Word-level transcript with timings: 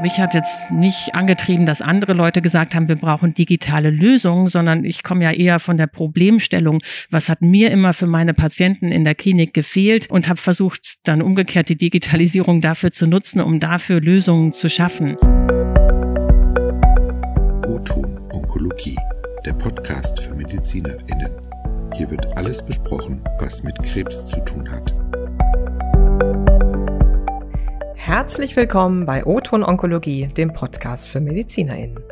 Mich 0.00 0.20
hat 0.20 0.32
jetzt 0.32 0.70
nicht 0.70 1.14
angetrieben, 1.14 1.66
dass 1.66 1.82
andere 1.82 2.12
Leute 2.12 2.40
gesagt 2.40 2.74
haben, 2.74 2.86
wir 2.86 2.96
brauchen 2.96 3.34
digitale 3.34 3.90
Lösungen, 3.90 4.46
sondern 4.48 4.84
ich 4.84 5.02
komme 5.02 5.24
ja 5.24 5.32
eher 5.32 5.58
von 5.58 5.76
der 5.76 5.88
Problemstellung, 5.88 6.78
was 7.10 7.28
hat 7.28 7.42
mir 7.42 7.72
immer 7.72 7.92
für 7.92 8.06
meine 8.06 8.32
Patienten 8.32 8.92
in 8.92 9.02
der 9.02 9.16
Klinik 9.16 9.54
gefehlt 9.54 10.08
und 10.08 10.28
habe 10.28 10.40
versucht, 10.40 10.98
dann 11.02 11.20
umgekehrt 11.20 11.68
die 11.68 11.76
Digitalisierung 11.76 12.60
dafür 12.60 12.92
zu 12.92 13.06
nutzen, 13.06 13.40
um 13.40 13.58
dafür 13.58 14.00
Lösungen 14.00 14.52
zu 14.52 14.70
schaffen. 14.70 15.16
O-Ton 17.66 18.18
Onkologie, 18.32 18.96
der 19.44 19.54
Podcast 19.54 20.20
für 20.22 20.34
MedizinerInnen. 20.34 21.32
Hier 21.96 22.10
wird 22.10 22.24
alles 22.36 22.64
besprochen, 22.64 23.20
was 23.40 23.64
mit 23.64 23.76
Krebs 23.82 24.28
zu 24.28 24.44
tun 24.44 24.70
hat. 24.70 24.94
Herzlich 28.08 28.56
willkommen 28.56 29.04
bei 29.04 29.26
O-Ton 29.26 29.62
Onkologie, 29.62 30.28
dem 30.28 30.54
Podcast 30.54 31.06
für 31.06 31.20
MedizinerInnen. 31.20 32.02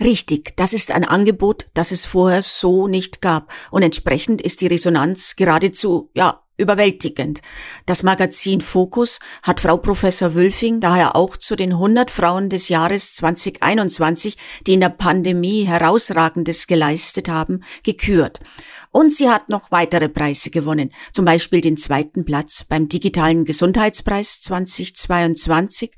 Richtig, 0.00 0.56
das 0.56 0.72
ist 0.72 0.90
ein 0.90 1.04
Angebot, 1.04 1.68
das 1.74 1.92
es 1.92 2.06
vorher 2.06 2.42
so 2.42 2.88
nicht 2.88 3.20
gab 3.20 3.52
und 3.70 3.82
entsprechend 3.82 4.40
ist 4.40 4.60
die 4.60 4.66
Resonanz 4.66 5.36
geradezu, 5.36 6.10
ja, 6.14 6.41
überwältigend. 6.62 7.40
Das 7.84 8.02
Magazin 8.02 8.60
Focus 8.60 9.18
hat 9.42 9.60
Frau 9.60 9.76
Professor 9.76 10.34
Wülfing 10.34 10.80
daher 10.80 11.14
auch 11.16 11.36
zu 11.36 11.56
den 11.56 11.72
100 11.72 12.10
Frauen 12.10 12.48
des 12.48 12.68
Jahres 12.68 13.14
2021, 13.16 14.36
die 14.66 14.74
in 14.74 14.80
der 14.80 14.88
Pandemie 14.88 15.64
herausragendes 15.64 16.66
geleistet 16.66 17.28
haben, 17.28 17.62
gekürt. 17.82 18.40
Und 18.92 19.10
sie 19.12 19.30
hat 19.30 19.48
noch 19.48 19.70
weitere 19.70 20.10
Preise 20.10 20.50
gewonnen, 20.50 20.92
zum 21.12 21.24
Beispiel 21.24 21.62
den 21.62 21.78
zweiten 21.78 22.26
Platz 22.26 22.64
beim 22.64 22.88
Digitalen 22.88 23.46
Gesundheitspreis 23.46 24.42
2022 24.42 25.92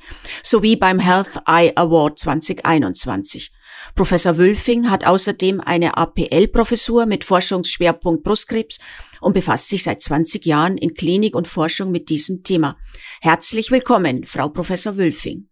sowie 0.44 0.76
beim 0.76 1.00
Health 1.00 1.40
Eye 1.46 1.72
Award 1.74 2.20
2021. 2.20 3.52
Professor 3.94 4.36
Wülfing 4.36 4.90
hat 4.90 5.06
außerdem 5.06 5.60
eine 5.60 5.96
APL-Professur 5.96 7.06
mit 7.06 7.24
Forschungsschwerpunkt 7.24 8.24
Brustkrebs 8.24 8.78
und 9.20 9.34
befasst 9.34 9.68
sich 9.68 9.82
seit 9.82 10.02
20 10.02 10.44
Jahren 10.44 10.76
in 10.76 10.94
Klinik 10.94 11.34
und 11.36 11.46
Forschung 11.46 11.90
mit 11.90 12.08
diesem 12.08 12.42
Thema. 12.42 12.76
Herzlich 13.20 13.70
willkommen, 13.70 14.24
Frau 14.24 14.48
Professor 14.48 14.96
Wülfing. 14.96 15.48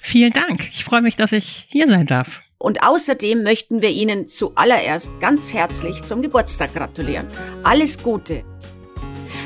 Vielen 0.00 0.32
Dank. 0.32 0.68
Ich 0.70 0.84
freue 0.84 1.02
mich, 1.02 1.16
dass 1.16 1.32
ich 1.32 1.66
hier 1.68 1.88
sein 1.88 2.06
darf. 2.06 2.42
Und 2.58 2.82
außerdem 2.82 3.42
möchten 3.42 3.82
wir 3.82 3.90
Ihnen 3.90 4.26
zuallererst 4.26 5.20
ganz 5.20 5.52
herzlich 5.52 6.02
zum 6.04 6.22
Geburtstag 6.22 6.74
gratulieren. 6.74 7.26
Alles 7.64 8.02
Gute. 8.02 8.44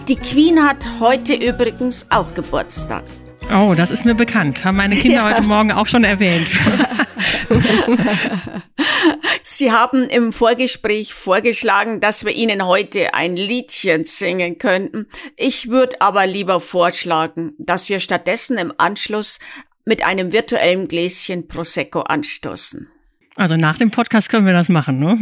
Die 0.09 0.16
Queen 0.16 0.62
hat 0.62 0.87
heute 1.00 1.34
übrigens 1.34 2.06
auch 2.10 2.34
Geburtstag. 2.34 3.04
Oh, 3.53 3.75
das 3.76 3.91
ist 3.91 4.04
mir 4.04 4.15
bekannt. 4.15 4.65
Haben 4.65 4.76
meine 4.76 4.97
Kinder 4.97 5.16
ja. 5.28 5.31
heute 5.34 5.43
Morgen 5.43 5.72
auch 5.72 5.87
schon 5.87 6.04
erwähnt. 6.04 6.50
Sie 9.43 9.72
haben 9.72 10.09
im 10.09 10.33
Vorgespräch 10.33 11.12
vorgeschlagen, 11.15 12.00
dass 12.00 12.25
wir 12.25 12.33
Ihnen 12.33 12.65
heute 12.66 13.15
ein 13.15 13.37
Liedchen 13.37 14.05
singen 14.05 14.59
könnten. 14.59 15.06
Ich 15.37 15.69
würde 15.69 16.00
aber 16.00 16.27
lieber 16.27 16.61
vorschlagen, 16.61 17.55
dass 17.59 17.88
wir 17.88 18.00
stattdessen 18.00 18.59
im 18.59 18.72
Anschluss 18.78 19.38
mit 19.84 20.05
einem 20.05 20.33
virtuellen 20.33 20.87
Gläschen 20.88 21.49
Prosecco 21.49 22.00
anstoßen. 22.00 22.88
Also 23.37 23.56
nach 23.56 23.78
dem 23.78 23.91
Podcast 23.91 24.28
können 24.28 24.44
wir 24.44 24.53
das 24.53 24.69
machen, 24.69 24.99
ne? 24.99 25.19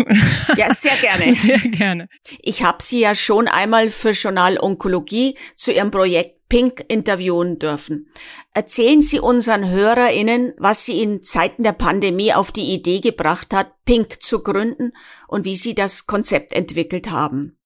Ja, 0.57 0.73
sehr 0.75 0.97
gerne. 0.97 1.35
Sehr 1.37 1.59
gerne. 1.59 2.09
Ich 2.43 2.63
habe 2.63 2.79
Sie 2.83 3.01
ja 3.01 3.15
schon 3.15 3.49
einmal 3.49 3.91
für 3.91 4.11
Journal 4.11 4.59
Onkologie 4.59 5.37
zu 5.55 5.73
Ihrem 5.73 5.91
Projekt 5.91 6.38
Pink 6.49 6.85
interviewen 6.89 7.59
dürfen. 7.59 8.11
Erzählen 8.55 9.03
Sie 9.03 9.21
unseren 9.21 9.69
HörerInnen, 9.69 10.55
was 10.57 10.87
Sie 10.87 11.03
in 11.03 11.23
Zeiten 11.23 11.63
der 11.63 11.73
Pandemie 11.73 12.33
auf 12.33 12.53
die 12.53 12.73
Idee 12.73 13.01
gebracht 13.01 13.53
hat, 13.53 13.73
Pink 13.85 14.23
zu 14.23 14.43
gründen 14.43 14.93
und 15.27 15.45
wie 15.45 15.57
Sie 15.57 15.75
das 15.75 16.07
Konzept 16.07 16.53
entwickelt 16.53 17.11
haben. 17.11 17.58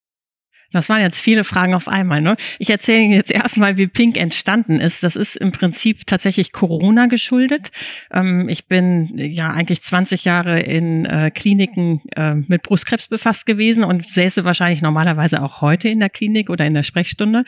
Das 0.73 0.89
waren 0.89 1.01
jetzt 1.01 1.21
viele 1.21 1.45
Fragen 1.45 1.75
auf 1.75 1.89
einmal. 1.89 2.21
Ne? 2.21 2.37
Ich 2.59 2.71
erzähle 2.71 3.03
Ihnen 3.03 3.13
jetzt 3.13 3.31
erstmal, 3.31 3.77
wie 3.77 3.87
Pink 3.87 4.17
entstanden 4.17 4.81
ist. 4.81 5.03
Das 5.03 5.17
ist 5.17 5.37
im 5.37 5.53
Prinzip 5.53 6.07
tatsächlich 6.07 6.53
Corona 6.53 7.07
geschuldet. 7.07 7.71
Ähm, 8.11 8.49
ich 8.49 8.67
bin 8.67 9.13
ja 9.17 9.51
eigentlich 9.51 9.83
20 9.83 10.25
Jahre 10.25 10.61
in 10.61 11.05
äh, 11.05 11.31
Kliniken 11.31 12.03
äh, 12.17 12.35
mit 12.35 12.63
Brustkrebs 12.63 13.09
befasst 13.09 13.47
gewesen 13.47 13.85
und 13.85 14.09
säße 14.09 14.45
wahrscheinlich 14.45 14.83
normalerweise 14.83 15.43
auch 15.43 15.61
heute 15.61 15.89
in 15.89 16.01
der 16.01 16.11
Klinik 16.11 16.51
oder 16.51 16.65
in 16.67 16.75
der 16.75 16.83
Sprechstunde 16.83 17.45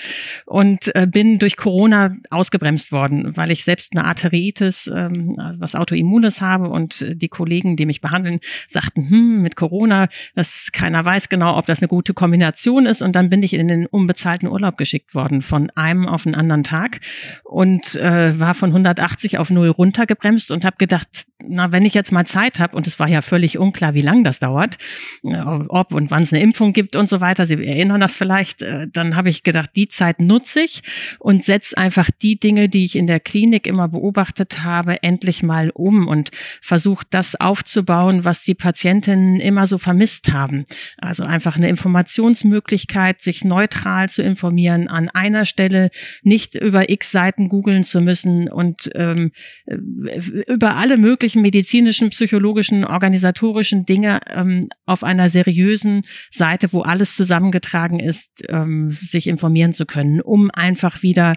und 0.47 0.95
äh, 0.95 1.07
bin 1.07 1.39
durch 1.39 1.57
Corona 1.57 2.15
ausgebremst 2.31 2.93
worden, 2.93 3.37
weil 3.37 3.51
ich 3.51 3.65
selbst 3.65 3.97
eine 3.97 4.05
Arteritis, 4.05 4.91
ähm, 4.95 5.37
also 5.39 5.61
was 5.61 5.75
Autoimmunes 5.75 6.41
habe 6.41 6.69
und 6.69 7.07
die 7.09 7.29
Kollegen, 7.29 7.77
die 7.77 7.87
mich 7.87 8.01
behandeln, 8.01 8.41
sagten, 8.69 9.09
hm, 9.09 9.43
mit 9.43 9.57
Corona, 9.57 10.09
dass 10.35 10.71
keiner 10.73 11.05
weiß 11.05 11.29
genau, 11.29 11.57
ob 11.57 11.67
das 11.67 11.81
eine 11.81 11.89
gute 11.89 12.15
Kombination 12.15 12.87
ist 12.87 13.03
und 13.03 13.14
dann 13.15 13.31
bin 13.31 13.43
ich 13.43 13.55
in 13.55 13.69
den 13.69 13.87
unbezahlten 13.87 14.49
Urlaub 14.49 14.77
geschickt 14.77 15.15
worden, 15.15 15.43
von 15.43 15.71
einem 15.75 16.07
auf 16.09 16.25
den 16.25 16.35
anderen 16.35 16.65
Tag 16.65 17.01
und 17.45 17.95
äh, 17.97 18.39
war 18.39 18.55
von 18.55 18.71
180 18.71 19.39
auf 19.39 19.51
null 19.51 19.69
runtergebremst 19.69 20.51
und 20.51 20.65
habe 20.65 20.77
gedacht, 20.79 21.09
na, 21.47 21.73
wenn 21.73 21.85
ich 21.85 21.95
jetzt 21.95 22.13
mal 22.13 22.27
Zeit 22.27 22.59
habe, 22.59 22.77
und 22.77 22.87
es 22.87 22.99
war 22.99 23.09
ja 23.09 23.23
völlig 23.23 23.59
unklar, 23.59 23.95
wie 23.95 24.01
lange 24.01 24.23
das 24.23 24.39
dauert, 24.39 24.79
äh, 25.23 25.37
ob 25.69 25.93
und 25.93 26.11
wann 26.11 26.23
es 26.23 26.33
eine 26.33 26.43
Impfung 26.43 26.73
gibt 26.73 26.97
und 26.97 27.09
so 27.09 27.21
weiter, 27.21 27.47
Sie 27.47 27.55
erinnern 27.55 28.01
das 28.01 28.17
vielleicht, 28.17 28.63
äh, 28.63 28.87
dann 28.93 29.17
habe 29.17 29.29
ich 29.29 29.43
gedacht, 29.43 29.71
die 29.77 29.89
Zeit 29.89 30.21
nutze 30.21 30.61
ich 30.61 30.83
und 31.19 31.45
setze 31.45 31.77
einfach 31.77 32.11
die 32.23 32.39
Dinge, 32.39 32.69
die 32.69 32.85
ich 32.85 32.97
in 32.97 33.07
der 33.07 33.21
Klinik 33.21 33.67
immer 33.67 33.89
beobachtet 33.89 34.65
habe, 34.65 35.03
endlich 35.03 35.43
mal 35.43 35.71
um 35.71 36.09
und 36.09 36.31
versuche 36.61 37.05
das 37.11 37.37
aufzubauen, 37.37 38.25
was 38.25 38.45
die 38.45 38.55
Patientinnen 38.55 39.41
immer 39.41 39.67
so 39.67 39.79
vermisst 39.79 40.33
haben. 40.33 40.65
Also 40.99 41.25
einfach 41.25 41.57
eine 41.57 41.69
Informationsmöglichkeit, 41.69 43.04
Möglichkeit, 43.05 43.21
sich 43.21 43.45
neutral 43.45 44.09
zu 44.09 44.23
informieren, 44.23 44.89
an 44.89 45.09
einer 45.09 45.45
Stelle 45.45 45.91
nicht 46.23 46.55
über 46.55 46.89
x 46.91 47.11
Seiten 47.11 47.49
googeln 47.49 47.85
zu 47.85 48.01
müssen 48.01 48.49
und 48.49 48.91
ähm, 48.95 49.31
über 49.67 50.77
alle 50.77 50.97
möglichen 50.97 51.43
medizinischen, 51.43 52.11
psychologischen, 52.11 52.85
organisatorischen 52.85 53.85
Dinge 53.85 54.21
ähm, 54.35 54.69
auf 54.87 55.05
einer 55.05 55.29
seriösen 55.29 56.03
Seite, 56.31 56.73
wo 56.73 56.83
alles 56.83 57.17
zusammengetragen 57.17 58.01
ist, 58.01 58.45
ähm, 58.49 58.93
sich 58.93 59.27
informieren 59.27 59.73
zu 59.73 59.87
können, 59.87 60.21
um 60.21 60.51
einfach 60.51 61.03
wieder 61.03 61.35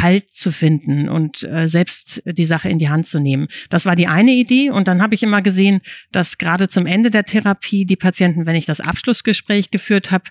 Halt 0.00 0.30
zu 0.30 0.52
finden 0.52 1.08
und 1.08 1.42
äh, 1.44 1.68
selbst 1.68 2.22
die 2.24 2.44
Sache 2.44 2.68
in 2.68 2.78
die 2.78 2.88
Hand 2.88 3.06
zu 3.06 3.18
nehmen. 3.18 3.48
Das 3.68 3.86
war 3.86 3.96
die 3.96 4.06
eine 4.06 4.32
Idee 4.32 4.70
und 4.70 4.88
dann 4.88 5.02
habe 5.02 5.14
ich 5.14 5.22
immer 5.22 5.42
gesehen, 5.42 5.80
dass 6.12 6.38
gerade 6.38 6.68
zum 6.68 6.86
Ende 6.86 7.10
der 7.10 7.24
Therapie 7.24 7.84
die 7.84 7.96
Patienten, 7.96 8.46
wenn 8.46 8.56
ich 8.56 8.66
das 8.66 8.80
Abschlussgespräch 8.80 9.70
geführt 9.70 10.10
habe, 10.10 10.24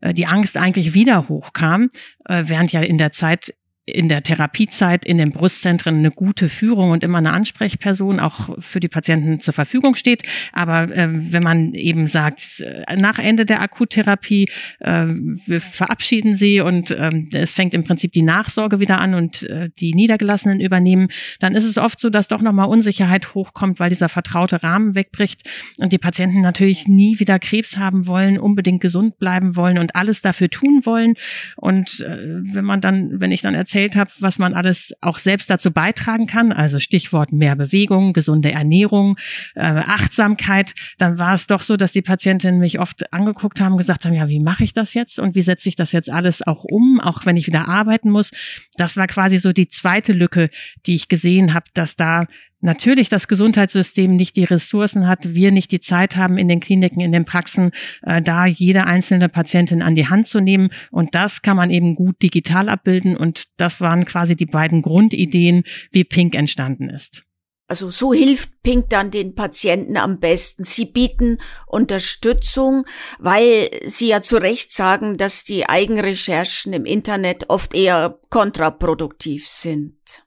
äh, 0.00 0.14
die 0.14 0.26
Angst 0.26 0.35
eigentlich 0.56 0.94
wieder 0.94 1.28
hochkam, 1.28 1.88
äh, 2.26 2.44
während 2.46 2.72
ja 2.72 2.80
in 2.80 2.98
der 2.98 3.12
Zeit 3.12 3.54
in 3.86 4.08
der 4.08 4.24
Therapiezeit 4.24 5.04
in 5.04 5.16
den 5.16 5.30
Brustzentren 5.30 5.98
eine 5.98 6.10
gute 6.10 6.48
Führung 6.48 6.90
und 6.90 7.04
immer 7.04 7.18
eine 7.18 7.32
Ansprechperson 7.32 8.18
auch 8.18 8.58
für 8.58 8.80
die 8.80 8.88
Patienten 8.88 9.38
zur 9.38 9.54
Verfügung 9.54 9.94
steht. 9.94 10.24
Aber 10.52 10.90
äh, 10.90 11.08
wenn 11.08 11.42
man 11.44 11.72
eben 11.72 12.08
sagt, 12.08 12.60
äh, 12.60 12.96
nach 12.96 13.20
Ende 13.20 13.46
der 13.46 13.60
Akuttherapie, 13.60 14.48
äh, 14.80 15.06
wir 15.06 15.60
verabschieden 15.60 16.36
sie 16.36 16.60
und 16.60 16.90
äh, 16.90 17.10
es 17.32 17.52
fängt 17.52 17.74
im 17.74 17.84
Prinzip 17.84 18.12
die 18.12 18.22
Nachsorge 18.22 18.80
wieder 18.80 18.98
an 18.98 19.14
und 19.14 19.44
äh, 19.44 19.70
die 19.78 19.94
Niedergelassenen 19.94 20.60
übernehmen, 20.60 21.08
dann 21.38 21.54
ist 21.54 21.64
es 21.64 21.78
oft 21.78 22.00
so, 22.00 22.10
dass 22.10 22.26
doch 22.26 22.42
nochmal 22.42 22.68
Unsicherheit 22.68 23.34
hochkommt, 23.34 23.78
weil 23.78 23.88
dieser 23.88 24.08
vertraute 24.08 24.64
Rahmen 24.64 24.96
wegbricht 24.96 25.48
und 25.78 25.92
die 25.92 25.98
Patienten 25.98 26.40
natürlich 26.40 26.88
nie 26.88 27.20
wieder 27.20 27.38
Krebs 27.38 27.76
haben 27.76 28.08
wollen, 28.08 28.36
unbedingt 28.36 28.80
gesund 28.80 29.18
bleiben 29.18 29.54
wollen 29.54 29.78
und 29.78 29.94
alles 29.94 30.22
dafür 30.22 30.50
tun 30.50 30.80
wollen. 30.82 31.14
Und 31.54 32.00
äh, 32.00 32.16
wenn 32.52 32.64
man 32.64 32.80
dann, 32.80 33.20
wenn 33.20 33.30
ich 33.30 33.42
dann 33.42 33.54
erzähle, 33.54 33.75
erzählt 33.76 33.96
habe, 33.96 34.10
was 34.20 34.38
man 34.38 34.54
alles 34.54 34.94
auch 35.02 35.18
selbst 35.18 35.50
dazu 35.50 35.70
beitragen 35.70 36.26
kann, 36.26 36.50
also 36.50 36.78
Stichwort 36.78 37.32
mehr 37.32 37.56
Bewegung, 37.56 38.14
gesunde 38.14 38.50
Ernährung, 38.50 39.18
äh, 39.54 39.60
Achtsamkeit, 39.60 40.74
dann 40.96 41.18
war 41.18 41.34
es 41.34 41.46
doch 41.46 41.60
so, 41.60 41.76
dass 41.76 41.92
die 41.92 42.00
Patientinnen 42.00 42.58
mich 42.58 42.80
oft 42.80 43.12
angeguckt 43.12 43.60
haben, 43.60 43.76
gesagt 43.76 44.06
haben, 44.06 44.14
ja, 44.14 44.28
wie 44.28 44.40
mache 44.40 44.64
ich 44.64 44.72
das 44.72 44.94
jetzt 44.94 45.20
und 45.20 45.34
wie 45.34 45.42
setze 45.42 45.68
ich 45.68 45.76
das 45.76 45.92
jetzt 45.92 46.10
alles 46.10 46.46
auch 46.46 46.64
um, 46.64 47.00
auch 47.00 47.26
wenn 47.26 47.36
ich 47.36 47.46
wieder 47.46 47.68
arbeiten 47.68 48.10
muss. 48.10 48.32
Das 48.78 48.96
war 48.96 49.06
quasi 49.08 49.36
so 49.36 49.52
die 49.52 49.68
zweite 49.68 50.14
Lücke, 50.14 50.48
die 50.86 50.94
ich 50.94 51.08
gesehen 51.08 51.52
habe, 51.52 51.66
dass 51.74 51.96
da 51.96 52.26
natürlich 52.60 53.08
das 53.08 53.28
Gesundheitssystem 53.28 54.14
nicht 54.14 54.36
die 54.36 54.44
Ressourcen 54.44 55.06
hat, 55.06 55.34
wir 55.34 55.52
nicht 55.52 55.72
die 55.72 55.80
Zeit 55.80 56.16
haben, 56.16 56.38
in 56.38 56.48
den 56.48 56.60
Kliniken, 56.60 57.00
in 57.00 57.12
den 57.12 57.24
Praxen, 57.24 57.70
äh, 58.02 58.22
da 58.22 58.46
jede 58.46 58.86
einzelne 58.86 59.28
Patientin 59.28 59.82
an 59.82 59.94
die 59.94 60.08
Hand 60.08 60.26
zu 60.26 60.40
nehmen. 60.40 60.70
Und 60.90 61.14
das 61.14 61.42
kann 61.42 61.56
man 61.56 61.70
eben 61.70 61.94
gut 61.94 62.22
digital 62.22 62.68
abbilden. 62.68 63.16
Und 63.16 63.44
das 63.56 63.80
waren 63.80 64.04
quasi 64.04 64.36
die 64.36 64.46
beiden 64.46 64.82
Grundideen, 64.82 65.64
wie 65.92 66.04
Pink 66.04 66.34
entstanden 66.34 66.90
ist. 66.90 67.22
Also 67.68 67.90
so 67.90 68.12
hilft 68.12 68.62
Pink 68.62 68.90
dann 68.90 69.10
den 69.10 69.34
Patienten 69.34 69.96
am 69.96 70.20
besten. 70.20 70.62
Sie 70.62 70.84
bieten 70.84 71.38
Unterstützung, 71.66 72.86
weil 73.18 73.70
Sie 73.86 74.08
ja 74.08 74.22
zu 74.22 74.36
Recht 74.36 74.70
sagen, 74.70 75.16
dass 75.16 75.42
die 75.42 75.68
Eigenrecherchen 75.68 76.72
im 76.72 76.84
Internet 76.84 77.50
oft 77.50 77.74
eher 77.74 78.20
kontraproduktiv 78.30 79.48
sind. 79.48 80.24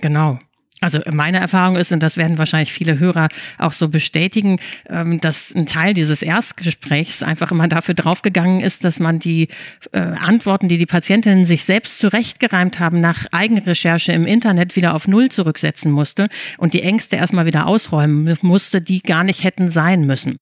Genau. 0.00 0.40
Also 0.80 1.00
meine 1.12 1.40
Erfahrung 1.40 1.76
ist, 1.76 1.92
und 1.92 2.02
das 2.02 2.16
werden 2.16 2.38
wahrscheinlich 2.38 2.72
viele 2.72 2.98
Hörer 2.98 3.28
auch 3.58 3.72
so 3.72 3.88
bestätigen, 3.88 4.60
ähm, 4.88 5.20
dass 5.20 5.54
ein 5.54 5.66
Teil 5.66 5.92
dieses 5.92 6.22
Erstgesprächs 6.22 7.22
einfach 7.22 7.50
immer 7.50 7.68
dafür 7.68 7.94
draufgegangen 7.94 8.60
ist, 8.60 8.84
dass 8.84 8.98
man 8.98 9.18
die 9.18 9.48
äh, 9.92 9.98
Antworten, 9.98 10.68
die 10.68 10.78
die 10.78 10.86
Patientinnen 10.86 11.44
sich 11.44 11.64
selbst 11.64 11.98
zurechtgereimt 11.98 12.80
haben, 12.80 13.00
nach 13.00 13.26
Eigenrecherche 13.30 14.12
im 14.12 14.24
Internet 14.24 14.74
wieder 14.74 14.94
auf 14.94 15.06
Null 15.06 15.28
zurücksetzen 15.28 15.92
musste 15.92 16.28
und 16.56 16.72
die 16.72 16.82
Ängste 16.82 17.16
erstmal 17.16 17.44
wieder 17.44 17.66
ausräumen 17.66 18.38
musste, 18.40 18.80
die 18.80 19.00
gar 19.00 19.22
nicht 19.22 19.44
hätten 19.44 19.70
sein 19.70 20.06
müssen. 20.06 20.38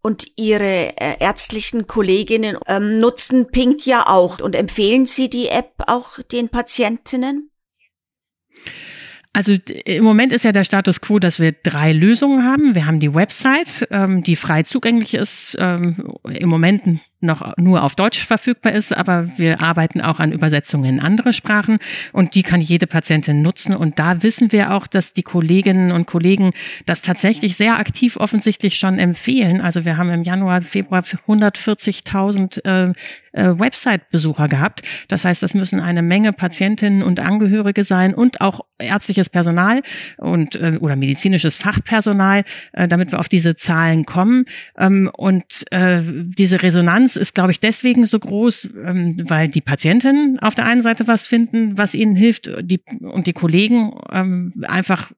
Und 0.00 0.26
Ihre 0.36 0.96
äh, 0.96 1.18
ärztlichen 1.20 1.86
Kolleginnen 1.86 2.56
ähm, 2.66 2.98
nutzen 2.98 3.52
Pink 3.52 3.86
ja 3.86 4.08
auch 4.08 4.40
und 4.40 4.56
empfehlen 4.56 5.06
Sie 5.06 5.30
die 5.30 5.46
App 5.46 5.74
auch 5.86 6.18
den 6.32 6.48
Patientinnen? 6.48 7.51
Also 9.34 9.56
im 9.86 10.04
Moment 10.04 10.32
ist 10.32 10.44
ja 10.44 10.52
der 10.52 10.64
Status 10.64 11.00
quo, 11.00 11.18
dass 11.18 11.40
wir 11.40 11.52
drei 11.52 11.92
Lösungen 11.92 12.44
haben. 12.44 12.74
Wir 12.74 12.86
haben 12.86 13.00
die 13.00 13.14
Website, 13.14 13.88
ähm, 13.90 14.22
die 14.22 14.36
frei 14.36 14.62
zugänglich 14.62 15.14
ist, 15.14 15.56
ähm, 15.58 16.14
im 16.24 16.48
Moment 16.48 17.00
noch 17.22 17.56
nur 17.56 17.82
auf 17.82 17.94
Deutsch 17.94 18.24
verfügbar 18.24 18.72
ist, 18.72 18.96
aber 18.96 19.26
wir 19.36 19.60
arbeiten 19.60 20.00
auch 20.00 20.18
an 20.18 20.32
Übersetzungen 20.32 20.84
in 20.84 21.00
andere 21.00 21.32
Sprachen 21.32 21.78
und 22.12 22.34
die 22.34 22.42
kann 22.42 22.60
jede 22.60 22.86
Patientin 22.86 23.42
nutzen. 23.42 23.74
Und 23.74 23.98
da 23.98 24.22
wissen 24.22 24.52
wir 24.52 24.72
auch, 24.72 24.86
dass 24.86 25.12
die 25.12 25.22
Kolleginnen 25.22 25.92
und 25.92 26.06
Kollegen 26.06 26.52
das 26.86 27.02
tatsächlich 27.02 27.56
sehr 27.56 27.78
aktiv 27.78 28.16
offensichtlich 28.16 28.76
schon 28.76 28.98
empfehlen. 28.98 29.60
Also 29.60 29.84
wir 29.84 29.96
haben 29.96 30.10
im 30.10 30.24
Januar, 30.24 30.62
Februar 30.62 31.02
140.000 31.02 32.64
äh, 32.64 32.92
äh, 33.32 33.58
Website-Besucher 33.58 34.48
gehabt. 34.48 34.82
Das 35.08 35.24
heißt, 35.24 35.42
das 35.42 35.54
müssen 35.54 35.80
eine 35.80 36.02
Menge 36.02 36.32
Patientinnen 36.32 37.02
und 37.02 37.20
Angehörige 37.20 37.84
sein 37.84 38.14
und 38.14 38.40
auch 38.40 38.60
ärztliches 38.78 39.30
Personal 39.30 39.82
und 40.18 40.56
äh, 40.56 40.78
oder 40.80 40.96
medizinisches 40.96 41.56
Fachpersonal, 41.56 42.44
äh, 42.72 42.88
damit 42.88 43.12
wir 43.12 43.20
auf 43.20 43.28
diese 43.28 43.56
Zahlen 43.56 44.06
kommen. 44.06 44.44
Ähm, 44.78 45.10
und 45.16 45.64
äh, 45.70 46.02
diese 46.04 46.62
Resonanz 46.62 47.11
ist, 47.16 47.34
glaube 47.34 47.50
ich, 47.52 47.60
deswegen 47.60 48.04
so 48.04 48.18
groß, 48.18 48.70
ähm, 48.84 49.16
weil 49.28 49.48
die 49.48 49.60
Patientinnen 49.60 50.38
auf 50.38 50.54
der 50.54 50.66
einen 50.66 50.82
Seite 50.82 51.08
was 51.08 51.26
finden, 51.26 51.78
was 51.78 51.94
ihnen 51.94 52.16
hilft, 52.16 52.50
die, 52.62 52.80
und 53.00 53.26
die 53.26 53.32
Kollegen 53.32 53.92
ähm, 54.10 54.52
einfach 54.62 55.12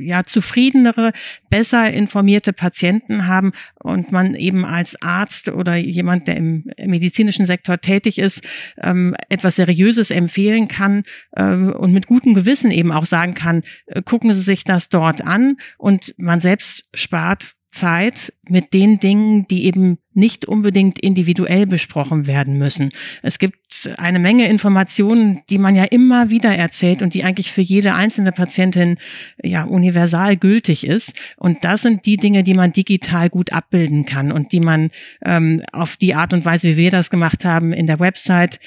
ja 0.00 0.24
zufriedenere, 0.24 1.12
besser 1.50 1.90
informierte 1.92 2.52
Patienten 2.52 3.26
haben 3.26 3.52
und 3.82 4.12
man 4.12 4.34
eben 4.34 4.64
als 4.64 5.00
Arzt 5.02 5.48
oder 5.48 5.76
jemand, 5.76 6.28
der 6.28 6.36
im 6.36 6.70
medizinischen 6.78 7.46
Sektor 7.46 7.80
tätig 7.80 8.18
ist, 8.18 8.44
ähm, 8.82 9.14
etwas 9.28 9.56
Seriöses 9.56 10.10
empfehlen 10.10 10.68
kann 10.68 11.04
und 11.32 11.92
mit 11.92 12.06
gutem 12.06 12.34
Gewissen 12.34 12.70
eben 12.70 12.92
auch 12.92 13.04
sagen 13.04 13.34
kann, 13.34 13.62
äh, 13.86 14.02
gucken 14.02 14.32
Sie 14.32 14.40
sich 14.40 14.64
das 14.64 14.88
dort 14.88 15.22
an 15.22 15.56
und 15.78 16.14
man 16.18 16.40
selbst 16.40 16.84
spart 16.94 17.54
Zeit 17.76 18.32
mit 18.48 18.72
den 18.72 18.98
Dingen, 18.98 19.46
die 19.48 19.66
eben 19.66 19.98
nicht 20.14 20.46
unbedingt 20.46 20.98
individuell 20.98 21.66
besprochen 21.66 22.26
werden 22.26 22.56
müssen. 22.56 22.90
Es 23.22 23.38
gibt 23.38 23.90
eine 23.98 24.18
Menge 24.18 24.48
Informationen, 24.48 25.42
die 25.50 25.58
man 25.58 25.76
ja 25.76 25.84
immer 25.84 26.30
wieder 26.30 26.54
erzählt 26.54 27.02
und 27.02 27.12
die 27.12 27.22
eigentlich 27.22 27.52
für 27.52 27.60
jede 27.60 27.94
einzelne 27.94 28.32
Patientin 28.32 28.96
ja 29.42 29.64
universal 29.64 30.36
gültig 30.38 30.86
ist. 30.86 31.14
Und 31.36 31.64
das 31.64 31.82
sind 31.82 32.06
die 32.06 32.16
Dinge, 32.16 32.42
die 32.44 32.54
man 32.54 32.72
digital 32.72 33.28
gut 33.28 33.52
abbilden 33.52 34.06
kann 34.06 34.32
und 34.32 34.52
die 34.52 34.60
man 34.60 34.90
ähm, 35.22 35.62
auf 35.72 35.98
die 35.98 36.14
Art 36.14 36.32
und 36.32 36.46
Weise, 36.46 36.68
wie 36.68 36.76
wir 36.78 36.90
das 36.90 37.10
gemacht 37.10 37.44
haben, 37.44 37.74
in 37.74 37.86
der 37.86 38.00
Website 38.00 38.58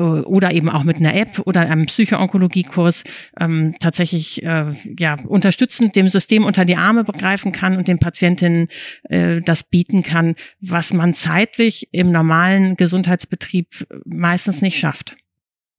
oder 0.00 0.52
eben 0.52 0.68
auch 0.68 0.84
mit 0.84 0.96
einer 0.96 1.14
App 1.14 1.40
oder 1.44 1.62
einem 1.62 1.86
Psychoonkologiekurs 1.86 3.04
ähm, 3.38 3.74
tatsächlich 3.80 4.42
äh, 4.42 4.72
ja 4.98 5.18
unterstützend 5.26 5.96
dem 5.96 6.08
System 6.08 6.44
unter 6.44 6.64
die 6.64 6.76
Arme 6.76 7.04
begreifen 7.04 7.52
kann 7.52 7.76
und 7.76 7.88
den 7.88 7.98
Patientinnen 7.98 8.68
äh, 9.04 9.40
das 9.40 9.62
bieten 9.62 10.02
kann, 10.02 10.36
was 10.60 10.92
man 10.92 11.14
zeitlich 11.14 11.88
im 11.92 12.10
normalen 12.10 12.76
Gesundheitsbetrieb 12.76 13.86
meistens 14.04 14.62
nicht 14.62 14.78
schafft. 14.78 15.16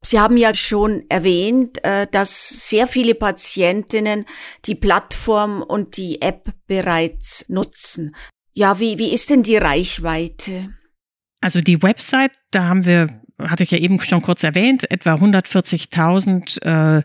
Sie 0.04 0.20
haben 0.20 0.36
ja 0.36 0.54
schon 0.56 1.04
erwähnt, 1.10 1.84
äh, 1.84 2.08
dass 2.12 2.70
sehr 2.70 2.88
viele 2.88 3.14
Patientinnen 3.14 4.26
die 4.66 4.76
Plattform 4.76 5.62
und 5.62 5.96
die 5.98 6.22
App 6.22 6.50
bereits 6.66 7.46
nutzen. 7.50 8.16
Ja, 8.54 8.80
wie, 8.80 8.98
wie 8.98 9.14
ist 9.14 9.30
denn 9.30 9.44
die 9.44 9.58
Reichweite? 9.58 10.74
Also 11.40 11.62
die 11.62 11.82
Website, 11.82 12.32
da 12.52 12.66
haben 12.66 12.86
wir 12.86 13.21
hatte 13.50 13.63
ich 13.63 13.72
ja 13.72 13.77
eben 13.77 14.00
schon 14.00 14.22
kurz 14.22 14.44
erwähnt, 14.44 14.89
etwa 14.89 15.15
140.000 15.15 16.98
äh, 16.98 17.04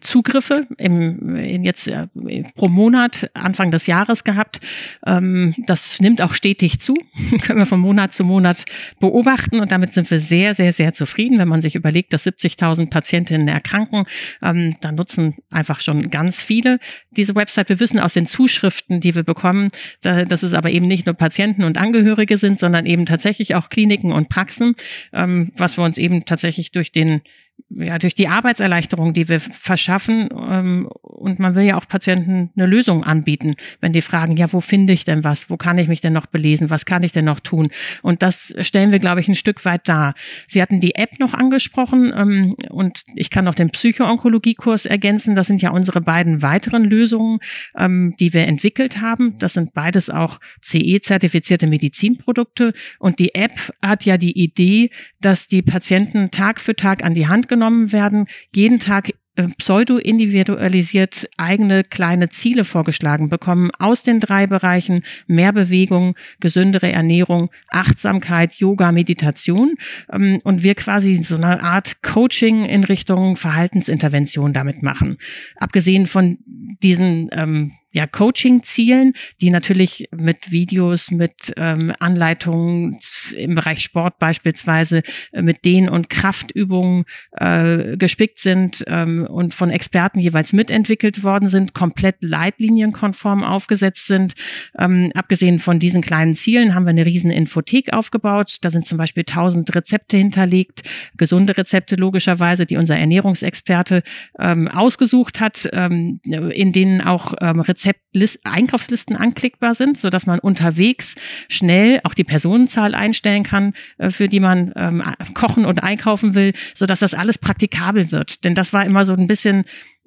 Zugriffe 0.00 0.68
im, 0.78 1.36
jetzt 1.64 1.88
äh, 1.88 2.06
pro 2.54 2.68
Monat 2.68 3.28
Anfang 3.34 3.72
des 3.72 3.88
Jahres 3.88 4.22
gehabt. 4.22 4.60
Ähm, 5.04 5.52
das 5.66 5.98
nimmt 5.98 6.22
auch 6.22 6.32
stetig 6.32 6.78
zu, 6.78 6.94
können 7.42 7.58
wir 7.58 7.66
von 7.66 7.80
Monat 7.80 8.14
zu 8.14 8.22
Monat 8.22 8.66
beobachten 9.00 9.58
und 9.58 9.72
damit 9.72 9.94
sind 9.94 10.10
wir 10.12 10.20
sehr, 10.20 10.54
sehr, 10.54 10.72
sehr 10.72 10.92
zufrieden. 10.92 11.40
Wenn 11.40 11.48
man 11.48 11.60
sich 11.60 11.74
überlegt, 11.74 12.12
dass 12.12 12.24
70.000 12.24 12.88
Patientinnen 12.88 13.48
erkranken, 13.48 14.04
ähm, 14.42 14.76
dann 14.80 14.94
nutzen 14.94 15.34
einfach 15.50 15.80
schon 15.80 16.10
ganz 16.10 16.40
viele 16.40 16.78
diese 17.10 17.34
Website. 17.34 17.68
Wir 17.68 17.80
wissen 17.80 17.98
aus 17.98 18.14
den 18.14 18.28
Zuschriften, 18.28 19.00
die 19.00 19.16
wir 19.16 19.24
bekommen, 19.24 19.70
dass 20.02 20.44
es 20.44 20.54
aber 20.54 20.70
eben 20.70 20.86
nicht 20.86 21.06
nur 21.06 21.16
Patienten 21.16 21.64
und 21.64 21.78
Angehörige 21.78 22.36
sind, 22.36 22.60
sondern 22.60 22.86
eben 22.86 23.06
tatsächlich 23.06 23.56
auch 23.56 23.70
Kliniken 23.70 24.12
und 24.12 24.28
Praxen, 24.28 24.76
ähm, 25.12 25.50
was 25.56 25.76
wir 25.76 25.84
uns 25.84 25.98
eben 25.98 26.24
tatsächlich 26.24 26.70
durch 26.70 26.92
den 26.92 27.22
ja, 27.70 27.98
durch 27.98 28.14
die 28.14 28.28
Arbeitserleichterung, 28.28 29.12
die 29.12 29.28
wir 29.28 29.40
verschaffen, 29.40 30.28
ähm, 30.32 30.88
und 31.02 31.38
man 31.38 31.54
will 31.54 31.64
ja 31.64 31.76
auch 31.76 31.86
Patienten 31.86 32.50
eine 32.56 32.66
Lösung 32.66 33.04
anbieten, 33.04 33.54
wenn 33.80 33.92
die 33.92 34.00
fragen, 34.00 34.36
ja, 34.36 34.52
wo 34.52 34.60
finde 34.60 34.92
ich 34.92 35.04
denn 35.04 35.24
was? 35.24 35.50
Wo 35.50 35.56
kann 35.56 35.78
ich 35.78 35.88
mich 35.88 36.00
denn 36.00 36.12
noch 36.12 36.26
belesen? 36.26 36.70
Was 36.70 36.86
kann 36.86 37.02
ich 37.02 37.12
denn 37.12 37.24
noch 37.24 37.40
tun? 37.40 37.70
Und 38.02 38.22
das 38.22 38.54
stellen 38.62 38.92
wir, 38.92 38.98
glaube 38.98 39.20
ich, 39.20 39.28
ein 39.28 39.34
Stück 39.34 39.64
weit 39.64 39.88
dar. 39.88 40.14
Sie 40.46 40.62
hatten 40.62 40.80
die 40.80 40.94
App 40.94 41.18
noch 41.18 41.34
angesprochen 41.34 42.12
ähm, 42.16 42.54
und 42.70 43.04
ich 43.14 43.30
kann 43.30 43.44
noch 43.44 43.54
den 43.54 43.70
Psychoonkologiekurs 43.70 44.86
ergänzen. 44.86 45.34
Das 45.34 45.46
sind 45.46 45.60
ja 45.60 45.70
unsere 45.70 46.00
beiden 46.00 46.42
weiteren 46.42 46.84
Lösungen, 46.84 47.40
ähm, 47.76 48.14
die 48.20 48.32
wir 48.32 48.46
entwickelt 48.46 49.00
haben. 49.00 49.38
Das 49.38 49.54
sind 49.54 49.74
beides 49.74 50.08
auch 50.08 50.40
CE-zertifizierte 50.62 51.66
Medizinprodukte. 51.66 52.72
Und 52.98 53.18
die 53.18 53.34
App 53.34 53.52
hat 53.82 54.04
ja 54.04 54.16
die 54.18 54.38
Idee, 54.38 54.90
dass 55.20 55.48
die 55.48 55.62
Patienten 55.62 56.30
Tag 56.30 56.60
für 56.60 56.76
Tag 56.76 57.04
an 57.04 57.14
die 57.14 57.26
Hand 57.26 57.47
genommen 57.48 57.92
werden, 57.92 58.26
jeden 58.54 58.78
Tag 58.78 59.10
äh, 59.38 59.46
pseudo-individualisiert 59.56 61.28
eigene 61.36 61.84
kleine 61.84 62.28
Ziele 62.28 62.64
vorgeschlagen 62.64 63.28
bekommen 63.28 63.70
aus 63.78 64.02
den 64.02 64.18
drei 64.18 64.48
Bereichen 64.48 65.04
mehr 65.28 65.52
Bewegung, 65.52 66.16
gesündere 66.40 66.90
Ernährung, 66.90 67.50
Achtsamkeit, 67.68 68.54
Yoga, 68.54 68.90
Meditation 68.90 69.76
ähm, 70.12 70.40
und 70.42 70.64
wir 70.64 70.74
quasi 70.74 71.22
so 71.22 71.36
eine 71.36 71.62
Art 71.62 72.02
Coaching 72.02 72.64
in 72.64 72.82
Richtung 72.82 73.36
Verhaltensintervention 73.36 74.52
damit 74.52 74.82
machen. 74.82 75.18
Abgesehen 75.56 76.08
von 76.08 76.38
diesen 76.82 77.28
ähm, 77.30 77.77
ja, 77.92 78.06
Coaching-Zielen, 78.06 79.14
die 79.40 79.50
natürlich 79.50 80.08
mit 80.14 80.52
Videos, 80.52 81.10
mit 81.10 81.54
ähm, 81.56 81.92
Anleitungen 81.98 82.98
im 83.34 83.54
Bereich 83.54 83.80
Sport 83.82 84.18
beispielsweise, 84.18 85.02
äh, 85.32 85.40
mit 85.40 85.64
Dehn- 85.64 85.88
und 85.88 86.10
Kraftübungen 86.10 87.04
äh, 87.32 87.96
gespickt 87.96 88.40
sind 88.40 88.84
ähm, 88.88 89.26
und 89.26 89.54
von 89.54 89.70
Experten 89.70 90.18
jeweils 90.20 90.52
mitentwickelt 90.52 91.24
worden 91.24 91.48
sind, 91.48 91.72
komplett 91.72 92.16
leitlinienkonform 92.20 93.42
aufgesetzt 93.42 94.06
sind. 94.06 94.34
Ähm, 94.78 95.10
abgesehen 95.14 95.58
von 95.58 95.78
diesen 95.78 96.02
kleinen 96.02 96.34
Zielen 96.34 96.74
haben 96.74 96.84
wir 96.84 96.90
eine 96.90 97.06
riesen 97.06 97.30
Infothek 97.30 97.94
aufgebaut. 97.94 98.58
Da 98.60 98.70
sind 98.70 98.84
zum 98.84 98.98
Beispiel 98.98 99.24
tausend 99.24 99.74
Rezepte 99.74 100.18
hinterlegt, 100.18 100.82
gesunde 101.16 101.56
Rezepte 101.56 101.96
logischerweise, 101.96 102.66
die 102.66 102.76
unser 102.76 102.98
Ernährungsexperte 102.98 104.02
ähm, 104.38 104.68
ausgesucht 104.68 105.40
hat, 105.40 105.68
ähm, 105.72 106.20
in 106.24 106.72
denen 106.72 107.00
auch 107.00 107.32
ähm, 107.40 107.60
Rezeptlist 107.78 108.40
Einkaufslisten 108.44 109.16
anklickbar 109.16 109.74
sind, 109.74 109.98
so 109.98 110.10
dass 110.10 110.26
man 110.26 110.40
unterwegs 110.40 111.14
schnell 111.48 112.00
auch 112.04 112.14
die 112.14 112.24
Personenzahl 112.24 112.94
einstellen 112.94 113.44
kann, 113.44 113.74
äh, 113.98 114.10
für 114.10 114.28
die 114.28 114.40
man 114.40 114.72
ähm, 114.76 115.02
kochen 115.34 115.64
und 115.64 115.82
einkaufen 115.82 116.34
will, 116.34 116.52
so 116.74 116.86
dass 116.86 117.00
das 117.00 117.14
alles 117.14 117.38
praktikabel 117.38 118.10
wird. 118.10 118.44
Denn 118.44 118.54
das 118.54 118.72
war 118.72 118.84
immer 118.84 119.04
so 119.04 119.12
ein 119.12 119.28
bisschen 119.28 119.64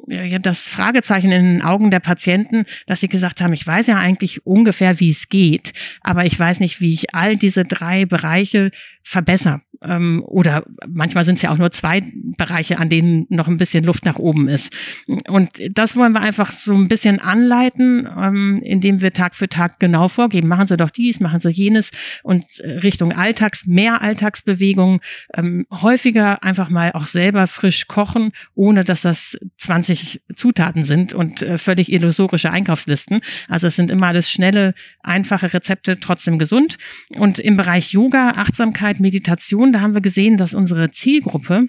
ja, 0.08 0.40
das 0.40 0.68
Fragezeichen 0.68 1.32
in 1.32 1.44
den 1.44 1.62
Augen 1.62 1.92
der 1.92 2.00
Patienten, 2.00 2.66
dass 2.88 3.01
sie 3.01 3.08
gesagt 3.08 3.40
haben, 3.40 3.54
ich 3.54 3.66
weiß 3.66 3.88
ja 3.88 3.98
eigentlich 3.98 4.46
ungefähr, 4.46 5.00
wie 5.00 5.12
es 5.12 5.30
geht, 5.30 5.74
aber 6.01 6.25
ich 6.25 6.38
weiß 6.38 6.60
nicht, 6.60 6.82
wie 6.82 6.94
ich 6.94 7.13
all 7.13 7.38
diese 7.38 7.66
drei 7.66 8.06
Bereiche 8.06 8.72
verbessere 9.04 9.62
ähm, 9.84 10.24
oder 10.26 10.64
manchmal 10.88 11.26
sind 11.26 11.36
es 11.36 11.42
ja 11.42 11.52
auch 11.52 11.58
nur 11.58 11.72
zwei 11.72 12.02
Bereiche, 12.38 12.80
an 12.80 12.90
denen 12.90 13.26
noch 13.30 13.48
ein 13.48 13.58
bisschen 13.58 13.84
Luft 13.84 14.06
nach 14.06 14.18
oben 14.18 14.48
ist. 14.48 14.74
Und 15.28 15.50
das 15.72 15.96
wollen 15.96 16.14
wir 16.14 16.22
einfach 16.22 16.52
so 16.52 16.74
ein 16.74 16.88
bisschen 16.88 17.20
anleiten, 17.20 18.08
ähm, 18.18 18.62
indem 18.64 19.02
wir 19.02 19.14
Tag 19.14 19.36
für 19.36 19.50
Tag 19.50 19.80
genau 19.80 20.08
vorgeben. 20.08 20.48
Machen 20.48 20.68
Sie 20.68 20.78
doch 20.78 20.92
dies, 20.92 21.20
machen 21.20 21.40
Sie 21.40 21.50
jenes 21.50 21.92
und 22.24 22.46
äh, 22.60 22.80
Richtung 22.80 23.12
Alltags, 23.12 23.66
mehr 23.66 24.02
Alltagsbewegung, 24.02 25.02
ähm, 25.34 25.66
häufiger 25.72 26.44
einfach 26.44 26.70
mal 26.70 26.92
auch 26.94 27.08
selber 27.08 27.48
frisch 27.48 27.88
kochen, 27.88 28.32
ohne 28.56 28.84
dass 28.84 29.02
das 29.02 29.38
20 29.58 30.22
Zutaten 30.36 30.86
sind 30.86 31.14
und 31.14 31.42
äh, 31.42 31.58
völlig 31.58 31.92
illusorische 31.92 32.52
Einkaufslisten. 32.52 33.22
Also 33.48 33.68
es 33.68 33.76
sind 33.76 33.92
immer 33.92 34.08
alles 34.08 34.32
schnelle, 34.32 34.74
einfache 35.02 35.54
Rezepte, 35.54 36.00
trotzdem 36.00 36.40
gesund. 36.40 36.78
Und 37.18 37.40
im 37.40 37.58
Bereich 37.58 37.92
Yoga, 37.92 38.32
Achtsamkeit, 38.32 39.00
Meditation, 39.00 39.71
da 39.72 39.82
haben 39.82 39.94
wir 39.94 40.01
gesehen, 40.01 40.38
dass 40.38 40.54
unsere 40.54 40.92
Zielgruppe 40.92 41.68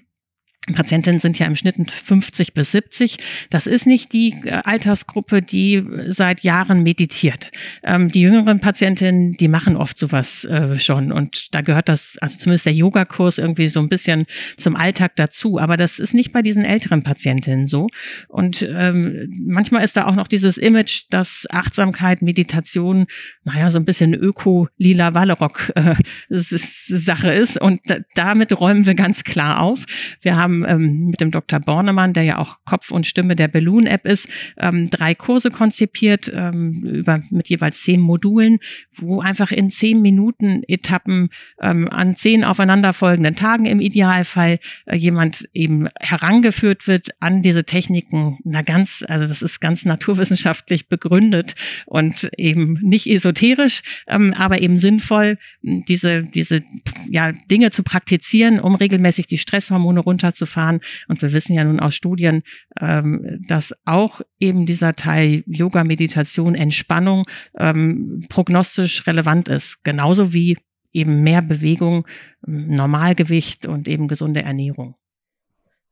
Patientinnen 0.71 1.19
sind 1.19 1.37
ja 1.39 1.45
im 1.45 1.57
Schnitt 1.57 1.91
50 1.91 2.53
bis 2.53 2.71
70. 2.71 3.17
Das 3.49 3.67
ist 3.67 3.85
nicht 3.85 4.13
die 4.13 4.33
äh, 4.45 4.61
Altersgruppe, 4.63 5.41
die 5.41 5.83
seit 6.07 6.41
Jahren 6.41 6.83
meditiert. 6.83 7.51
Ähm, 7.83 8.09
die 8.09 8.21
jüngeren 8.21 8.61
Patientinnen, 8.61 9.35
die 9.35 9.49
machen 9.49 9.75
oft 9.75 9.97
sowas 9.97 10.45
äh, 10.45 10.79
schon. 10.79 11.11
Und 11.11 11.53
da 11.53 11.59
gehört 11.59 11.89
das, 11.89 12.13
also 12.21 12.37
zumindest 12.37 12.65
der 12.65 12.73
Yogakurs 12.73 13.39
irgendwie 13.39 13.67
so 13.67 13.81
ein 13.81 13.89
bisschen 13.89 14.25
zum 14.55 14.77
Alltag 14.77 15.17
dazu. 15.17 15.59
Aber 15.59 15.75
das 15.75 15.99
ist 15.99 16.13
nicht 16.13 16.31
bei 16.31 16.41
diesen 16.41 16.63
älteren 16.63 17.03
Patientinnen 17.03 17.67
so. 17.67 17.87
Und 18.29 18.61
ähm, 18.61 19.29
manchmal 19.45 19.83
ist 19.83 19.97
da 19.97 20.05
auch 20.05 20.15
noch 20.15 20.29
dieses 20.29 20.57
Image, 20.57 21.07
dass 21.09 21.45
Achtsamkeit, 21.49 22.21
Meditation, 22.21 23.07
naja, 23.43 23.69
so 23.69 23.79
ein 23.79 23.85
bisschen 23.85 24.13
öko-lila 24.13 25.13
Wallerock 25.13 25.73
äh, 25.75 25.95
ist. 26.29 27.61
Und 27.61 27.81
damit 28.15 28.57
räumen 28.57 28.85
wir 28.85 28.95
ganz 28.95 29.25
klar 29.25 29.61
auf. 29.61 29.83
Wir 30.21 30.37
haben 30.37 30.52
haben 30.53 30.65
ähm, 30.67 30.99
mit 31.09 31.21
dem 31.21 31.31
Dr. 31.31 31.59
Bornemann, 31.59 32.13
der 32.13 32.23
ja 32.23 32.37
auch 32.37 32.57
Kopf 32.65 32.91
und 32.91 33.07
Stimme 33.07 33.35
der 33.35 33.47
Balloon-App 33.47 34.05
ist, 34.05 34.29
ähm, 34.57 34.89
drei 34.89 35.15
Kurse 35.15 35.49
konzipiert 35.49 36.31
ähm, 36.33 36.83
über 36.83 37.21
mit 37.29 37.49
jeweils 37.49 37.81
zehn 37.81 37.99
Modulen, 37.99 38.59
wo 38.93 39.21
einfach 39.21 39.51
in 39.51 39.69
zehn 39.69 40.01
Minuten 40.01 40.63
Etappen 40.67 41.29
ähm, 41.61 41.89
an 41.89 42.15
zehn 42.15 42.43
aufeinanderfolgenden 42.43 43.35
Tagen 43.35 43.65
im 43.65 43.79
Idealfall 43.79 44.59
äh, 44.85 44.95
jemand 44.95 45.47
eben 45.53 45.87
herangeführt 45.99 46.87
wird 46.87 47.09
an 47.19 47.41
diese 47.41 47.63
Techniken. 47.63 48.37
Na 48.43 48.61
ganz, 48.61 49.03
also 49.07 49.27
das 49.27 49.41
ist 49.41 49.59
ganz 49.59 49.85
naturwissenschaftlich 49.85 50.87
begründet 50.87 51.55
und 51.85 52.29
eben 52.37 52.79
nicht 52.81 53.07
esoterisch, 53.07 53.81
ähm, 54.07 54.33
aber 54.37 54.61
eben 54.61 54.77
sinnvoll, 54.77 55.37
diese 55.61 56.21
diese 56.21 56.63
ja 57.09 57.31
Dinge 57.49 57.71
zu 57.71 57.83
praktizieren, 57.83 58.59
um 58.59 58.75
regelmäßig 58.75 59.27
die 59.27 59.37
Stresshormone 59.37 59.99
runterzufahren 59.99 60.42
runterzufahren. 60.43 60.81
Und 61.07 61.21
wir 61.21 61.33
wissen 61.33 61.55
ja 61.55 61.63
nun 61.63 61.79
aus 61.79 61.95
Studien, 61.95 62.43
ähm, 62.79 63.43
dass 63.47 63.73
auch 63.85 64.21
eben 64.39 64.65
dieser 64.65 64.93
Teil 64.93 65.43
Yoga, 65.47 65.83
Meditation, 65.83 66.55
Entspannung 66.55 67.23
ähm, 67.57 68.25
prognostisch 68.29 69.07
relevant 69.07 69.49
ist. 69.49 69.83
Genauso 69.83 70.33
wie 70.33 70.57
eben 70.91 71.23
mehr 71.23 71.41
Bewegung, 71.41 72.05
Normalgewicht 72.45 73.65
und 73.65 73.87
eben 73.87 74.07
gesunde 74.07 74.43
Ernährung. 74.43 74.95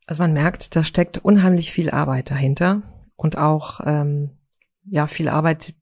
Also 0.06 0.22
man 0.22 0.32
merkt, 0.32 0.76
da 0.76 0.84
steckt 0.84 1.18
unheimlich 1.18 1.72
viel 1.72 1.90
Arbeit 1.90 2.30
dahinter 2.30 2.82
und 3.16 3.38
auch 3.38 3.80
ähm, 3.84 4.30
ja 4.84 5.06
viel 5.06 5.28
Arbeit, 5.28 5.74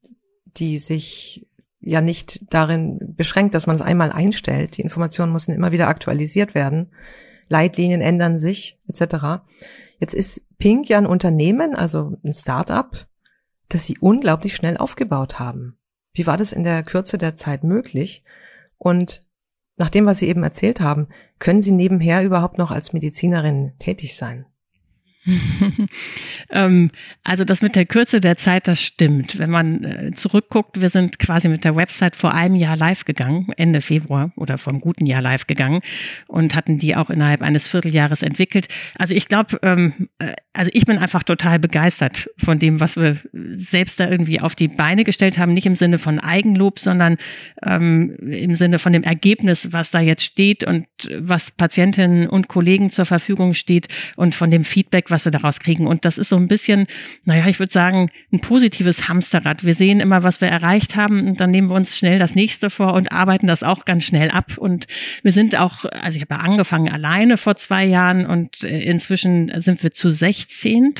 die 0.57 0.79
sich 0.79 1.47
ja 1.81 2.01
nicht 2.01 2.53
darin 2.53 3.15
beschränkt, 3.17 3.55
dass 3.55 3.67
man 3.67 3.77
es 3.77 3.83
einmal 3.83 4.13
einstellt. 4.13 4.77
Die 4.77 4.83
Informationen 4.83 5.33
müssen 5.33 5.55
immer 5.55 5.73
wieder 5.73 5.89
aktualisiert 5.89 6.55
werden. 6.55 6.91
Leitlinien 7.51 8.01
ändern 8.01 8.39
sich, 8.39 8.81
etc. 8.89 9.43
Jetzt 9.99 10.15
ist 10.15 10.47
Pink 10.57 10.89
ja 10.89 10.97
ein 10.97 11.07
Unternehmen, 11.07 11.75
also 11.75 12.17
ein 12.25 12.33
Start-up, 12.33 13.07
das 13.69 13.85
sie 13.85 13.99
unglaublich 13.99 14.55
schnell 14.55 14.79
aufgebaut 14.79 15.39
haben. 15.39 15.77
Wie 16.15 16.27
war 16.27 16.37
das 16.37 16.53
in 16.53 16.65
der 16.65 16.83
Kürze 16.83 17.19
der 17.19 17.35
Zeit 17.35 17.65
möglich? 17.65 18.25
Und 18.79 19.21
nach 19.77 19.91
dem, 19.91 20.07
was 20.07 20.19
Sie 20.19 20.29
eben 20.29 20.43
erzählt 20.43 20.81
haben, 20.81 21.09
können 21.39 21.63
Sie 21.63 21.71
nebenher 21.71 22.25
überhaupt 22.25 22.59
noch 22.59 22.71
als 22.71 22.93
Medizinerin 22.93 23.73
tätig 23.79 24.17
sein? 24.17 24.47
ähm, 26.51 26.91
also 27.25 27.45
das 27.45 27.61
mit 27.63 27.77
der 27.77 27.87
Kürze 27.87 28.21
der 28.21 28.37
Zeit, 28.37 28.67
das 28.69 28.81
stimmt. 28.81 29.39
Wenn 29.39 29.51
man 29.51 29.85
äh, 29.85 30.11
zurückguckt, 30.15 30.81
wir 30.81 30.89
sind 30.89 31.19
quasi 31.19 31.49
mit 31.49 31.65
der 31.65 31.77
Website 31.77 32.17
vor 32.17 32.35
einem 32.35 32.55
Jahr 32.55 32.77
live 32.77 33.05
gegangen, 33.05 33.49
Ende 33.57 33.83
Februar 33.83 34.33
oder 34.37 34.57
vor 34.57 34.73
einem 34.73 34.81
guten 34.81 35.07
Jahr 35.07 35.21
live 35.21 35.47
gegangen 35.47 35.81
und 36.27 36.55
hatten 36.55 36.79
die 36.79 36.97
auch 36.97 37.11
innerhalb 37.11 37.43
eines 37.43 37.69
Vierteljahres 37.69 38.23
entwickelt. 38.23 38.69
Also 38.97 39.15
ich 39.15 39.29
glaube, 39.29 39.59
ähm, 39.63 40.09
äh, 40.19 40.33
also 40.53 40.71
ich 40.75 40.85
bin 40.85 40.99
einfach 40.99 41.23
total 41.23 41.59
begeistert 41.59 42.29
von 42.39 42.59
dem, 42.59 42.81
was 42.81 42.97
wir 42.97 43.19
selbst 43.55 44.01
da 44.01 44.11
irgendwie 44.11 44.41
auf 44.41 44.55
die 44.55 44.69
Beine 44.69 45.05
gestellt 45.05 45.39
haben. 45.39 45.55
Nicht 45.55 45.67
im 45.67 45.77
Sinne 45.77 45.99
von 45.99 46.19
Eigenlob, 46.19 46.79
sondern 46.79 47.19
ähm, 47.63 48.17
im 48.21 48.57
Sinne 48.57 48.79
von 48.79 48.93
dem 48.93 49.05
Ergebnis, 49.05 49.73
was 49.73 49.91
da 49.91 50.01
jetzt 50.01 50.25
steht 50.25 50.65
und 50.65 50.87
was 51.19 51.51
Patientinnen 51.53 52.29
und 52.29 52.49
Kollegen 52.49 52.91
zur 52.91 53.07
Verfügung 53.07 53.55
steht 53.55 53.89
und 54.17 54.35
von 54.35 54.51
dem 54.51 54.65
Feedback, 54.65 55.10
was 55.11 55.25
wir 55.25 55.33
daraus 55.33 55.61
kriegen. 55.61 55.87
Und 55.87 56.05
das 56.05 56.19
ist 56.19 56.29
so 56.29 56.37
ein 56.37 56.49
bisschen, 56.49 56.87
naja, 57.25 57.47
ich 57.49 57.59
würde 57.59 57.73
sagen, 57.73 58.11
ein 58.33 58.41
positives 58.41 59.09
Hamsterrad. 59.09 59.65
Wir 59.65 59.75
sehen 59.75 60.01
immer, 60.01 60.23
was 60.23 60.41
wir 60.41 60.49
erreicht 60.49 60.97
haben 60.97 61.27
und 61.29 61.41
dann 61.41 61.51
nehmen 61.51 61.69
wir 61.69 61.77
uns 61.77 61.99
schnell 61.99 62.19
das 62.19 62.35
nächste 62.35 62.71
vor 62.71 62.95
und 62.95 63.13
arbeiten 63.13 63.47
das 63.47 63.63
auch 63.63 63.85
ganz 63.85 64.05
schnell 64.05 64.31
ab. 64.31 64.59
Und 64.59 64.87
wir 65.23 65.33
sind 65.33 65.57
auch, 65.57 65.85
also 65.85 66.17
ich 66.17 66.23
habe 66.23 66.35
ja 66.35 66.41
angefangen 66.41 66.89
alleine 66.89 67.37
vor 67.37 67.57
zwei 67.57 67.85
Jahren 67.85 68.27
und 68.27 68.65
äh, 68.65 68.81
inzwischen 68.81 69.53
sind 69.61 69.83
wir 69.83 69.93
zu 69.93 70.11
16 70.11 70.95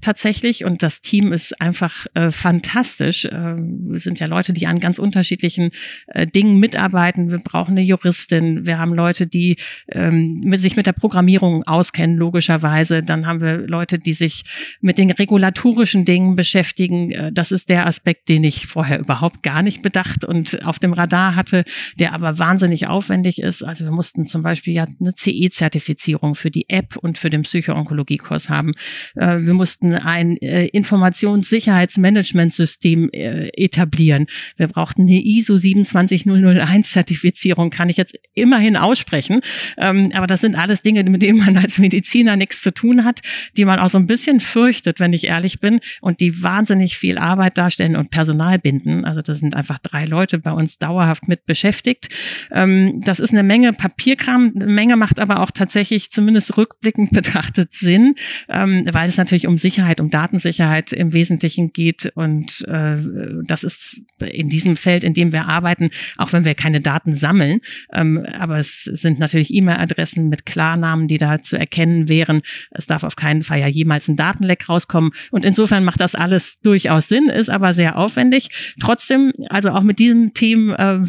tatsächlich 0.00 0.64
und 0.64 0.82
das 0.82 1.02
Team 1.02 1.32
ist 1.32 1.60
einfach 1.60 2.06
äh, 2.14 2.30
fantastisch. 2.30 3.24
Äh, 3.24 3.56
wir 3.56 4.00
sind 4.00 4.20
ja 4.20 4.26
Leute, 4.26 4.52
die 4.52 4.66
an 4.66 4.78
ganz 4.78 4.98
unterschiedlichen 4.98 5.70
äh, 6.06 6.26
Dingen 6.26 6.58
mitarbeiten. 6.58 7.30
Wir 7.30 7.38
brauchen 7.38 7.72
eine 7.72 7.82
Juristin, 7.82 8.66
wir 8.66 8.78
haben 8.78 8.94
Leute, 8.94 9.26
die 9.26 9.56
ähm, 9.90 10.40
mit, 10.44 10.60
sich 10.60 10.76
mit 10.76 10.86
der 10.86 10.92
Programmierung 10.92 11.64
auskennen, 11.64 12.16
logischerweise. 12.16 13.02
Dann 13.02 13.26
haben 13.26 13.40
wir 13.40 13.47
Leute, 13.56 13.98
die 13.98 14.12
sich 14.12 14.44
mit 14.80 14.98
den 14.98 15.10
regulatorischen 15.10 16.04
Dingen 16.04 16.36
beschäftigen. 16.36 17.10
Äh, 17.10 17.32
das 17.32 17.50
ist 17.52 17.68
der 17.68 17.86
Aspekt, 17.86 18.28
den 18.28 18.44
ich 18.44 18.66
vorher 18.66 19.00
überhaupt 19.00 19.42
gar 19.42 19.62
nicht 19.62 19.82
bedacht 19.82 20.24
und 20.24 20.64
auf 20.64 20.78
dem 20.78 20.92
Radar 20.92 21.34
hatte, 21.34 21.64
der 21.98 22.12
aber 22.12 22.38
wahnsinnig 22.38 22.86
aufwendig 22.86 23.40
ist. 23.40 23.62
Also 23.62 23.84
wir 23.84 23.92
mussten 23.92 24.26
zum 24.26 24.42
Beispiel 24.42 24.74
ja 24.74 24.86
eine 25.00 25.14
CE-Zertifizierung 25.14 26.34
für 26.34 26.50
die 26.50 26.68
App 26.68 26.96
und 26.96 27.16
für 27.18 27.30
den 27.30 27.42
Psycho-Onkologie-Kurs 27.42 28.50
haben. 28.50 28.72
Äh, 29.14 29.38
wir 29.40 29.54
mussten 29.54 29.94
ein 29.94 30.36
äh, 30.38 30.66
Informationssicherheitsmanagementsystem 30.66 33.10
etablieren. 33.12 34.26
Wir 34.56 34.66
brauchten 34.68 35.02
eine 35.02 35.24
ISO 35.24 35.56
27001 35.56 36.92
Zertifizierung, 36.92 37.70
kann 37.70 37.88
ich 37.88 37.96
jetzt 37.96 38.18
immerhin 38.34 38.76
aussprechen. 38.76 39.40
Ähm, 39.76 40.10
aber 40.14 40.26
das 40.26 40.40
sind 40.40 40.56
alles 40.56 40.82
Dinge, 40.82 41.04
mit 41.04 41.22
denen 41.22 41.38
man 41.38 41.56
als 41.56 41.78
Mediziner 41.78 42.36
nichts 42.36 42.62
zu 42.62 42.72
tun 42.72 43.04
hat. 43.04 43.20
Die 43.56 43.64
man 43.64 43.78
auch 43.78 43.88
so 43.88 43.98
ein 43.98 44.06
bisschen 44.06 44.40
fürchtet, 44.40 45.00
wenn 45.00 45.12
ich 45.12 45.24
ehrlich 45.24 45.60
bin, 45.60 45.80
und 46.00 46.20
die 46.20 46.42
wahnsinnig 46.42 46.96
viel 46.96 47.18
Arbeit 47.18 47.58
darstellen 47.58 47.96
und 47.96 48.10
Personal 48.10 48.58
binden. 48.58 49.04
Also 49.04 49.22
das 49.22 49.38
sind 49.38 49.54
einfach 49.54 49.78
drei 49.78 50.04
Leute 50.04 50.38
bei 50.38 50.52
uns 50.52 50.78
dauerhaft 50.78 51.28
mit 51.28 51.46
beschäftigt. 51.46 52.08
Ähm, 52.50 53.00
das 53.04 53.20
ist 53.20 53.32
eine 53.32 53.42
Menge 53.42 53.72
Papierkram, 53.72 54.52
eine 54.54 54.66
Menge 54.66 54.96
macht 54.96 55.20
aber 55.20 55.40
auch 55.40 55.50
tatsächlich 55.50 56.10
zumindest 56.10 56.56
rückblickend 56.56 57.10
betrachtet 57.12 57.72
Sinn, 57.72 58.14
ähm, 58.48 58.84
weil 58.92 59.08
es 59.08 59.16
natürlich 59.16 59.46
um 59.46 59.58
Sicherheit, 59.58 60.00
um 60.00 60.10
Datensicherheit 60.10 60.92
im 60.92 61.12
Wesentlichen 61.12 61.72
geht. 61.72 62.12
Und 62.14 62.66
äh, 62.68 62.96
das 63.44 63.64
ist 63.64 64.00
in 64.20 64.48
diesem 64.48 64.76
Feld, 64.76 65.04
in 65.04 65.14
dem 65.14 65.32
wir 65.32 65.46
arbeiten, 65.46 65.90
auch 66.16 66.32
wenn 66.32 66.44
wir 66.44 66.54
keine 66.54 66.80
Daten 66.80 67.14
sammeln. 67.14 67.60
Ähm, 67.92 68.24
aber 68.38 68.58
es 68.58 68.84
sind 68.84 69.18
natürlich 69.18 69.52
E-Mail-Adressen 69.52 70.28
mit 70.28 70.46
Klarnamen, 70.46 71.08
die 71.08 71.18
da 71.18 71.42
zu 71.42 71.58
erkennen 71.58 72.08
wären. 72.08 72.42
Es 72.70 72.86
darf 72.86 73.04
auf 73.04 73.16
keinen 73.16 73.27
Fall 73.42 73.60
ja 73.60 73.68
jemals 73.68 74.08
ein 74.08 74.16
Datenleck 74.16 74.68
rauskommen. 74.68 75.12
Und 75.30 75.44
insofern 75.44 75.84
macht 75.84 76.00
das 76.00 76.14
alles 76.14 76.60
durchaus 76.60 77.08
Sinn, 77.08 77.28
ist 77.28 77.50
aber 77.50 77.72
sehr 77.72 77.96
aufwendig. 77.96 78.48
Trotzdem, 78.80 79.32
also 79.48 79.70
auch 79.70 79.82
mit 79.82 79.98
diesen 79.98 80.34
Themen 80.34 80.70
äh, 80.74 81.00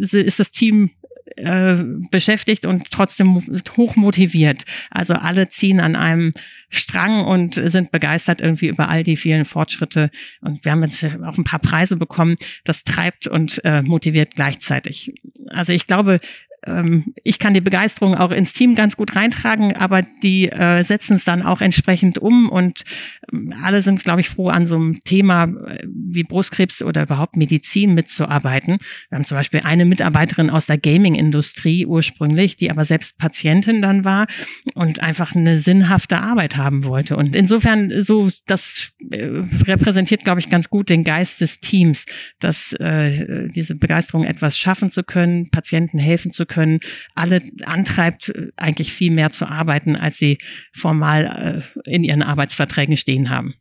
ist 0.00 0.38
das 0.38 0.50
Team 0.50 0.90
äh, 1.36 1.84
beschäftigt 2.10 2.66
und 2.66 2.90
trotzdem 2.90 3.42
hoch 3.76 3.96
motiviert. 3.96 4.64
Also 4.90 5.14
alle 5.14 5.48
ziehen 5.48 5.80
an 5.80 5.96
einem 5.96 6.32
Strang 6.70 7.24
und 7.24 7.54
sind 7.54 7.90
begeistert 7.92 8.40
irgendwie 8.40 8.68
über 8.68 8.88
all 8.88 9.02
die 9.02 9.16
vielen 9.16 9.44
Fortschritte. 9.44 10.10
Und 10.40 10.64
wir 10.64 10.72
haben 10.72 10.82
jetzt 10.82 11.04
auch 11.04 11.38
ein 11.38 11.44
paar 11.44 11.60
Preise 11.60 11.96
bekommen. 11.96 12.36
Das 12.64 12.84
treibt 12.84 13.26
und 13.26 13.64
äh, 13.64 13.82
motiviert 13.82 14.34
gleichzeitig. 14.34 15.14
Also 15.48 15.72
ich 15.72 15.86
glaube, 15.86 16.18
ähm, 16.66 17.14
ich 17.22 17.38
kann 17.38 17.54
die 17.54 17.60
Begeisterung 17.60 18.14
auch 18.14 18.30
ins 18.30 18.52
Team 18.52 18.74
ganz 18.74 18.96
gut 18.96 19.14
reintragen, 19.14 19.76
aber 19.76 20.02
die 20.22 20.48
äh, 20.48 20.82
setzen 20.82 21.16
es 21.16 21.24
dann 21.24 21.42
auch 21.42 21.60
entsprechend 21.60 22.18
um 22.18 22.48
und 22.48 22.84
ähm, 23.32 23.54
alle 23.62 23.80
sind, 23.80 24.02
glaube 24.02 24.20
ich, 24.20 24.28
froh, 24.28 24.48
an 24.48 24.66
so 24.66 24.76
einem 24.76 25.02
Thema 25.04 25.44
äh, 25.44 25.86
wie 25.86 26.24
Brustkrebs 26.24 26.82
oder 26.82 27.02
überhaupt 27.02 27.36
Medizin 27.36 27.94
mitzuarbeiten. 27.94 28.78
Wir 29.08 29.16
haben 29.16 29.24
zum 29.24 29.36
Beispiel 29.36 29.60
eine 29.62 29.84
Mitarbeiterin 29.84 30.50
aus 30.50 30.66
der 30.66 30.78
Gaming-Industrie 30.78 31.86
ursprünglich, 31.86 32.56
die 32.56 32.70
aber 32.70 32.84
selbst 32.84 33.18
Patientin 33.18 33.80
dann 33.82 34.04
war 34.04 34.26
und 34.74 35.00
einfach 35.00 35.34
eine 35.34 35.58
sinnhafte 35.58 36.18
Arbeit 36.18 36.56
haben 36.56 36.84
wollte. 36.84 37.16
Und 37.16 37.36
insofern 37.36 38.02
so, 38.02 38.30
das 38.46 38.90
äh, 39.10 39.26
repräsentiert, 39.64 40.24
glaube 40.24 40.40
ich, 40.40 40.50
ganz 40.50 40.70
gut 40.70 40.88
den 40.88 41.04
Geist 41.04 41.40
des 41.40 41.60
Teams, 41.60 42.06
dass 42.40 42.72
äh, 42.72 43.48
diese 43.48 43.76
Begeisterung 43.76 44.24
etwas 44.24 44.58
schaffen 44.58 44.90
zu 44.90 45.04
können, 45.04 45.50
Patienten 45.50 45.98
helfen 45.98 46.32
zu 46.32 46.47
können, 46.48 46.80
alle 47.14 47.42
antreibt, 47.64 48.30
äh, 48.30 48.48
eigentlich 48.56 48.92
viel 48.92 49.12
mehr 49.12 49.30
zu 49.30 49.46
arbeiten, 49.46 49.96
als 49.96 50.16
sie 50.16 50.38
formal 50.72 51.62
äh, 51.84 51.90
in 51.90 52.04
ihren 52.04 52.22
Arbeitsverträgen 52.22 52.96
stehen 52.96 53.30
haben. 53.30 53.54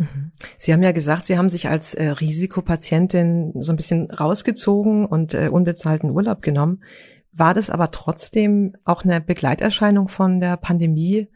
Mhm. 0.00 0.32
Sie 0.56 0.72
haben 0.72 0.82
ja 0.82 0.92
gesagt, 0.92 1.26
Sie 1.26 1.36
haben 1.36 1.50
sich 1.50 1.68
als 1.68 1.94
äh, 1.94 2.08
Risikopatientin 2.08 3.52
so 3.60 3.72
ein 3.72 3.76
bisschen 3.76 4.10
rausgezogen 4.10 5.04
und 5.04 5.34
äh, 5.34 5.48
unbezahlten 5.48 6.10
Urlaub 6.10 6.40
genommen. 6.40 6.82
War 7.32 7.54
das 7.54 7.70
aber 7.70 7.90
trotzdem 7.90 8.74
auch 8.84 9.04
eine 9.04 9.20
Begleiterscheinung 9.20 10.08
von 10.08 10.40
der 10.40 10.56
Pandemie, 10.56 11.28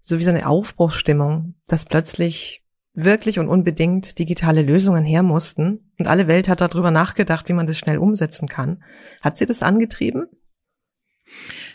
so 0.00 0.18
wie 0.18 0.24
so 0.24 0.30
eine 0.30 0.48
Aufbruchsstimmung, 0.48 1.54
dass 1.68 1.84
plötzlich 1.84 2.65
wirklich 2.96 3.38
und 3.38 3.48
unbedingt 3.48 4.18
digitale 4.18 4.62
Lösungen 4.62 5.04
her 5.04 5.22
mussten 5.22 5.92
und 5.98 6.06
alle 6.06 6.26
Welt 6.26 6.48
hat 6.48 6.60
darüber 6.60 6.90
nachgedacht, 6.90 7.48
wie 7.48 7.52
man 7.52 7.66
das 7.66 7.78
schnell 7.78 7.98
umsetzen 7.98 8.48
kann. 8.48 8.82
Hat 9.20 9.36
sie 9.36 9.46
das 9.46 9.62
angetrieben? 9.62 10.26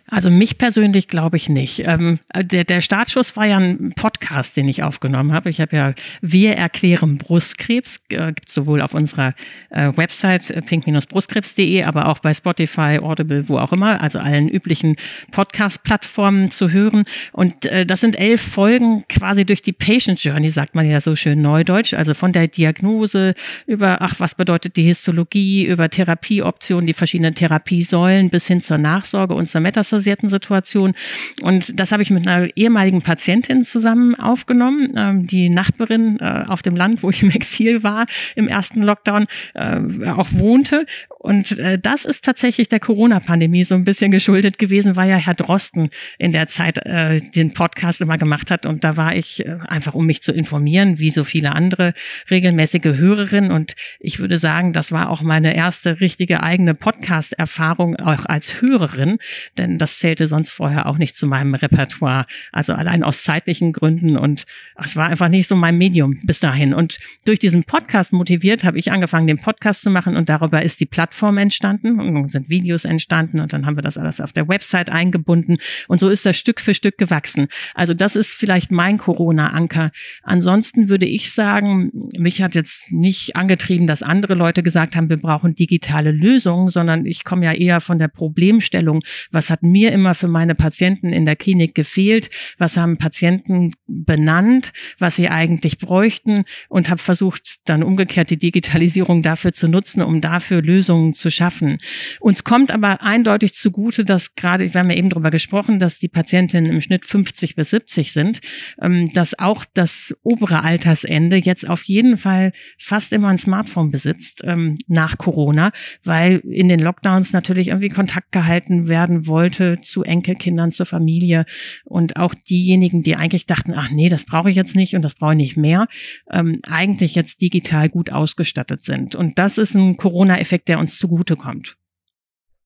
Also 0.10 0.30
mich 0.30 0.58
persönlich 0.58 1.08
glaube 1.08 1.38
ich 1.38 1.50
nicht. 1.50 1.84
Ähm, 1.86 2.20
der, 2.36 2.64
der 2.64 2.82
Startschuss 2.82 3.36
war 3.38 3.46
ja 3.46 3.58
ein 3.58 3.94
Podcast, 3.96 4.58
den 4.58 4.68
ich 4.68 4.84
aufgenommen 4.84 5.32
habe. 5.32 5.50
Ich 5.50 5.62
habe 5.62 5.76
ja 5.76 5.94
Wir 6.22 6.56
erklären 6.56 7.18
Brustkrebs, 7.18 8.02
äh, 8.10 8.34
gibt 8.34 8.50
sowohl 8.50 8.82
auf 8.82 8.94
unserer 8.94 9.34
äh, 9.70 9.92
Website 9.96 10.50
äh, 10.50 10.62
pink-brustkrebs.de, 10.62 11.84
aber 11.84 12.08
auch 12.08 12.20
bei 12.20 12.34
Spotify, 12.34 13.00
Audible, 13.02 13.48
wo 13.48 13.58
auch 13.58 13.72
immer, 13.72 14.02
also 14.02 14.20
allen 14.20 14.50
üblichen 14.50 14.96
Podcast-Plattformen 15.32 16.52
zu 16.52 16.72
hören. 16.72 17.06
Und 17.32 17.66
äh, 17.66 17.86
das 17.86 18.02
sind 18.02 18.18
elf 18.18 18.42
Folgen 18.42 19.06
quasi 19.08 19.46
durch 19.46 19.62
die 19.62 19.74
Patient 19.74 20.22
Journey, 20.22 20.50
sagt 20.50 20.76
man 20.76 20.90
ja 20.90 21.00
so 21.00 21.16
schön 21.16 21.42
neudeutsch, 21.42 21.94
also 21.94 22.14
von 22.14 22.34
der 22.34 22.48
Diagnose 22.48 23.34
über, 23.66 24.02
ach, 24.02 24.20
was 24.20 24.36
bedeutet 24.36 24.76
die 24.76 24.84
Histologie, 24.84 25.66
über 25.66 25.90
Therapieoptionen, 25.90 26.88
die 26.88 26.94
verschiedenen 26.94 27.36
Therapiesäulen 27.36 28.30
bis 28.30 28.48
hin 28.48 28.62
zur 28.62 28.78
Nachsorge 28.78 29.36
und 29.36 29.48
zur 29.48 29.62
Metastasierung 29.62 29.91
stressbasierten 29.92 30.30
Situation. 30.30 30.94
Und 31.42 31.80
das 31.80 31.92
habe 31.92 32.04
ich 32.04 32.10
mit 32.10 32.28
einer 32.28 32.50
ehemaligen 32.56 33.02
Patientin 33.02 33.66
zusammen 33.66 34.16
aufgenommen, 34.16 34.94
ähm, 34.96 35.28
die 35.28 35.50
Nachbarin 35.50 36.18
äh, 36.20 36.46
auf 36.48 36.62
dem 36.62 36.76
Land, 36.76 37.04
wo 37.04 37.10
ich 37.10 37.22
im 37.24 37.32
Exil 37.32 37.84
war, 37.84 38.06
im 38.36 38.48
ersten 38.48 38.82
Lockdown, 38.82 39.28
äh, 39.54 40.08
auch 40.08 40.30
wohnte. 40.32 40.86
Und 41.22 41.60
äh, 41.60 41.78
das 41.78 42.04
ist 42.04 42.26
tatsächlich 42.26 42.68
der 42.68 42.80
Corona-Pandemie 42.80 43.64
so 43.64 43.76
ein 43.76 43.84
bisschen 43.84 44.10
geschuldet 44.10 44.58
gewesen, 44.58 44.96
weil 44.96 45.08
ja 45.08 45.18
Herr 45.18 45.36
Drosten 45.36 45.90
in 46.18 46.32
der 46.32 46.48
Zeit 46.48 46.80
äh, 46.80 47.22
den 47.22 47.54
Podcast 47.54 48.02
immer 48.02 48.18
gemacht 48.18 48.50
hat. 48.50 48.66
Und 48.66 48.84
da 48.84 48.98
war 48.98 49.16
ich 49.16 49.46
äh, 49.46 49.58
einfach, 49.68 49.94
um 49.94 50.08
mich 50.08 50.24
zu 50.24 50.32
informieren, 50.32 50.98
wie 50.98 51.12
so 51.12 51.24
viele 51.24 51.52
andere 51.52 51.94
regelmäßige 52.32 52.98
Hörerinnen. 52.98 53.52
Und 53.52 53.76
ich 54.00 54.18
würde 54.18 54.38
sagen, 54.38 54.74
das 54.74 54.92
war 54.92 55.12
auch 55.12 55.22
meine 55.22 55.56
erste 55.56 56.02
richtige 56.02 56.42
eigene 56.42 56.74
Podcast-Erfahrung 56.74 57.98
auch 57.98 58.26
als 58.26 58.60
Hörerin, 58.60 59.20
denn 59.60 59.78
das 59.82 59.98
zählte 59.98 60.28
sonst 60.28 60.52
vorher 60.52 60.86
auch 60.86 60.98
nicht 60.98 61.16
zu 61.16 61.28
meinem 61.28 61.56
Repertoire. 61.56 62.26
Also 62.52 62.74
allein 62.74 63.04
aus 63.04 63.24
zeitlichen 63.24 63.74
Gründen 63.74 64.18
und 64.18 64.46
es 64.82 64.96
war 64.96 65.08
einfach 65.08 65.30
nicht 65.30 65.48
so 65.48 65.56
mein 65.56 65.78
Medium 65.78 66.20
bis 66.24 66.40
dahin. 66.40 66.74
Und 66.74 67.00
durch 67.26 67.40
diesen 67.40 67.64
Podcast 67.64 68.14
motiviert 68.14 68.64
habe 68.64 68.78
ich 68.80 68.92
angefangen, 68.92 69.28
den 69.28 69.40
Podcast 69.40 69.82
zu 69.82 69.90
machen 69.90 70.16
und 70.16 70.30
darüber 70.30 70.62
ist 70.62 70.80
die 70.80 70.86
Plattform 70.86 71.38
entstanden 71.38 72.00
und 72.00 72.32
sind 72.32 72.50
Videos 72.50 72.86
entstanden 72.86 73.40
und 73.40 73.54
dann 73.54 73.66
haben 73.66 73.76
wir 73.76 73.82
das 73.82 73.98
alles 73.98 74.22
auf 74.22 74.34
der 74.34 74.48
Website 74.48 74.90
eingebunden 74.90 75.58
und 75.88 76.00
so 76.00 76.10
ist 76.10 76.26
das 76.26 76.38
Stück 76.38 76.62
für 76.62 76.74
Stück 76.74 76.98
gewachsen. 76.98 77.48
Also 77.74 77.94
das 77.94 78.16
ist 78.16 78.36
vielleicht 78.36 78.72
mein 78.72 78.98
Corona-Anker. 78.98 79.92
Ansonsten 80.24 80.90
würde 80.90 81.06
ich 81.06 81.32
sagen, 81.32 81.92
mich 82.18 82.42
hat 82.42 82.56
jetzt 82.56 82.92
nicht 82.92 83.36
angetrieben, 83.36 83.88
dass 83.88 84.04
andere 84.04 84.36
Leute 84.36 84.64
gesagt 84.64 84.96
haben, 84.96 85.10
wir 85.10 85.18
brauchen 85.18 85.56
digitale 85.56 86.12
Lösungen, 86.12 86.70
sondern 86.70 87.06
ich 87.06 87.24
komme 87.24 87.46
ja 87.46 87.54
eher 87.54 87.82
von 87.82 87.98
der 87.98 88.08
Problemstellung, 88.08 89.02
was 89.32 89.50
hat 89.50 89.64
mir 89.72 89.92
immer 89.92 90.16
für 90.16 90.28
meine 90.28 90.56
Patienten 90.56 91.14
in 91.14 91.26
der 91.26 91.36
Klinik 91.36 91.76
gefehlt? 91.76 92.30
Was 92.58 92.78
haben 92.78 92.98
Patienten 92.98 93.74
benannt, 93.88 94.74
was 95.00 95.16
sie 95.16 95.30
eigentlich 95.30 95.78
bräuchten? 95.78 96.44
Und 96.70 96.90
habe 96.90 97.02
versucht, 97.02 97.60
dann 97.66 97.84
umgekehrt 97.84 98.30
die 98.30 98.38
Digitalisierung 98.38 99.24
dafür 99.24 99.54
zu 99.54 99.68
nutzen, 99.68 100.02
um 100.02 100.22
dafür 100.22 100.62
Lösungen 100.62 101.14
zu 101.14 101.30
schaffen. 101.30 101.78
Uns 102.20 102.44
kommt 102.44 102.72
aber 102.72 103.02
eindeutig 103.02 103.54
zugute, 103.54 104.06
dass 104.06 104.36
gerade, 104.36 104.74
wir 104.74 104.80
haben 104.80 104.90
ja 104.90 104.98
eben 104.98 105.10
darüber 105.10 105.32
gesprochen, 105.32 105.80
dass 105.80 106.00
die 106.00 106.08
Patientinnen 106.08 106.72
im 106.72 106.82
Schnitt 106.82 107.06
50 107.06 107.56
bis 107.56 107.70
70 107.72 108.12
sind, 108.12 108.42
ähm, 108.82 109.12
dass 109.14 109.38
auch 109.38 109.66
das 109.74 110.16
obere 110.24 110.64
Altersende 110.64 111.38
jetzt 111.38 111.68
auf 111.68 111.84
jeden 111.86 112.18
Fall 112.18 112.52
fast 112.78 113.14
immer 113.14 113.30
ein 113.30 113.38
Smartphone 113.38 113.92
besitzt 113.92 114.42
ähm, 114.44 114.78
nach 114.88 115.18
Corona, 115.18 115.72
weil 116.04 116.38
in 116.40 116.70
den 116.70 116.80
Lockdowns 116.80 117.34
natürlich 117.34 117.70
irgendwie 117.70 117.90
Kontakt 117.90 118.32
gehalten 118.32 118.88
werden 118.88 119.28
wollte 119.28 119.61
Leute 119.62 119.82
zu 119.82 120.04
Enkelkindern, 120.04 120.72
zur 120.72 120.86
Familie 120.86 121.46
und 121.86 122.18
auch 122.18 122.34
diejenigen, 122.34 123.04
die 123.04 123.16
eigentlich 123.16 123.46
dachten, 123.46 123.74
ach 123.76 123.92
nee, 123.92 124.10
das 124.10 124.26
brauche 124.26 124.50
ich 124.50 124.56
jetzt 124.56 124.76
nicht 124.76 124.96
und 124.96 125.02
das 125.02 125.14
brauche 125.14 125.34
ich 125.34 125.38
nicht 125.38 125.58
mehr, 125.58 125.88
ähm, 126.32 126.60
eigentlich 126.64 127.16
jetzt 127.16 127.42
digital 127.42 127.90
gut 127.90 128.12
ausgestattet 128.12 128.84
sind. 128.84 129.16
Und 129.16 129.38
das 129.38 129.58
ist 129.58 129.76
ein 129.76 129.98
Corona-Effekt, 129.98 130.68
der 130.68 130.80
uns 130.80 130.98
zugutekommt. 130.98 131.78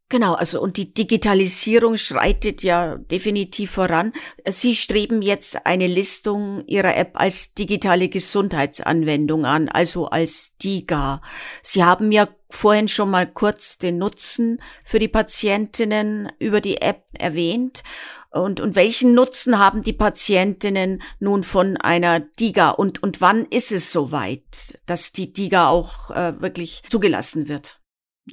Genau, 0.07 0.35
also 0.35 0.61
und 0.61 0.77
die 0.77 0.93
Digitalisierung 0.93 1.97
schreitet 1.97 2.61
ja 2.61 2.95
definitiv 2.95 3.71
voran. 3.71 4.13
Sie 4.47 4.75
streben 4.75 5.23
jetzt 5.23 5.65
eine 5.65 5.87
Listung 5.87 6.63
Ihrer 6.67 6.95
App 6.95 7.13
als 7.15 7.55
digitale 7.55 8.07
Gesundheitsanwendung 8.07 9.45
an, 9.45 9.67
also 9.67 10.05
als 10.05 10.57
DIGA. 10.57 11.23
Sie 11.63 11.83
haben 11.83 12.11
ja 12.11 12.27
vorhin 12.51 12.87
schon 12.87 13.09
mal 13.09 13.25
kurz 13.25 13.79
den 13.79 13.97
Nutzen 13.97 14.61
für 14.83 14.99
die 14.99 15.07
Patientinnen 15.07 16.31
über 16.37 16.61
die 16.61 16.83
App 16.83 17.05
erwähnt. 17.13 17.81
Und, 18.29 18.59
und 18.59 18.75
welchen 18.75 19.15
Nutzen 19.15 19.57
haben 19.57 19.81
die 19.81 19.93
Patientinnen 19.93 21.01
nun 21.19 21.43
von 21.43 21.77
einer 21.77 22.19
DIGA 22.19 22.69
und, 22.71 23.01
und 23.01 23.21
wann 23.21 23.45
ist 23.45 23.71
es 23.71 23.91
soweit, 23.91 24.77
dass 24.85 25.13
die 25.13 25.33
DIGA 25.33 25.69
auch 25.69 26.11
äh, 26.11 26.39
wirklich 26.41 26.83
zugelassen 26.89 27.47
wird? 27.47 27.79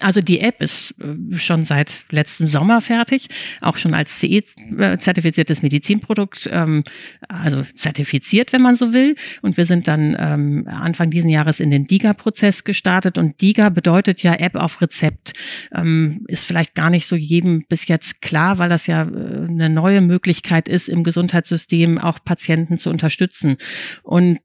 Also 0.00 0.22
die 0.22 0.40
App 0.40 0.62
ist 0.62 0.94
äh, 1.00 1.38
schon 1.38 1.66
seit 1.66 2.06
letztem 2.10 2.46
Sommer 2.46 2.80
fertig, 2.80 3.28
auch 3.60 3.76
schon 3.76 3.92
als 3.92 4.18
CE-zertifiziertes 4.20 5.60
Medizinprodukt, 5.60 6.48
ähm, 6.50 6.84
also 7.28 7.62
zertifiziert, 7.74 8.54
wenn 8.54 8.62
man 8.62 8.74
so 8.74 8.94
will. 8.94 9.16
Und 9.42 9.58
wir 9.58 9.66
sind 9.66 9.88
dann 9.88 10.16
ähm, 10.18 10.66
Anfang 10.66 11.10
diesen 11.10 11.28
Jahres 11.28 11.60
in 11.60 11.70
den 11.70 11.86
DIGA-Prozess 11.86 12.64
gestartet. 12.64 13.18
Und 13.18 13.42
DIGA 13.42 13.68
bedeutet 13.68 14.22
ja 14.22 14.34
App 14.34 14.54
auf 14.54 14.80
Rezept. 14.80 15.34
Ähm, 15.74 16.24
ist 16.26 16.46
vielleicht 16.46 16.74
gar 16.74 16.88
nicht 16.88 17.06
so 17.06 17.14
jedem 17.14 17.66
bis 17.68 17.86
jetzt 17.86 18.22
klar, 18.22 18.56
weil 18.56 18.70
das 18.70 18.86
ja 18.86 19.02
äh, 19.02 19.46
eine 19.46 19.68
neue 19.68 20.00
Möglichkeit 20.00 20.70
ist, 20.70 20.88
im 20.88 21.04
Gesundheitssystem 21.04 21.98
auch 21.98 22.18
Patienten 22.24 22.78
zu 22.78 22.88
unterstützen. 22.88 23.56
Und 24.02 24.40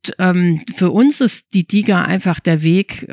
für 0.75 0.91
uns 0.91 1.21
ist 1.21 1.53
die 1.53 1.65
DIGA 1.65 2.03
einfach 2.03 2.39
der 2.39 2.63
Weg, 2.63 3.07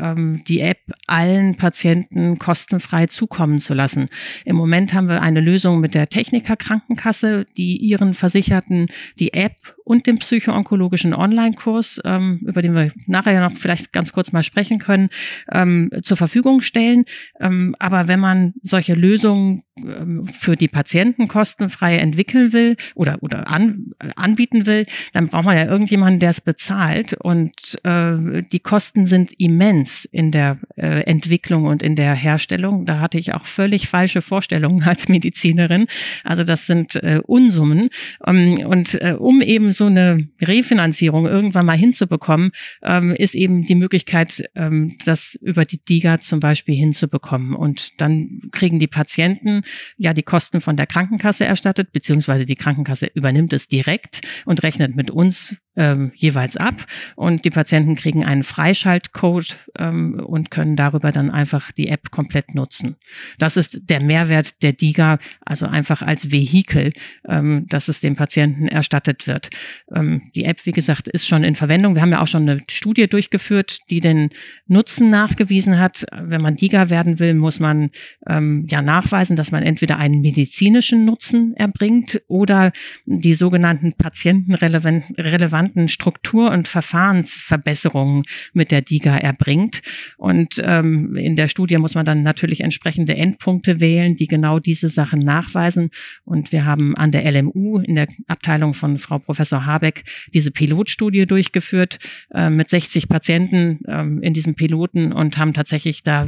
die 0.48 0.60
App 0.60 0.78
allen 1.06 1.56
Patienten 1.56 2.23
Patienten 2.24 2.38
kostenfrei 2.38 3.06
zukommen 3.06 3.58
zu 3.58 3.74
lassen. 3.74 4.08
Im 4.44 4.56
Moment 4.56 4.94
haben 4.94 5.08
wir 5.08 5.22
eine 5.22 5.40
Lösung 5.40 5.80
mit 5.80 5.94
der 5.94 6.08
Techniker 6.08 6.56
Krankenkasse, 6.56 7.46
die 7.56 7.76
ihren 7.76 8.14
Versicherten 8.14 8.88
die 9.18 9.34
App 9.34 9.56
und 9.84 10.06
den 10.06 10.18
psychoonkologischen 10.18 11.14
Online-Kurs, 11.14 12.00
ähm, 12.04 12.40
über 12.46 12.62
den 12.62 12.74
wir 12.74 12.92
nachher 13.06 13.40
noch 13.40 13.56
vielleicht 13.56 13.92
ganz 13.92 14.12
kurz 14.12 14.32
mal 14.32 14.42
sprechen 14.42 14.78
können, 14.78 15.10
ähm, 15.52 15.90
zur 16.02 16.16
Verfügung 16.16 16.62
stellen. 16.62 17.04
Ähm, 17.38 17.76
aber 17.78 18.08
wenn 18.08 18.20
man 18.20 18.54
solche 18.62 18.94
Lösungen 18.94 19.62
ähm, 19.76 20.26
für 20.26 20.56
die 20.56 20.68
Patienten 20.68 21.28
kostenfrei 21.28 21.98
entwickeln 21.98 22.52
will 22.52 22.76
oder, 22.94 23.18
oder 23.20 23.48
an, 23.48 23.92
anbieten 24.16 24.66
will, 24.66 24.86
dann 25.12 25.28
braucht 25.28 25.44
man 25.44 25.56
ja 25.56 25.66
irgendjemanden, 25.66 26.20
der 26.20 26.30
es 26.30 26.40
bezahlt. 26.40 27.12
Und 27.14 27.78
äh, 27.82 28.42
die 28.52 28.60
Kosten 28.60 29.06
sind 29.06 29.32
immens 29.38 30.06
in 30.06 30.30
der 30.30 30.58
äh, 30.76 31.02
Entwicklung 31.04 31.66
und 31.66 31.82
in 31.82 31.96
der 31.96 32.14
Herstellung. 32.14 32.86
Da 32.86 33.00
hatte 33.00 33.18
ich 33.18 33.34
auch 33.34 33.44
völlig 33.44 33.88
falsche 33.88 34.22
Vorstellungen 34.22 34.82
als 34.84 35.08
Medizinerin. 35.08 35.86
Also 36.22 36.44
das 36.44 36.66
sind 36.66 36.94
äh, 36.96 37.20
Unsummen. 37.22 37.90
Um, 38.20 38.36
ähm, 38.36 38.66
und 38.66 38.94
äh, 39.02 39.16
um 39.18 39.42
eben 39.42 39.73
so 39.74 39.86
eine 39.86 40.28
Refinanzierung 40.40 41.26
irgendwann 41.26 41.66
mal 41.66 41.76
hinzubekommen, 41.76 42.52
ähm, 42.82 43.14
ist 43.16 43.34
eben 43.34 43.66
die 43.66 43.74
Möglichkeit, 43.74 44.44
ähm, 44.54 44.96
das 45.04 45.36
über 45.40 45.64
die 45.64 45.78
DIGA 45.78 46.20
zum 46.20 46.40
Beispiel 46.40 46.74
hinzubekommen. 46.74 47.54
Und 47.54 48.00
dann 48.00 48.42
kriegen 48.52 48.78
die 48.78 48.86
Patienten 48.86 49.62
ja 49.96 50.14
die 50.14 50.22
Kosten 50.22 50.60
von 50.60 50.76
der 50.76 50.86
Krankenkasse 50.86 51.44
erstattet, 51.44 51.92
beziehungsweise 51.92 52.46
die 52.46 52.56
Krankenkasse 52.56 53.06
übernimmt 53.14 53.52
es 53.52 53.68
direkt 53.68 54.20
und 54.44 54.62
rechnet 54.62 54.96
mit 54.96 55.10
uns 55.10 55.58
ähm, 55.76 56.12
jeweils 56.14 56.56
ab 56.56 56.86
und 57.16 57.44
die 57.44 57.50
Patienten 57.50 57.96
kriegen 57.96 58.24
einen 58.24 58.44
Freischaltcode 58.44 59.56
ähm, 59.78 60.20
und 60.24 60.50
können 60.50 60.76
darüber 60.76 61.12
dann 61.12 61.30
einfach 61.30 61.72
die 61.72 61.88
App 61.88 62.10
komplett 62.10 62.54
nutzen. 62.54 62.96
Das 63.38 63.56
ist 63.56 63.80
der 63.88 64.02
Mehrwert 64.02 64.62
der 64.62 64.72
DIGA, 64.72 65.18
also 65.44 65.66
einfach 65.66 66.02
als 66.02 66.30
Vehikel, 66.30 66.92
ähm, 67.28 67.66
dass 67.68 67.88
es 67.88 68.00
dem 68.00 68.16
Patienten 68.16 68.68
erstattet 68.68 69.26
wird. 69.26 69.50
Ähm, 69.94 70.30
die 70.34 70.44
App, 70.44 70.64
wie 70.64 70.72
gesagt, 70.72 71.08
ist 71.08 71.26
schon 71.26 71.44
in 71.44 71.56
Verwendung. 71.56 71.94
Wir 71.94 72.02
haben 72.02 72.12
ja 72.12 72.20
auch 72.20 72.28
schon 72.28 72.48
eine 72.48 72.62
Studie 72.70 73.06
durchgeführt, 73.06 73.78
die 73.90 74.00
den 74.00 74.30
Nutzen 74.66 75.10
nachgewiesen 75.10 75.78
hat. 75.78 76.04
Wenn 76.12 76.40
man 76.40 76.56
DIGA 76.56 76.90
werden 76.90 77.18
will, 77.18 77.34
muss 77.34 77.60
man 77.60 77.90
ähm, 78.28 78.66
ja 78.70 78.80
nachweisen, 78.80 79.36
dass 79.36 79.50
man 79.50 79.62
entweder 79.62 79.98
einen 79.98 80.20
medizinischen 80.20 81.04
Nutzen 81.04 81.54
erbringt 81.56 82.22
oder 82.28 82.72
die 83.06 83.34
sogenannten 83.34 83.94
patientenrelevanten 83.94 85.63
Struktur- 85.88 86.50
und 86.50 86.68
Verfahrensverbesserungen 86.68 88.22
mit 88.52 88.70
der 88.70 88.82
DIGA 88.82 89.16
erbringt. 89.16 89.82
Und 90.16 90.62
ähm, 90.64 91.16
in 91.16 91.36
der 91.36 91.48
Studie 91.48 91.78
muss 91.78 91.94
man 91.94 92.04
dann 92.04 92.22
natürlich 92.22 92.60
entsprechende 92.60 93.16
Endpunkte 93.16 93.80
wählen, 93.80 94.16
die 94.16 94.26
genau 94.26 94.58
diese 94.58 94.88
Sachen 94.88 95.20
nachweisen. 95.20 95.90
Und 96.24 96.52
wir 96.52 96.64
haben 96.64 96.96
an 96.96 97.10
der 97.10 97.30
LMU 97.30 97.78
in 97.78 97.94
der 97.94 98.08
Abteilung 98.26 98.74
von 98.74 98.98
Frau 98.98 99.18
Professor 99.18 99.66
Habeck 99.66 100.04
diese 100.32 100.50
Pilotstudie 100.50 101.26
durchgeführt 101.26 101.98
äh, 102.32 102.50
mit 102.50 102.70
60 102.70 103.08
Patienten 103.08 103.84
äh, 103.86 104.26
in 104.26 104.34
diesem 104.34 104.54
Piloten 104.54 105.12
und 105.12 105.38
haben 105.38 105.52
tatsächlich 105.52 106.02
da 106.02 106.26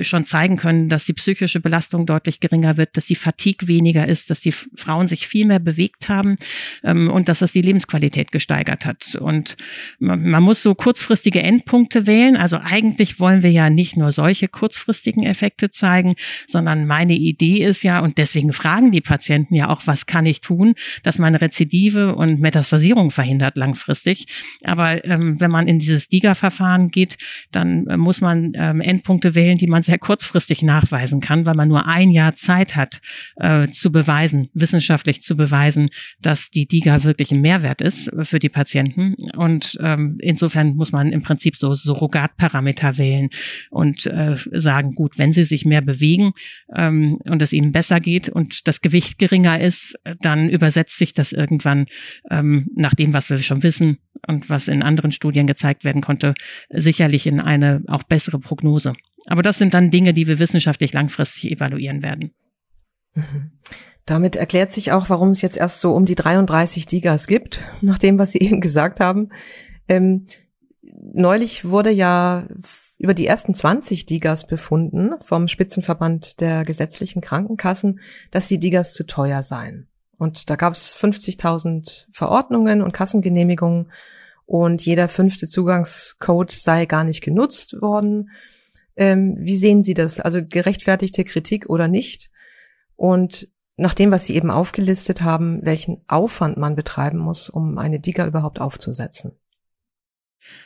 schon 0.00 0.24
zeigen 0.24 0.56
können, 0.56 0.88
dass 0.88 1.04
die 1.04 1.12
psychische 1.12 1.60
Belastung 1.60 2.06
deutlich 2.06 2.40
geringer 2.40 2.76
wird, 2.76 2.96
dass 2.96 3.06
die 3.06 3.14
Fatigue 3.14 3.68
weniger 3.68 4.06
ist, 4.06 4.30
dass 4.30 4.40
die 4.40 4.52
Frauen 4.52 5.08
sich 5.08 5.26
viel 5.26 5.46
mehr 5.46 5.58
bewegt 5.58 6.08
haben 6.08 6.36
ähm, 6.82 7.10
und 7.10 7.28
dass 7.28 7.40
das 7.40 7.52
die 7.52 7.62
Lebensqualität 7.62 8.32
gesteigert 8.32 8.71
hat. 8.80 9.16
Und 9.20 9.56
man, 9.98 10.28
man 10.28 10.42
muss 10.42 10.62
so 10.62 10.74
kurzfristige 10.74 11.42
Endpunkte 11.42 12.06
wählen. 12.06 12.36
Also 12.36 12.58
eigentlich 12.58 13.20
wollen 13.20 13.42
wir 13.42 13.50
ja 13.50 13.70
nicht 13.70 13.96
nur 13.96 14.12
solche 14.12 14.48
kurzfristigen 14.48 15.24
Effekte 15.24 15.70
zeigen, 15.70 16.14
sondern 16.46 16.86
meine 16.86 17.14
Idee 17.14 17.64
ist 17.64 17.82
ja, 17.82 18.00
und 18.00 18.18
deswegen 18.18 18.52
fragen 18.52 18.90
die 18.90 19.00
Patienten 19.00 19.54
ja 19.54 19.68
auch, 19.68 19.82
was 19.86 20.06
kann 20.06 20.26
ich 20.26 20.40
tun, 20.40 20.74
dass 21.02 21.18
man 21.18 21.34
Rezidive 21.34 22.14
und 22.14 22.40
Metastasierung 22.40 23.10
verhindert 23.10 23.56
langfristig. 23.56 24.26
Aber 24.64 25.04
ähm, 25.04 25.40
wenn 25.40 25.50
man 25.50 25.68
in 25.68 25.78
dieses 25.78 26.08
DIGA-Verfahren 26.08 26.90
geht, 26.90 27.18
dann 27.50 27.86
äh, 27.86 27.96
muss 27.96 28.20
man 28.20 28.52
ähm, 28.54 28.80
Endpunkte 28.80 29.34
wählen, 29.34 29.58
die 29.58 29.66
man 29.66 29.82
sehr 29.82 29.98
kurzfristig 29.98 30.62
nachweisen 30.62 31.20
kann, 31.20 31.46
weil 31.46 31.54
man 31.54 31.68
nur 31.68 31.86
ein 31.86 32.10
Jahr 32.10 32.34
Zeit 32.34 32.76
hat, 32.76 33.00
äh, 33.36 33.68
zu 33.68 33.92
beweisen, 33.92 34.48
wissenschaftlich 34.54 35.22
zu 35.22 35.36
beweisen, 35.36 35.90
dass 36.20 36.50
die 36.50 36.66
DIGA 36.66 37.04
wirklich 37.04 37.30
ein 37.32 37.40
Mehrwert 37.40 37.80
ist 37.80 38.10
für 38.22 38.38
die 38.38 38.48
Patienten. 38.48 38.61
Und 39.36 39.78
ähm, 39.80 40.18
insofern 40.20 40.74
muss 40.74 40.92
man 40.92 41.12
im 41.12 41.22
Prinzip 41.22 41.56
so 41.56 41.74
Surrogatparameter 41.74 42.98
wählen 42.98 43.30
und 43.70 44.06
äh, 44.06 44.36
sagen, 44.50 44.94
gut, 44.94 45.18
wenn 45.18 45.32
sie 45.32 45.44
sich 45.44 45.64
mehr 45.64 45.82
bewegen 45.82 46.32
ähm, 46.76 47.18
und 47.24 47.42
es 47.42 47.52
ihnen 47.52 47.72
besser 47.72 48.00
geht 48.00 48.28
und 48.28 48.66
das 48.68 48.80
Gewicht 48.80 49.18
geringer 49.18 49.60
ist, 49.60 49.94
dann 50.20 50.48
übersetzt 50.48 50.98
sich 50.98 51.12
das 51.12 51.32
irgendwann 51.32 51.86
ähm, 52.30 52.68
nach 52.74 52.94
dem, 52.94 53.12
was 53.12 53.30
wir 53.30 53.38
schon 53.38 53.62
wissen 53.62 53.98
und 54.26 54.50
was 54.50 54.68
in 54.68 54.82
anderen 54.82 55.12
Studien 55.12 55.46
gezeigt 55.46 55.84
werden 55.84 56.02
konnte, 56.02 56.34
sicherlich 56.70 57.26
in 57.26 57.40
eine 57.40 57.82
auch 57.86 58.02
bessere 58.02 58.38
Prognose. 58.38 58.92
Aber 59.26 59.42
das 59.42 59.58
sind 59.58 59.74
dann 59.74 59.90
Dinge, 59.90 60.14
die 60.14 60.26
wir 60.26 60.38
wissenschaftlich 60.38 60.92
langfristig 60.92 61.50
evaluieren 61.50 62.02
werden. 62.02 62.32
Mhm. 63.14 63.52
Damit 64.06 64.34
erklärt 64.36 64.72
sich 64.72 64.92
auch, 64.92 65.08
warum 65.10 65.30
es 65.30 65.42
jetzt 65.42 65.56
erst 65.56 65.80
so 65.80 65.94
um 65.94 66.04
die 66.04 66.14
33 66.14 66.86
Digas 66.86 67.26
gibt, 67.26 67.60
nach 67.80 67.98
dem, 67.98 68.18
was 68.18 68.32
Sie 68.32 68.38
eben 68.40 68.60
gesagt 68.60 69.00
haben. 69.00 69.28
Ähm, 69.88 70.26
neulich 70.82 71.64
wurde 71.64 71.90
ja 71.90 72.46
über 72.98 73.14
die 73.14 73.26
ersten 73.26 73.54
20 73.54 74.06
Digas 74.06 74.46
befunden 74.46 75.12
vom 75.20 75.48
Spitzenverband 75.48 76.40
der 76.40 76.64
gesetzlichen 76.64 77.20
Krankenkassen, 77.20 78.00
dass 78.30 78.48
die 78.48 78.58
Digas 78.58 78.94
zu 78.94 79.04
teuer 79.04 79.42
seien. 79.42 79.88
Und 80.18 80.50
da 80.50 80.56
gab 80.56 80.74
es 80.74 80.94
50.000 80.94 82.06
Verordnungen 82.12 82.82
und 82.82 82.92
Kassengenehmigungen 82.92 83.90
und 84.46 84.84
jeder 84.84 85.08
fünfte 85.08 85.48
Zugangscode 85.48 86.52
sei 86.52 86.86
gar 86.86 87.04
nicht 87.04 87.22
genutzt 87.22 87.80
worden. 87.80 88.30
Ähm, 88.96 89.36
wie 89.38 89.56
sehen 89.56 89.82
Sie 89.82 89.94
das? 89.94 90.20
Also 90.20 90.40
gerechtfertigte 90.46 91.24
Kritik 91.24 91.68
oder 91.68 91.88
nicht? 91.88 92.30
Und 92.96 93.48
nach 93.82 93.94
dem, 93.94 94.12
was 94.12 94.24
Sie 94.24 94.36
eben 94.36 94.50
aufgelistet 94.50 95.22
haben, 95.22 95.64
welchen 95.64 96.00
Aufwand 96.08 96.56
man 96.56 96.76
betreiben 96.76 97.18
muss, 97.18 97.50
um 97.50 97.78
eine 97.78 98.00
Diga 98.00 98.26
überhaupt 98.26 98.60
aufzusetzen. 98.60 99.32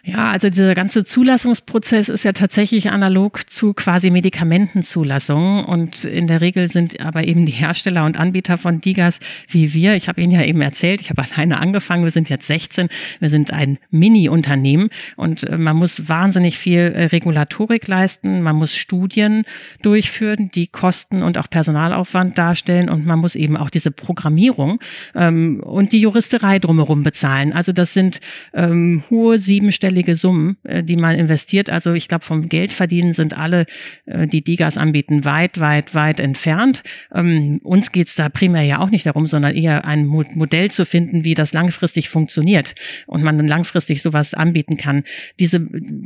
Ja, 0.05 0.31
also 0.31 0.49
dieser 0.49 0.77
ganze 0.77 1.05
Zulassungsprozess 1.05 2.09
ist 2.09 2.23
ja 2.25 2.33
tatsächlich 2.33 2.91
analog 2.91 3.51
zu 3.51 3.75
quasi 3.75 4.11
Medikamentenzulassungen 4.11 5.65
und 5.65 6.05
in 6.05 6.29
der 6.29 6.41
Regel 6.41 6.69
sind 6.69 7.01
aber 7.01 7.25
eben 7.25 7.45
die 7.45 7.53
Hersteller 7.53 8.05
und 8.05 8.17
Anbieter 8.17 8.57
von 8.57 8.81
Digas 8.81 9.19
wie 9.49 9.75
wir. 9.75 9.97
Ich 9.97 10.07
habe 10.07 10.21
Ihnen 10.21 10.31
ja 10.31 10.43
eben 10.43 10.61
erzählt, 10.61 11.01
ich 11.01 11.11
habe 11.11 11.25
alleine 11.35 11.59
angefangen, 11.59 12.05
wir 12.05 12.13
sind 12.13 12.29
jetzt 12.29 12.47
16, 12.47 12.89
wir 13.19 13.31
sind 13.31 13.53
ein 13.53 13.79
Mini-Unternehmen. 13.91 14.91
Und 15.17 15.43
äh, 15.43 15.59
man 15.59 15.77
muss 15.77 16.09
wahnsinnig 16.09 16.57
viel 16.57 16.79
äh, 16.79 17.07
Regulatorik 17.07 17.89
leisten, 17.89 18.43
man 18.43 18.55
muss 18.55 18.77
Studien 18.77 19.45
durchführen, 19.83 20.53
die 20.55 20.69
Kosten 20.69 21.25
und 21.25 21.37
auch 21.37 21.51
Personalaufwand 21.51 22.39
darstellen. 22.39 22.89
Und 22.89 23.07
man 23.07 23.19
muss 23.19 23.35
eben 23.35 23.57
auch 23.57 23.71
diese 23.71 23.91
Programmierung 23.91 24.79
ähm, 25.17 25.61
und 25.65 25.93
die 25.93 25.99
Juristerei 25.99 26.61
drumherum 26.61 27.03
bezahlen. 27.03 27.53
Also 27.53 27.73
das 27.73 27.93
sind 27.93 28.21
ähm, 28.55 29.03
hohe 29.11 29.39
sieben 29.39 29.66
siebenstellige 29.67 30.15
Summen, 30.15 30.57
äh, 30.63 30.85
die 30.85 30.97
man 30.97 31.19
investiert. 31.19 31.71
Also 31.71 31.93
ich 31.95 32.07
glaube, 32.07 32.25
vom 32.25 32.49
Geldverdienen 32.49 33.15
sind 33.15 33.37
alle, 33.37 33.67
äh, 34.07 34.29
die 34.29 34.43
Digas 34.43 34.79
anbieten, 34.79 35.25
weit, 35.25 35.59
weit, 35.59 35.95
weit 35.95 36.21
entfernt. 36.21 36.85
Ähm, 37.13 37.61
uns 37.65 37.91
geht 37.91 38.07
es 38.07 38.15
da 38.15 38.29
primär 38.29 38.63
ja 38.63 38.79
auch 38.79 38.91
nicht 38.91 39.07
darum, 39.07 39.27
sondern 39.27 39.57
eher 39.57 39.85
ein 39.85 40.07
Modell 40.07 40.71
zu 40.71 40.87
finden, 40.87 41.25
wie 41.25 41.35
das 41.35 41.53
langfristig 41.53 42.09
funktioniert 42.09 42.77
und 43.09 43.25
man 43.25 43.37
dann 43.39 43.49
langfristig 43.49 44.03
sowas 44.03 44.35
anbieten 44.35 44.77
kann. 44.77 45.03
Diese 45.41 45.61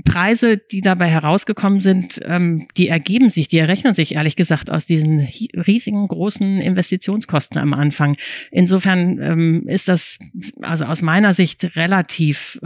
Preise, 0.05 0.57
die 0.57 0.81
dabei 0.81 1.09
herausgekommen 1.09 1.83
sind, 1.83 2.21
ähm, 2.25 2.67
die 2.79 2.89
ergeben 2.89 3.29
sich, 3.29 3.49
die 3.49 3.59
errechnen 3.59 3.95
sich 3.95 4.15
ehrlich 4.15 4.37
gesagt 4.37 4.71
aus 4.71 4.87
diesen 4.87 5.29
riesigen 5.67 6.09
großen 6.09 6.61
Investitionskosten 6.61 7.59
am 7.59 7.75
Anfang. 7.75 8.17
Insofern 8.51 9.19
ähm, 9.21 9.69
ist 9.69 9.89
das 9.89 10.19
also 10.63 10.87
aus 10.87 11.03
meiner 11.03 11.35
Sicht 11.35 11.77
relativ 11.77 12.59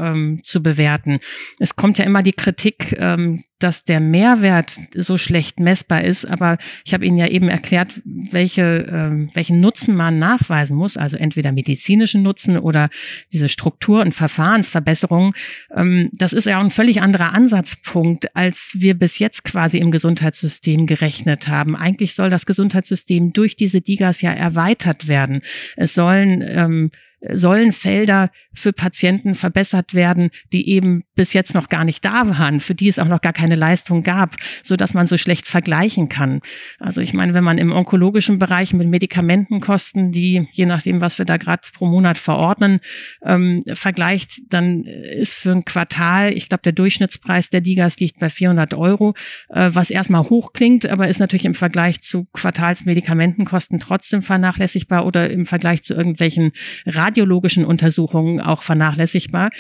zu 0.43 0.63
bewerten 0.63 0.84
bewerten. 0.85 1.21
Es 1.59 1.77
kommt 1.77 1.99
ja 1.99 2.05
immer 2.05 2.23
die 2.23 2.33
Kritik, 2.33 2.97
ähm, 2.99 3.45
dass 3.59 3.85
der 3.85 4.01
Mehrwert 4.01 4.79
so 4.95 5.17
schlecht 5.17 5.59
messbar 5.59 6.05
ist. 6.05 6.27
Aber 6.27 6.59
ich 6.85 6.93
habe 6.93 7.07
Ihnen 7.07 7.17
ja 7.17 7.29
eben 7.29 7.49
erklärt, 7.49 8.03
welche, 8.05 8.87
ähm, 8.91 9.31
welchen 9.33 9.61
Nutzen 9.61 9.95
man 9.95 10.19
nachweisen 10.19 10.77
muss. 10.77 10.99
Also 10.99 11.17
entweder 11.17 11.53
medizinischen 11.53 12.23
Nutzen 12.23 12.59
oder 12.59 12.91
diese 13.33 13.49
Struktur- 13.49 14.03
und 14.03 14.13
Verfahrensverbesserungen. 14.13 15.33
Ähm, 15.75 16.11
das 16.13 16.35
ist 16.35 16.47
ja 16.47 16.59
auch 16.59 16.65
ein 16.65 16.71
völlig 16.71 17.01
anderer 17.01 17.33
Ansatzpunkt, 17.33 18.37
als 18.37 18.73
wir 18.79 18.95
bis 18.95 19.19
jetzt 19.19 19.45
quasi 19.45 19.79
im 19.79 19.91
Gesundheitssystem 19.91 20.87
gerechnet 20.87 21.49
haben. 21.49 21.75
Eigentlich 21.75 22.15
soll 22.15 22.29
das 22.29 22.45
Gesundheitssystem 22.45 23.33
durch 23.33 23.57
diese 23.57 23.81
Digas 23.81 24.21
ja 24.21 24.33
erweitert 24.33 25.09
werden. 25.09 25.41
Es 25.77 25.95
sollen 25.95 26.45
ähm, 26.47 26.91
sollen 27.33 27.73
Felder 27.73 28.31
für 28.53 28.73
Patienten 28.73 29.35
verbessert 29.35 29.95
werden, 29.95 30.31
die 30.53 30.71
eben 30.71 31.05
bis 31.15 31.33
jetzt 31.33 31.55
noch 31.55 31.69
gar 31.69 31.85
nicht 31.85 32.05
da 32.05 32.29
waren, 32.29 32.61
für 32.61 32.75
die 32.75 32.89
es 32.89 32.99
auch 32.99 33.09
noch 33.09 33.21
gar 33.21 33.33
keine 33.33 33.55
Leistung 33.55 34.03
gab, 34.03 34.37
so 34.63 34.77
dass 34.77 34.95
man 34.95 35.07
so 35.07 35.17
schlecht 35.17 35.47
vergleichen 35.47 36.09
kann. 36.09 36.41
Also 36.79 37.01
ich 37.01 37.15
meine, 37.15 37.35
wenn 37.35 37.45
man 37.45 37.59
im 37.59 37.73
onkologischen 37.73 38.39
Bereich 38.39 38.73
mit 38.75 38.89
Medikamentenkosten, 38.89 40.13
die 40.13 40.49
je 40.53 40.67
nachdem, 40.67 41.01
was 41.01 41.19
wir 41.19 41.25
da 41.25 41.37
gerade 41.37 41.63
pro 41.73 41.87
Monat 41.87 42.19
verordnen, 42.19 42.81
ähm, 43.25 43.65
vergleicht, 43.75 44.41
dann 44.49 44.85
ist 44.85 45.35
für 45.35 45.53
ein 45.53 45.65
Quartal, 45.65 46.33
ich 46.33 46.49
glaube, 46.49 46.63
der 46.63 46.73
Durchschnittspreis 46.73 47.51
der 47.51 47.61
Digas 47.61 47.99
liegt 47.99 48.19
bei 48.19 48.31
400 48.31 48.75
Euro, 48.75 49.15
äh, 49.49 49.71
was 49.73 49.91
erstmal 49.91 50.29
hoch 50.29 50.53
klingt, 50.53 50.87
aber 50.87 51.09
ist 51.09 51.21
natürlich 51.21 51.45
im 51.45 51.55
Vergleich 51.55 52.01
zu 52.03 52.25
Quartalsmedikamentenkosten 52.33 53.81
trotzdem 53.81 54.23
vernachlässigbar 54.23 55.07
oder 55.07 55.31
im 55.31 55.47
Vergleich 55.47 55.83
zu 55.83 55.95
irgendwelchen 55.95 56.53
Radio 56.87 57.14
radiologischen 57.15 57.65
Untersuchungen 57.65 58.41
auch 58.41 58.63
vernachlässigbar. 58.63 59.51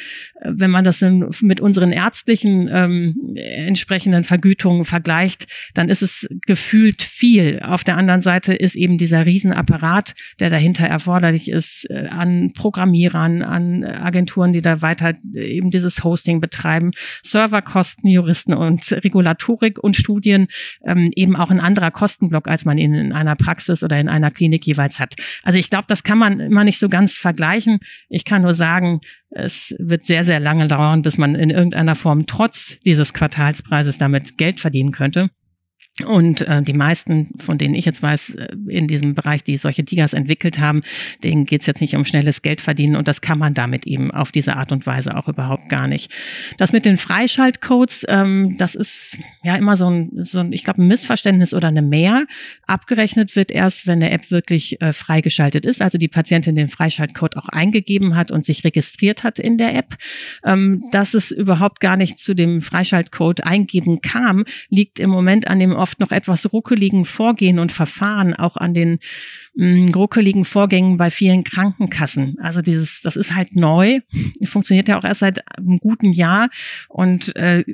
Äh, 0.40 0.50
wenn 0.54 0.70
man 0.70 0.84
das 0.84 1.00
mit 1.40 1.60
unseren 1.60 1.92
ärztlichen 1.92 2.68
ähm, 2.72 3.34
entsprechenden 3.36 4.24
Vergütungen 4.24 4.84
vergleicht, 4.84 5.46
dann 5.74 5.88
ist 5.88 6.02
es 6.02 6.28
gefühlt 6.46 7.02
viel. 7.02 7.60
Auf 7.62 7.84
der 7.84 7.96
anderen 7.96 8.22
Seite 8.22 8.54
ist 8.54 8.74
eben 8.74 8.98
dieser 8.98 9.26
Riesenapparat, 9.26 10.14
der 10.40 10.50
dahinter 10.50 10.86
erforderlich 10.86 11.48
ist, 11.48 11.86
äh, 11.90 12.08
an 12.08 12.52
Programmierern, 12.54 13.42
an 13.42 13.84
Agenturen, 13.84 14.52
die 14.52 14.62
da 14.62 14.82
weiter 14.82 15.14
eben 15.34 15.70
dieses 15.70 16.02
Hosting 16.02 16.40
betreiben, 16.40 16.90
Serverkosten, 17.22 18.10
Juristen 18.10 18.54
und 18.54 18.90
Regulatorik 18.90 19.78
und 19.78 19.96
Studien, 19.96 20.48
ähm, 20.84 21.10
eben 21.14 21.36
auch 21.36 21.50
ein 21.50 21.60
anderer 21.60 21.90
Kostenblock, 21.90 22.48
als 22.48 22.64
man 22.64 22.78
ihn 22.78 22.94
in 22.94 23.12
einer 23.12 23.36
Praxis 23.36 23.82
oder 23.84 23.98
in 24.00 24.08
einer 24.08 24.30
Klinik 24.30 24.66
jeweils 24.66 24.98
hat. 24.98 25.14
Also 25.42 25.58
ich 25.58 25.70
glaube, 25.70 25.84
das 25.88 26.02
kann 26.02 26.18
man 26.18 26.40
immer 26.40 26.64
nicht 26.64 26.78
so 26.78 26.88
ganz 26.88 27.14
vergleichen 27.14 27.33
vergleichen. 27.34 27.80
Ich 28.08 28.24
kann 28.24 28.42
nur 28.42 28.52
sagen, 28.52 29.00
es 29.30 29.74
wird 29.78 30.04
sehr, 30.04 30.24
sehr 30.24 30.40
lange 30.40 30.68
dauern, 30.68 31.02
bis 31.02 31.18
man 31.18 31.34
in 31.34 31.50
irgendeiner 31.50 31.96
Form 31.96 32.26
trotz 32.26 32.78
dieses 32.80 33.12
Quartalspreises 33.12 33.98
damit 33.98 34.38
Geld 34.38 34.60
verdienen 34.60 34.92
könnte. 34.92 35.30
Und 36.02 36.40
äh, 36.40 36.60
die 36.60 36.72
meisten, 36.72 37.28
von 37.38 37.56
denen 37.56 37.76
ich 37.76 37.84
jetzt 37.84 38.02
weiß, 38.02 38.34
äh, 38.34 38.48
in 38.66 38.88
diesem 38.88 39.14
Bereich, 39.14 39.44
die 39.44 39.56
solche 39.56 39.84
Digas 39.84 40.12
entwickelt 40.12 40.58
haben, 40.58 40.80
denen 41.22 41.46
geht's 41.46 41.66
jetzt 41.66 41.80
nicht 41.80 41.94
um 41.94 42.04
schnelles 42.04 42.42
Geld 42.42 42.60
verdienen 42.60 42.96
und 42.96 43.06
das 43.06 43.20
kann 43.20 43.38
man 43.38 43.54
damit 43.54 43.86
eben 43.86 44.10
auf 44.10 44.32
diese 44.32 44.56
Art 44.56 44.72
und 44.72 44.86
Weise 44.88 45.16
auch 45.16 45.28
überhaupt 45.28 45.68
gar 45.68 45.86
nicht. 45.86 46.12
Das 46.58 46.72
mit 46.72 46.84
den 46.84 46.98
Freischaltcodes, 46.98 48.06
ähm, 48.08 48.56
das 48.58 48.74
ist 48.74 49.18
ja 49.44 49.54
immer 49.54 49.76
so 49.76 49.88
ein, 49.88 50.10
so 50.24 50.40
ein 50.40 50.52
ich 50.52 50.64
glaube, 50.64 50.82
ein 50.82 50.88
Missverständnis 50.88 51.54
oder 51.54 51.68
eine 51.68 51.82
Mehr. 51.82 52.26
Abgerechnet 52.66 53.36
wird 53.36 53.52
erst, 53.52 53.86
wenn 53.86 54.02
eine 54.02 54.10
App 54.10 54.32
wirklich 54.32 54.82
äh, 54.82 54.92
freigeschaltet 54.92 55.64
ist, 55.64 55.80
also 55.80 55.96
die 55.96 56.08
Patientin 56.08 56.56
den 56.56 56.70
Freischaltcode 56.70 57.36
auch 57.36 57.48
eingegeben 57.48 58.16
hat 58.16 58.32
und 58.32 58.44
sich 58.44 58.64
registriert 58.64 59.22
hat 59.22 59.38
in 59.38 59.58
der 59.58 59.76
App. 59.76 59.96
Ähm, 60.44 60.86
dass 60.90 61.14
es 61.14 61.30
überhaupt 61.30 61.78
gar 61.78 61.96
nicht 61.96 62.18
zu 62.18 62.34
dem 62.34 62.62
Freischaltcode 62.62 63.44
eingeben 63.44 64.00
kam, 64.00 64.44
liegt 64.70 64.98
im 64.98 65.10
Moment 65.10 65.46
an 65.46 65.60
dem 65.60 65.83
oft 65.84 66.00
noch 66.00 66.12
etwas 66.12 66.50
ruckeligen 66.50 67.04
Vorgehen 67.04 67.58
und 67.58 67.70
Verfahren, 67.70 68.32
auch 68.32 68.56
an 68.56 68.72
den 68.72 69.00
mh, 69.54 69.90
mm, 69.90 69.94
ruckeligen 69.94 70.46
Vorgängen 70.46 70.96
bei 70.96 71.10
vielen 71.10 71.44
Krankenkassen. 71.44 72.38
Also 72.40 72.62
dieses, 72.62 73.02
das 73.02 73.16
ist 73.16 73.34
halt 73.34 73.54
neu, 73.54 74.00
funktioniert 74.44 74.88
ja 74.88 74.98
auch 74.98 75.04
erst 75.04 75.20
seit 75.20 75.58
einem 75.58 75.76
guten 75.76 76.12
Jahr 76.12 76.48
und 76.88 77.36
äh, 77.36 77.64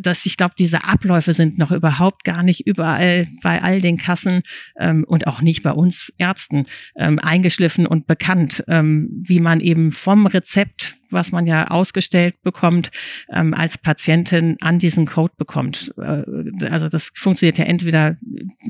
dass 0.00 0.24
ich 0.24 0.38
glaube, 0.38 0.54
diese 0.58 0.84
Abläufe 0.84 1.34
sind 1.34 1.58
noch 1.58 1.70
überhaupt 1.70 2.24
gar 2.24 2.42
nicht 2.42 2.66
überall 2.66 3.28
bei 3.42 3.60
all 3.60 3.82
den 3.82 3.98
Kassen 3.98 4.40
ähm, 4.78 5.04
und 5.06 5.26
auch 5.26 5.42
nicht 5.42 5.62
bei 5.62 5.72
uns 5.72 6.10
Ärzten 6.16 6.64
ähm, 6.96 7.18
eingeschliffen 7.18 7.86
und 7.86 8.06
bekannt, 8.06 8.64
ähm, 8.68 9.10
wie 9.12 9.40
man 9.40 9.60
eben 9.60 9.92
vom 9.92 10.24
Rezept 10.24 10.99
was 11.10 11.32
man 11.32 11.46
ja 11.46 11.68
ausgestellt 11.68 12.42
bekommt, 12.42 12.90
ähm, 13.32 13.54
als 13.54 13.78
Patientin 13.78 14.56
an 14.60 14.78
diesen 14.78 15.06
Code 15.06 15.34
bekommt. 15.36 15.92
Äh, 15.98 16.22
also 16.66 16.88
das 16.88 17.10
funktioniert 17.14 17.58
ja 17.58 17.64
entweder 17.64 18.16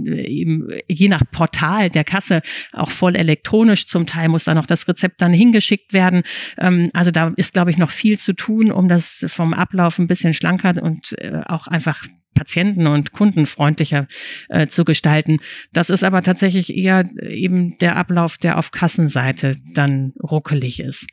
äh, 0.04 0.26
eben 0.26 0.68
je 0.88 1.08
nach 1.08 1.22
Portal 1.30 1.88
der 1.88 2.04
Kasse 2.04 2.42
auch 2.72 2.90
voll 2.90 3.16
elektronisch. 3.16 3.86
Zum 3.86 4.06
Teil 4.06 4.28
muss 4.28 4.44
da 4.44 4.54
noch 4.54 4.66
das 4.66 4.88
Rezept 4.88 5.20
dann 5.20 5.32
hingeschickt 5.32 5.92
werden. 5.92 6.22
Ähm, 6.58 6.90
also 6.92 7.10
da 7.10 7.32
ist, 7.36 7.52
glaube 7.52 7.70
ich, 7.70 7.78
noch 7.78 7.90
viel 7.90 8.18
zu 8.18 8.32
tun, 8.32 8.70
um 8.70 8.88
das 8.88 9.24
vom 9.28 9.54
Ablauf 9.54 9.98
ein 9.98 10.08
bisschen 10.08 10.34
schlanker 10.34 10.82
und 10.82 11.18
äh, 11.18 11.40
auch 11.46 11.66
einfach 11.66 12.06
patienten- 12.34 12.86
und 12.86 13.12
kundenfreundlicher 13.12 14.06
äh, 14.48 14.66
zu 14.66 14.84
gestalten. 14.84 15.38
Das 15.72 15.90
ist 15.90 16.04
aber 16.04 16.22
tatsächlich 16.22 16.76
eher 16.76 17.04
eben 17.22 17.78
der 17.78 17.96
Ablauf, 17.96 18.38
der 18.38 18.58
auf 18.58 18.70
Kassenseite 18.70 19.56
dann 19.74 20.12
ruckelig 20.22 20.80
ist. 20.80 21.08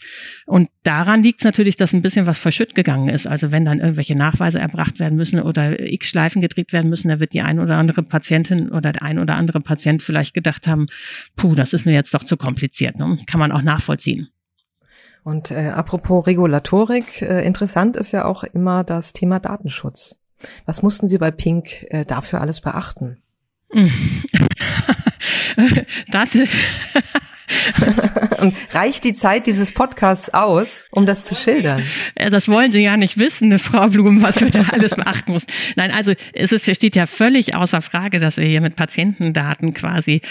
Und 0.45 0.69
daran 0.83 1.23
liegt 1.23 1.41
es 1.41 1.45
natürlich, 1.45 1.75
dass 1.75 1.93
ein 1.93 2.01
bisschen 2.01 2.25
was 2.25 2.37
verschütt 2.37 2.75
gegangen 2.75 3.09
ist. 3.09 3.27
Also 3.27 3.51
wenn 3.51 3.65
dann 3.65 3.79
irgendwelche 3.79 4.15
Nachweise 4.15 4.59
erbracht 4.59 4.99
werden 4.99 5.17
müssen 5.17 5.41
oder 5.41 5.79
x 5.79 6.07
Schleifen 6.07 6.41
gedreht 6.41 6.73
werden 6.73 6.89
müssen, 6.89 7.09
da 7.09 7.19
wird 7.19 7.33
die 7.33 7.41
ein 7.41 7.59
oder 7.59 7.77
andere 7.77 8.03
Patientin 8.03 8.69
oder 8.69 8.91
der 8.91 9.03
ein 9.03 9.19
oder 9.19 9.35
andere 9.35 9.59
Patient 9.59 10.03
vielleicht 10.03 10.33
gedacht 10.33 10.67
haben, 10.67 10.87
puh, 11.35 11.55
das 11.55 11.73
ist 11.73 11.85
mir 11.85 11.93
jetzt 11.93 12.13
doch 12.13 12.23
zu 12.23 12.37
kompliziert. 12.37 12.97
Ne? 12.97 13.17
Kann 13.27 13.39
man 13.39 13.51
auch 13.51 13.61
nachvollziehen. 13.61 14.29
Und 15.23 15.51
äh, 15.51 15.67
apropos 15.69 16.25
Regulatorik, 16.25 17.21
äh, 17.21 17.45
interessant 17.45 17.97
ist 17.97 18.13
ja 18.13 18.23
auch 18.23 18.45
immer 18.45 18.85
das 18.85 19.11
Thema 19.11 19.41
Datenschutz. 19.41 20.15
Was 20.65 20.81
mussten 20.81 21.09
Sie 21.09 21.17
bei 21.17 21.31
Pink 21.31 21.85
äh, 21.89 22.05
dafür 22.05 22.39
alles 22.41 22.61
beachten? 22.61 23.21
das 26.11 26.37
Und 28.39 28.55
reicht 28.73 29.03
die 29.03 29.13
Zeit 29.13 29.47
dieses 29.47 29.73
Podcasts 29.73 30.33
aus, 30.33 30.87
um 30.91 31.05
das 31.05 31.25
zu 31.25 31.35
schildern? 31.35 31.83
Das 32.15 32.47
wollen 32.47 32.71
Sie 32.71 32.81
ja 32.81 32.97
nicht 32.97 33.17
wissen, 33.17 33.57
Frau 33.59 33.87
Blum, 33.87 34.21
was 34.21 34.41
wir 34.41 34.51
da 34.51 34.61
alles 34.71 34.95
beachten 34.95 35.31
muss. 35.31 35.45
Nein, 35.75 35.91
also 35.91 36.13
es 36.33 36.51
ist, 36.51 36.73
steht 36.75 36.95
ja 36.95 37.05
völlig 37.05 37.55
außer 37.55 37.81
Frage, 37.81 38.19
dass 38.19 38.37
wir 38.37 38.45
hier 38.45 38.61
mit 38.61 38.75
Patientendaten 38.75 39.73
quasi 39.73 40.21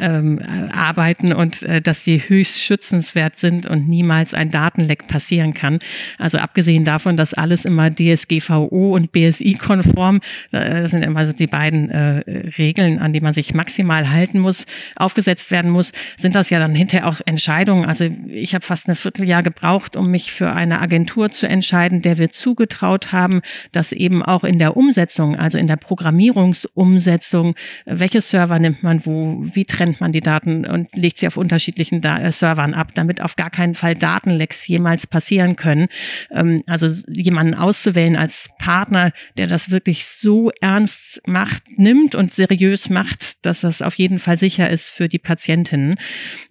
ähm, 0.00 0.40
arbeiten 0.72 1.32
und 1.32 1.62
äh, 1.62 1.80
dass 1.80 2.04
sie 2.04 2.18
höchst 2.18 2.62
schützenswert 2.62 3.38
sind 3.38 3.66
und 3.66 3.88
niemals 3.88 4.34
ein 4.34 4.50
Datenleck 4.50 5.06
passieren 5.06 5.54
kann. 5.54 5.80
Also 6.18 6.38
abgesehen 6.38 6.84
davon, 6.84 7.16
dass 7.16 7.34
alles 7.34 7.64
immer 7.64 7.90
DSGVO 7.90 8.94
und 8.94 9.12
BSI-konform, 9.12 10.20
äh, 10.52 10.82
das 10.82 10.90
sind 10.90 11.04
immer 11.04 11.26
so 11.26 11.32
die 11.32 11.46
beiden 11.46 11.90
äh, 11.90 12.22
Regeln, 12.58 12.98
an 12.98 13.12
die 13.12 13.20
man 13.20 13.32
sich 13.32 13.54
maximal 13.54 14.10
halten 14.10 14.38
muss, 14.38 14.66
aufgesetzt 14.96 15.50
werden 15.50 15.70
muss, 15.70 15.92
sind 16.16 16.34
das 16.34 16.50
ja 16.50 16.65
dann 16.66 16.74
hinterher 16.74 17.08
auch 17.08 17.20
Entscheidungen. 17.24 17.84
Also 17.84 18.10
ich 18.28 18.54
habe 18.54 18.64
fast 18.64 18.88
ein 18.88 18.96
Vierteljahr 18.96 19.42
gebraucht, 19.42 19.96
um 19.96 20.10
mich 20.10 20.32
für 20.32 20.52
eine 20.52 20.80
Agentur 20.80 21.30
zu 21.30 21.48
entscheiden, 21.48 22.02
der 22.02 22.18
wir 22.18 22.30
zugetraut 22.30 23.12
haben, 23.12 23.42
dass 23.72 23.92
eben 23.92 24.22
auch 24.22 24.42
in 24.42 24.58
der 24.58 24.76
Umsetzung, 24.76 25.36
also 25.36 25.58
in 25.58 25.68
der 25.68 25.76
Programmierungsumsetzung, 25.76 27.54
welche 27.84 28.20
Server 28.20 28.58
nimmt 28.58 28.82
man 28.82 29.06
wo, 29.06 29.38
wie 29.42 29.64
trennt 29.64 30.00
man 30.00 30.10
die 30.10 30.20
Daten 30.20 30.66
und 30.66 30.94
legt 30.94 31.18
sie 31.18 31.26
auf 31.28 31.36
unterschiedlichen 31.36 32.00
da 32.00 32.18
äh, 32.18 32.32
Servern 32.32 32.74
ab, 32.74 32.94
damit 32.94 33.20
auf 33.20 33.36
gar 33.36 33.50
keinen 33.50 33.74
Fall 33.74 33.94
Datenlecks 33.94 34.66
jemals 34.66 35.06
passieren 35.06 35.56
können. 35.56 35.86
Ähm, 36.32 36.62
also 36.66 36.88
jemanden 37.08 37.54
auszuwählen 37.54 38.16
als 38.16 38.50
Partner, 38.58 39.12
der 39.38 39.46
das 39.46 39.70
wirklich 39.70 40.04
so 40.06 40.50
ernst 40.60 41.20
macht, 41.26 41.62
nimmt 41.76 42.14
und 42.14 42.34
seriös 42.34 42.90
macht, 42.90 43.44
dass 43.46 43.60
das 43.60 43.82
auf 43.82 43.94
jeden 43.94 44.18
Fall 44.18 44.36
sicher 44.36 44.68
ist 44.68 44.88
für 44.88 45.08
die 45.08 45.18
Patientinnen. 45.18 45.96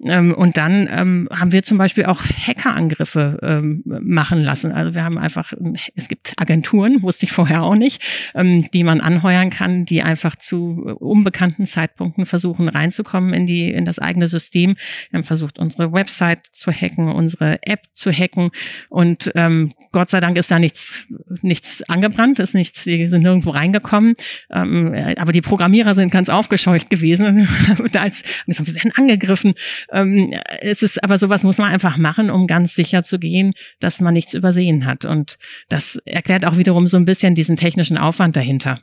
Ähm, 0.06 0.34
und 0.34 0.58
dann 0.58 0.88
ähm, 0.92 1.30
haben 1.32 1.52
wir 1.52 1.64
zum 1.64 1.78
Beispiel 1.78 2.06
auch 2.06 2.22
Hackerangriffe 2.24 3.40
ähm, 3.42 3.82
machen 3.86 4.42
lassen. 4.42 4.72
Also 4.72 4.94
wir 4.94 5.04
haben 5.04 5.18
einfach, 5.18 5.54
es 5.96 6.08
gibt 6.08 6.34
Agenturen, 6.38 7.02
wusste 7.02 7.26
ich 7.26 7.32
vorher 7.32 7.64
auch 7.64 7.76
nicht, 7.76 8.02
ähm, 8.36 8.70
die 8.72 8.84
man 8.84 9.02
anheuern 9.02 9.50
kann, 9.50 9.86
die 9.86 10.02
einfach 10.02 10.36
zu 10.36 10.96
unbekannten 11.00 11.66
Zeitpunkten 11.66 12.26
versuchen 12.26 12.70
reinzukommen 12.70 13.34
in 13.34 13.46
die 13.46 13.72
in 13.72 13.86
das 13.86 14.00
eigene 14.00 14.28
System. 14.28 14.76
Wir 15.10 15.18
haben 15.18 15.24
versucht, 15.24 15.60
unsere 15.60 15.92
Website 15.92 16.46
zu 16.46 16.72
hacken, 16.72 17.08
unsere 17.10 17.60
App 17.64 17.82
zu 17.94 18.12
hacken 18.12 18.52
und 18.90 19.32
ähm, 19.36 19.74
Gott 19.92 20.10
sei 20.10 20.20
Dank 20.20 20.38
ist 20.38 20.52
da 20.52 20.60
nichts 20.60 21.08
nichts 21.42 21.82
angebrannt, 21.84 22.40
ist 22.40 22.54
nichts, 22.54 22.84
die 22.84 23.08
sind 23.08 23.24
nirgendwo 23.24 23.52
reingekommen. 23.52 24.16
Ähm, 24.52 24.94
aber 25.18 25.32
die 25.32 25.42
Programmierer 25.42 25.96
sind 25.96 26.12
ganz 26.12 26.30
aufgescheucht 26.30 26.90
gewesen. 26.90 27.48
als, 27.94 28.24
wir 28.46 28.76
werden 28.76 28.92
angegriffen 28.96 29.54
ähm, 29.96 30.34
es 30.60 30.84
ist, 30.84 31.04
aber 31.04 31.18
sowas 31.18 31.44
muss 31.44 31.58
man 31.58 31.72
einfach 31.72 31.98
machen, 31.98 32.30
um 32.30 32.48
ganz 32.48 32.76
sicher 32.76 33.04
zu 33.04 33.18
gehen, 33.18 33.54
dass 33.80 34.02
man 34.02 34.14
nichts 34.14 34.34
übersehen 34.34 34.86
hat. 34.86 35.06
Und 35.06 35.40
das 35.70 35.96
erklärt 36.06 36.46
auch 36.46 36.58
wiederum 36.58 36.88
so 36.90 36.98
ein 36.98 37.06
bisschen 37.06 37.34
diesen 37.34 37.56
technischen 37.56 37.98
Aufwand 37.98 38.36
dahinter. 38.36 38.82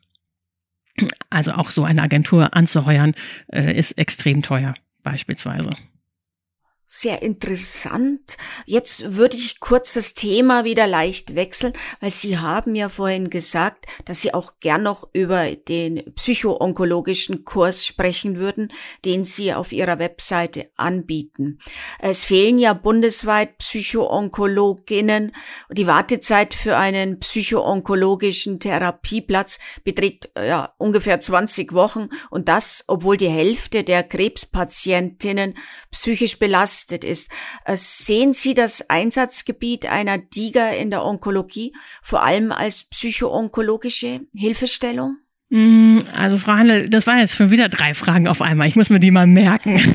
Also 1.31 1.53
auch 1.53 1.70
so 1.70 1.85
eine 1.85 2.03
Agentur 2.03 2.55
anzuheuern, 2.57 3.14
äh, 3.53 3.77
ist 3.77 3.92
extrem 3.92 4.42
teuer, 4.42 4.75
beispielsweise. 5.03 5.70
Sehr 6.94 7.22
interessant. 7.22 8.37
Jetzt 8.66 9.16
würde 9.16 9.35
ich 9.35 9.61
kurz 9.61 9.94
das 9.94 10.12
Thema 10.12 10.66
wieder 10.66 10.87
leicht 10.87 11.35
wechseln, 11.35 11.72
weil 12.00 12.11
Sie 12.11 12.37
haben 12.37 12.74
ja 12.74 12.90
vorhin 12.90 13.31
gesagt, 13.31 13.87
dass 14.05 14.20
Sie 14.20 14.35
auch 14.35 14.61
gern 14.61 14.83
noch 14.83 15.09
über 15.14 15.52
den 15.52 16.05
psychoonkologischen 16.16 17.46
Kurs 17.46 17.87
sprechen 17.87 18.37
würden, 18.37 18.70
den 19.07 19.24
Sie 19.24 19.55
auf 19.55 19.72
Ihrer 19.72 19.98
Webseite 19.98 20.68
anbieten. 20.76 21.61
Es 21.98 22.24
fehlen 22.24 22.59
ja 22.59 22.74
bundesweit 22.74 23.57
Psychoonkologinnen. 23.57 25.33
Die 25.70 25.87
Wartezeit 25.87 26.52
für 26.52 26.76
einen 26.76 27.20
psychoonkologischen 27.20 28.61
Therapieplatz 28.61 29.61
beträgt 29.83 30.28
ja 30.37 30.74
ungefähr 30.76 31.18
20 31.18 31.72
Wochen 31.72 32.11
und 32.28 32.50
das, 32.50 32.85
obwohl 32.87 33.16
die 33.16 33.31
Hälfte 33.31 33.83
der 33.83 34.02
Krebspatientinnen 34.02 35.57
psychisch 35.90 36.38
belastet 36.38 36.82
belastet 36.83 37.05
ist. 37.05 37.31
Äh, 37.64 37.77
sehen 37.77 38.33
Sie 38.33 38.55
das 38.55 38.88
Einsatzgebiet 38.90 39.87
einer 39.87 40.18
DIGA 40.18 40.71
in 40.71 40.90
der 40.90 41.05
Onkologie 41.05 41.75
vor 42.03 42.23
allem 42.23 42.53
als 42.53 42.85
psychoonkologische 42.85 44.21
Hilfestellung? 44.35 45.22
Mm, 45.55 45.99
also 46.17 46.38
Frau 46.38 46.53
Handel, 46.53 46.88
das 46.88 47.07
waren 47.07 47.19
jetzt 47.19 47.37
schon 47.37 47.51
wieder 47.51 47.69
drei 47.69 47.93
Fragen 47.93 48.27
auf 48.27 48.41
einmal. 48.41 48.69
Ich 48.69 48.75
muss 48.75 48.88
mir 48.88 49.01
die 49.01 49.11
mal 49.11 49.27
merken. 49.27 49.81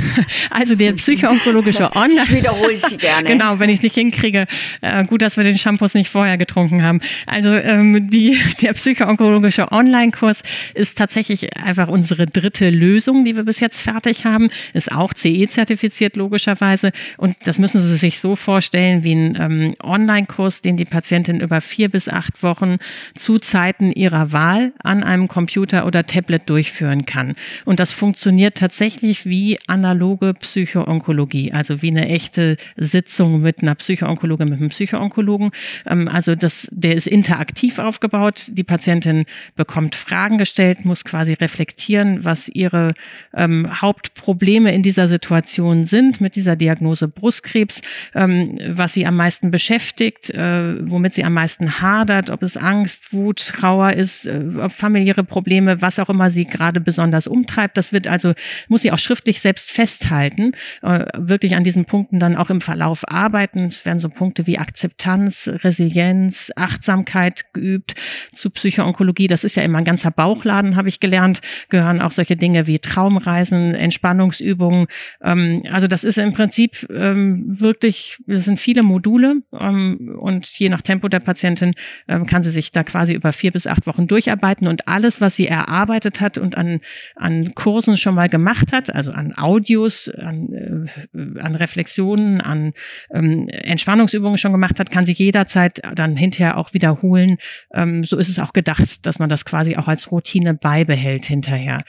Also 0.49 0.75
der 0.75 0.93
psychoonkologische 0.93 1.95
Online. 1.95 2.21
Ich 2.23 2.33
wiederhole 2.33 2.75
sie 2.75 2.97
gerne. 2.97 3.27
genau, 3.27 3.59
wenn 3.59 3.69
ich 3.69 3.77
es 3.77 3.83
nicht 3.83 3.95
hinkriege. 3.95 4.47
Äh, 4.81 5.03
gut, 5.05 5.21
dass 5.21 5.37
wir 5.37 5.43
den 5.43 5.57
Shampoos 5.57 5.93
nicht 5.93 6.09
vorher 6.09 6.37
getrunken 6.37 6.81
haben. 6.81 6.99
Also 7.25 7.49
ähm, 7.49 8.09
die, 8.09 8.37
der 8.61 8.73
psychoonkologische 8.73 9.71
Online-Kurs 9.71 10.43
ist 10.73 10.97
tatsächlich 10.97 11.55
einfach 11.57 11.89
unsere 11.89 12.25
dritte 12.25 12.69
Lösung, 12.69 13.23
die 13.23 13.35
wir 13.35 13.43
bis 13.43 13.59
jetzt 13.59 13.81
fertig 13.81 14.25
haben. 14.25 14.49
Ist 14.73 14.91
auch 14.91 15.13
CE-zertifiziert 15.13 16.15
logischerweise. 16.15 16.91
Und 17.17 17.35
das 17.45 17.59
müssen 17.59 17.81
Sie 17.81 17.97
sich 17.97 18.19
so 18.19 18.35
vorstellen 18.35 19.03
wie 19.03 19.13
ein 19.13 19.37
ähm, 19.39 19.75
Online-Kurs, 19.83 20.61
den 20.61 20.77
die 20.77 20.85
Patientin 20.85 21.39
über 21.39 21.61
vier 21.61 21.89
bis 21.89 22.09
acht 22.09 22.41
Wochen 22.41 22.77
zu 23.15 23.37
Zeiten 23.37 23.91
ihrer 23.91 24.31
Wahl 24.33 24.71
an 24.83 25.03
einem 25.03 25.27
Computer 25.27 25.46
Computer 25.47 25.85
oder 25.85 26.05
Tablet 26.05 26.49
durchführen 26.49 27.05
kann. 27.05 27.35
Und 27.63 27.79
das 27.79 27.93
funktioniert 27.93 28.55
tatsächlich 28.55 29.25
wie 29.25 29.57
analoge 29.67 30.33
Psychoonkologie, 30.33 31.53
also 31.53 31.81
wie 31.81 31.89
eine 31.89 32.09
echte 32.09 32.57
Sitzung 32.75 33.41
mit 33.41 33.61
einer 33.61 33.75
Psychoonkologin, 33.75 34.49
mit 34.49 34.59
einem 34.59 34.69
Psychoonkologen. 34.69 35.51
Ähm, 35.85 36.09
also 36.09 36.35
das, 36.35 36.67
der 36.73 36.95
ist 36.95 37.07
interaktiv 37.07 37.79
aufgebaut. 37.79 38.47
Die 38.49 38.65
Patientin 38.65 39.23
bekommt 39.55 39.95
Fragen 39.95 40.37
gestellt, 40.37 40.83
muss 40.83 41.05
quasi 41.05 41.31
reflektieren, 41.31 42.25
was 42.25 42.49
ihre 42.49 42.93
ähm, 43.33 43.69
Hauptprobleme 43.81 44.73
in 44.73 44.83
dieser 44.83 45.07
Situation 45.07 45.85
sind 45.85 46.19
mit 46.19 46.35
dieser 46.35 46.57
Diagnose 46.57 47.07
Brustkrebs, 47.07 47.81
ähm, 48.15 48.57
was 48.67 48.93
sie 48.93 49.05
am 49.05 49.15
meisten 49.15 49.49
beschäftigt, 49.49 50.29
äh, 50.31 50.89
womit 50.89 51.13
sie 51.13 51.23
am 51.23 51.33
meisten 51.33 51.79
hadert, 51.79 52.31
ob 52.31 52.43
es 52.43 52.57
Angst, 52.57 53.13
Wut, 53.13 53.39
Trauer 53.39 53.93
ist, 53.93 54.25
äh, 54.25 54.41
ob 54.59 54.73
familiäre 54.73 55.23
Probleme 55.23 55.36
Probleme, 55.37 55.83
was 55.83 55.99
auch 55.99 56.09
immer 56.09 56.31
sie 56.31 56.45
gerade 56.45 56.81
besonders 56.81 57.27
umtreibt. 57.27 57.77
Das 57.77 57.93
wird 57.93 58.07
also, 58.07 58.33
muss 58.69 58.81
sie 58.81 58.91
auch 58.91 58.97
schriftlich 58.97 59.39
selbst 59.39 59.69
festhalten, 59.69 60.53
äh, 60.81 61.05
wirklich 61.15 61.55
an 61.55 61.63
diesen 61.63 61.85
Punkten 61.85 62.19
dann 62.19 62.35
auch 62.35 62.49
im 62.49 62.59
Verlauf 62.59 63.07
arbeiten. 63.07 63.65
Es 63.65 63.85
werden 63.85 63.99
so 63.99 64.09
Punkte 64.09 64.47
wie 64.47 64.57
Akzeptanz, 64.57 65.47
Resilienz, 65.61 66.51
Achtsamkeit 66.55 67.53
geübt 67.53 67.93
zu 68.33 68.49
Psychoonkologie. 68.49 69.27
Das 69.27 69.43
ist 69.43 69.55
ja 69.55 69.61
immer 69.61 69.77
ein 69.77 69.83
ganzer 69.83 70.09
Bauchladen, 70.09 70.75
habe 70.75 70.89
ich 70.89 70.99
gelernt, 70.99 71.41
gehören 71.69 72.01
auch 72.01 72.11
solche 72.11 72.35
Dinge 72.35 72.65
wie 72.65 72.79
Traumreisen, 72.79 73.75
Entspannungsübungen. 73.75 74.87
Ähm, 75.21 75.61
also 75.71 75.85
das 75.85 76.03
ist 76.03 76.17
im 76.17 76.33
Prinzip 76.33 76.87
ähm, 76.89 77.43
wirklich, 77.47 78.17
es 78.25 78.45
sind 78.45 78.59
viele 78.59 78.81
Module 78.81 79.43
ähm, 79.53 80.17
und 80.17 80.47
je 80.47 80.69
nach 80.69 80.81
Tempo 80.81 81.07
der 81.09 81.19
Patientin 81.19 81.73
kann 82.07 82.41
sie 82.41 82.49
sich 82.49 82.71
da 82.71 82.83
quasi 82.83 83.13
über 83.13 83.33
vier 83.33 83.51
bis 83.51 83.67
acht 83.67 83.85
Wochen 83.85 84.07
durcharbeiten 84.07 84.67
und 84.67 84.87
alles, 84.87 85.16
was 85.21 85.35
sie 85.35 85.47
erarbeitet 85.47 86.21
hat 86.21 86.37
und 86.37 86.57
an, 86.57 86.81
an 87.15 87.53
Kursen 87.55 87.97
schon 87.97 88.15
mal 88.15 88.29
gemacht 88.29 88.71
hat, 88.71 88.93
also 88.93 89.11
an 89.11 89.33
Audios, 89.37 90.09
an, 90.09 90.87
äh, 91.13 91.39
an 91.39 91.55
Reflexionen, 91.55 92.41
an 92.41 92.73
ähm, 93.11 93.47
Entspannungsübungen 93.49 94.37
schon 94.37 94.51
gemacht 94.51 94.79
hat, 94.79 94.91
kann 94.91 95.05
sie 95.05 95.13
jederzeit 95.13 95.81
dann 95.95 96.15
hinterher 96.15 96.57
auch 96.57 96.73
wiederholen. 96.73 97.37
Ähm, 97.73 98.03
so 98.03 98.17
ist 98.17 98.29
es 98.29 98.39
auch 98.39 98.53
gedacht, 98.53 99.05
dass 99.05 99.19
man 99.19 99.29
das 99.29 99.45
quasi 99.45 99.75
auch 99.77 99.87
als 99.87 100.11
Routine 100.11 100.53
beibehält 100.53 101.25
hinterher. 101.25 101.83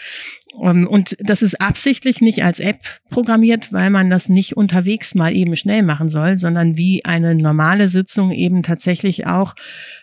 Ähm, 0.63 0.87
und 0.87 1.17
das 1.21 1.43
ist 1.43 1.61
absichtlich 1.61 2.21
nicht 2.21 2.43
als 2.43 2.61
App 2.61 2.81
programmiert, 3.11 3.73
weil 3.73 3.91
man 3.91 4.11
das 4.11 4.29
nicht 4.29 4.57
unterwegs 4.57 5.15
mal 5.15 5.35
eben 5.35 5.57
schnell 5.57 5.83
machen 5.83 6.09
soll, 6.09 6.37
sondern 6.39 6.77
wie 6.77 7.05
eine 7.05 7.35
normale 7.35 7.89
Sitzung 7.89 8.33
eben 8.33 8.63
tatsächlich 8.63 9.27
auch 9.27 9.55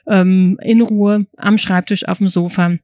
ähm, 0.08 0.58
in 0.62 0.82
Ruhe 0.82 1.28
am 1.38 1.58
Schreibtisch 1.58 2.08
auf 2.08 2.20
dem 2.20 2.28
Sofa 2.28 2.78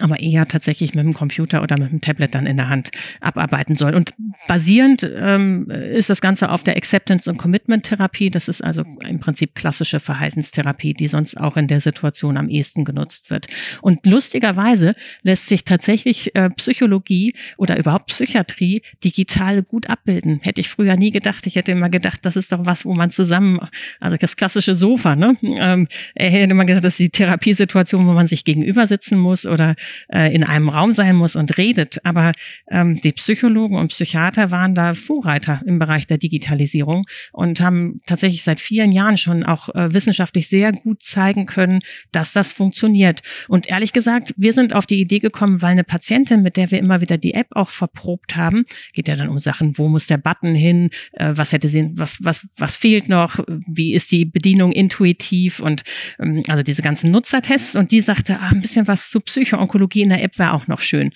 aber 0.00 0.20
eher 0.20 0.46
tatsächlich 0.48 0.94
mit 0.94 1.04
dem 1.04 1.14
Computer 1.14 1.62
oder 1.62 1.78
mit 1.78 1.90
dem 1.90 2.00
Tablet 2.00 2.34
dann 2.34 2.46
in 2.46 2.56
der 2.56 2.68
Hand 2.68 2.90
abarbeiten 3.20 3.76
soll. 3.76 3.94
Und 3.94 4.14
basierend 4.48 5.08
ähm, 5.16 5.70
ist 5.70 6.10
das 6.10 6.20
Ganze 6.20 6.50
auf 6.50 6.64
der 6.64 6.76
Acceptance- 6.76 7.30
und 7.30 7.36
Commitment-Therapie. 7.36 8.30
Das 8.30 8.48
ist 8.48 8.62
also 8.62 8.84
im 9.00 9.20
Prinzip 9.20 9.54
klassische 9.54 10.00
Verhaltenstherapie, 10.00 10.94
die 10.94 11.06
sonst 11.06 11.38
auch 11.38 11.56
in 11.56 11.68
der 11.68 11.80
Situation 11.80 12.36
am 12.36 12.48
ehesten 12.48 12.84
genutzt 12.84 13.30
wird. 13.30 13.46
Und 13.82 14.04
lustigerweise 14.06 14.94
lässt 15.22 15.46
sich 15.46 15.64
tatsächlich 15.64 16.34
äh, 16.34 16.50
Psychologie 16.50 17.34
oder 17.56 17.78
überhaupt 17.78 18.06
Psychiatrie 18.06 18.82
digital 19.02 19.62
gut 19.62 19.88
abbilden. 19.88 20.40
Hätte 20.42 20.60
ich 20.60 20.68
früher 20.68 20.96
nie 20.96 21.10
gedacht. 21.10 21.46
Ich 21.46 21.56
hätte 21.56 21.72
immer 21.72 21.88
gedacht, 21.88 22.20
das 22.22 22.36
ist 22.36 22.52
doch 22.52 22.66
was, 22.66 22.84
wo 22.84 22.94
man 22.94 23.10
zusammen, 23.10 23.60
also 24.00 24.16
das 24.16 24.36
klassische 24.36 24.74
Sofa, 24.74 25.16
ne? 25.16 25.36
Ähm, 25.42 25.88
hätte 26.16 26.50
immer 26.50 26.64
gesagt, 26.64 26.84
das 26.84 26.94
ist 26.94 26.98
die 26.98 27.10
Therapiesituation, 27.10 28.06
wo 28.06 28.12
man 28.12 28.26
sich 28.26 28.44
gegenüber 28.44 28.86
sitzen 28.86 29.18
muss 29.18 29.46
oder 29.46 29.76
äh, 30.08 30.34
in 30.34 30.44
einem 30.44 30.68
Raum 30.68 30.92
sein 30.92 31.16
muss 31.16 31.36
und 31.36 31.56
redet. 31.58 31.98
Aber 32.04 32.32
ähm, 32.70 33.00
die 33.00 33.12
Psychologen 33.12 33.76
und 33.76 33.88
Psychiater 33.88 34.50
waren 34.50 34.74
da 34.74 34.94
Vorreiter 34.94 35.60
im 35.66 35.78
Bereich 35.78 36.06
der 36.06 36.18
Digitalisierung 36.18 37.04
und 37.32 37.60
haben 37.60 38.00
tatsächlich 38.06 38.42
seit 38.42 38.60
vielen 38.60 38.92
Jahren 38.92 39.16
schon 39.16 39.44
auch 39.44 39.68
äh, 39.74 39.92
wissenschaftlich 39.92 40.48
sehr 40.48 40.72
gut 40.72 41.02
zeigen 41.02 41.46
können, 41.46 41.80
dass 42.12 42.32
das 42.32 42.52
funktioniert. 42.52 43.22
Und 43.48 43.68
ehrlich 43.68 43.92
gesagt, 43.92 44.34
wir 44.36 44.52
sind 44.52 44.72
auf 44.74 44.86
die 44.86 45.00
Idee 45.00 45.18
gekommen, 45.18 45.62
weil 45.62 45.72
eine 45.72 45.84
Patientin, 45.84 46.42
mit 46.42 46.56
der 46.56 46.70
wir 46.70 46.78
immer 46.78 47.00
wieder 47.00 47.18
die 47.18 47.34
App 47.34 47.48
auch 47.50 47.70
verprobt 47.70 48.36
haben, 48.36 48.64
geht 48.92 49.08
ja 49.08 49.16
dann 49.16 49.28
um 49.28 49.38
Sachen, 49.38 49.78
wo 49.78 49.88
muss 49.88 50.06
der 50.06 50.18
Button 50.18 50.54
hin, 50.54 50.90
äh, 51.12 51.32
was 51.34 51.52
hätte 51.52 51.68
sie, 51.68 51.90
was, 51.94 52.18
was, 52.22 52.46
was 52.56 52.76
fehlt 52.76 53.08
noch, 53.08 53.40
wie 53.66 53.94
ist 53.94 54.12
die 54.12 54.24
Bedienung 54.24 54.72
intuitiv 54.72 55.60
und 55.60 55.82
ähm, 56.18 56.42
also 56.48 56.62
diese 56.62 56.82
ganzen 56.82 57.10
Nutzertests 57.10 57.76
und 57.76 57.90
die 57.90 58.00
sagte, 58.00 58.38
ah, 58.40 58.48
ein 58.48 58.60
bisschen 58.60 58.86
was 58.86 59.10
zu 59.10 59.20
Psychoonkologie 59.20 59.73
Onkologie 59.74 60.02
in 60.02 60.10
der 60.10 60.22
App 60.22 60.38
wäre 60.38 60.52
auch 60.52 60.68
noch 60.68 60.80
schön. 60.80 61.10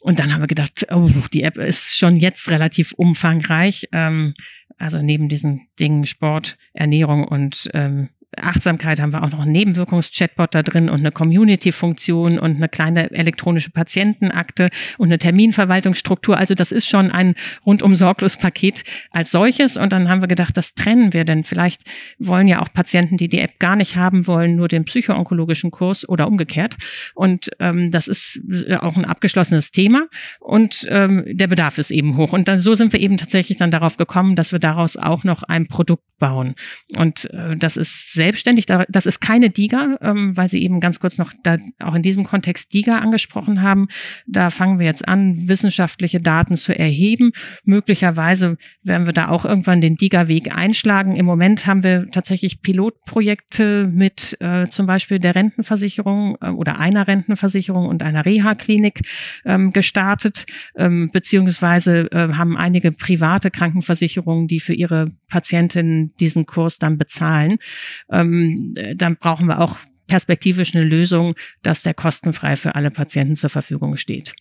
Und 0.00 0.18
dann 0.18 0.32
haben 0.32 0.40
wir 0.40 0.46
gedacht, 0.46 0.86
oh, 0.90 1.10
die 1.32 1.42
App 1.42 1.58
ist 1.58 1.96
schon 1.96 2.16
jetzt 2.16 2.50
relativ 2.50 2.92
umfangreich. 2.92 3.86
Ähm, 3.92 4.34
also 4.78 5.02
neben 5.02 5.28
diesen 5.28 5.68
Dingen 5.78 6.06
Sport, 6.06 6.56
Ernährung 6.72 7.24
und 7.24 7.68
ähm, 7.74 8.08
Achtsamkeit 8.36 9.00
haben 9.00 9.12
wir 9.12 9.22
auch 9.22 9.30
noch 9.30 9.40
einen 9.40 9.52
Nebenwirkungs-Chatbot 9.52 10.54
da 10.54 10.62
drin 10.62 10.90
und 10.90 11.00
eine 11.00 11.12
Community-Funktion 11.12 12.38
und 12.38 12.56
eine 12.56 12.68
kleine 12.68 13.10
elektronische 13.10 13.70
Patientenakte 13.70 14.68
und 14.98 15.08
eine 15.08 15.18
Terminverwaltungsstruktur. 15.18 16.36
Also 16.36 16.54
das 16.54 16.70
ist 16.70 16.88
schon 16.88 17.10
ein 17.10 17.34
rundum 17.64 17.96
sorglos 17.96 18.36
Paket 18.36 18.84
als 19.10 19.30
solches. 19.30 19.78
Und 19.78 19.92
dann 19.92 20.08
haben 20.08 20.20
wir 20.20 20.28
gedacht, 20.28 20.56
das 20.56 20.74
trennen 20.74 21.14
wir, 21.14 21.24
denn 21.24 21.44
vielleicht 21.44 21.82
wollen 22.18 22.48
ja 22.48 22.60
auch 22.60 22.72
Patienten, 22.72 23.16
die 23.16 23.28
die 23.28 23.40
App 23.40 23.58
gar 23.58 23.76
nicht 23.76 23.96
haben 23.96 24.26
wollen, 24.26 24.56
nur 24.56 24.68
den 24.68 24.84
psychoonkologischen 24.84 25.70
Kurs 25.70 26.06
oder 26.06 26.28
umgekehrt. 26.28 26.76
Und 27.14 27.50
ähm, 27.60 27.90
das 27.90 28.08
ist 28.08 28.40
auch 28.80 28.96
ein 28.96 29.06
abgeschlossenes 29.06 29.70
Thema 29.70 30.06
und 30.40 30.86
ähm, 30.90 31.24
der 31.26 31.46
Bedarf 31.46 31.78
ist 31.78 31.90
eben 31.90 32.16
hoch. 32.16 32.34
Und 32.34 32.48
dann 32.48 32.58
so 32.58 32.74
sind 32.74 32.92
wir 32.92 33.00
eben 33.00 33.16
tatsächlich 33.16 33.56
dann 33.56 33.70
darauf 33.70 33.96
gekommen, 33.96 34.36
dass 34.36 34.52
wir 34.52 34.58
daraus 34.58 34.96
auch 34.96 35.24
noch 35.24 35.42
ein 35.42 35.66
Produkt 35.66 36.04
bauen. 36.18 36.54
Und 36.96 37.30
äh, 37.32 37.56
das 37.56 37.76
ist 37.76 38.12
selbstständig. 38.18 38.66
Das 38.66 39.06
ist 39.06 39.20
keine 39.20 39.48
DIGA, 39.48 39.98
ähm, 40.02 40.36
weil 40.36 40.48
Sie 40.48 40.62
eben 40.62 40.80
ganz 40.80 41.00
kurz 41.00 41.16
noch 41.18 41.32
da 41.42 41.56
auch 41.78 41.94
in 41.94 42.02
diesem 42.02 42.24
Kontext 42.24 42.74
DIGA 42.74 42.98
angesprochen 42.98 43.62
haben. 43.62 43.88
Da 44.26 44.50
fangen 44.50 44.78
wir 44.78 44.86
jetzt 44.86 45.06
an, 45.06 45.48
wissenschaftliche 45.48 46.20
Daten 46.20 46.56
zu 46.56 46.76
erheben. 46.78 47.32
Möglicherweise 47.64 48.58
werden 48.82 49.06
wir 49.06 49.12
da 49.14 49.28
auch 49.28 49.44
irgendwann 49.44 49.80
den 49.80 49.96
DIGA-Weg 49.96 50.54
einschlagen. 50.54 51.16
Im 51.16 51.26
Moment 51.26 51.66
haben 51.66 51.84
wir 51.84 52.08
tatsächlich 52.10 52.60
Pilotprojekte 52.60 53.88
mit 53.92 54.36
äh, 54.40 54.66
zum 54.68 54.86
Beispiel 54.86 55.20
der 55.20 55.34
Rentenversicherung 55.34 56.36
äh, 56.40 56.50
oder 56.50 56.80
einer 56.80 57.06
Rentenversicherung 57.06 57.86
und 57.86 58.02
einer 58.02 58.26
Reha-Klinik 58.26 59.02
ähm, 59.44 59.72
gestartet, 59.72 60.46
ähm, 60.76 61.10
beziehungsweise 61.12 62.10
äh, 62.10 62.34
haben 62.34 62.56
einige 62.56 62.90
private 62.90 63.50
Krankenversicherungen, 63.50 64.48
die 64.48 64.60
für 64.60 64.74
ihre 64.74 65.12
Patientinnen 65.28 66.14
diesen 66.18 66.46
Kurs 66.46 66.78
dann 66.78 66.98
bezahlen. 66.98 67.58
Ähm, 68.10 68.74
dann 68.94 69.16
brauchen 69.16 69.46
wir 69.46 69.60
auch 69.60 69.76
perspektivisch 70.06 70.74
eine 70.74 70.84
Lösung, 70.84 71.34
dass 71.62 71.82
der 71.82 71.94
kostenfrei 71.94 72.56
für 72.56 72.74
alle 72.74 72.90
Patienten 72.90 73.36
zur 73.36 73.50
Verfügung 73.50 73.96
steht. 73.96 74.34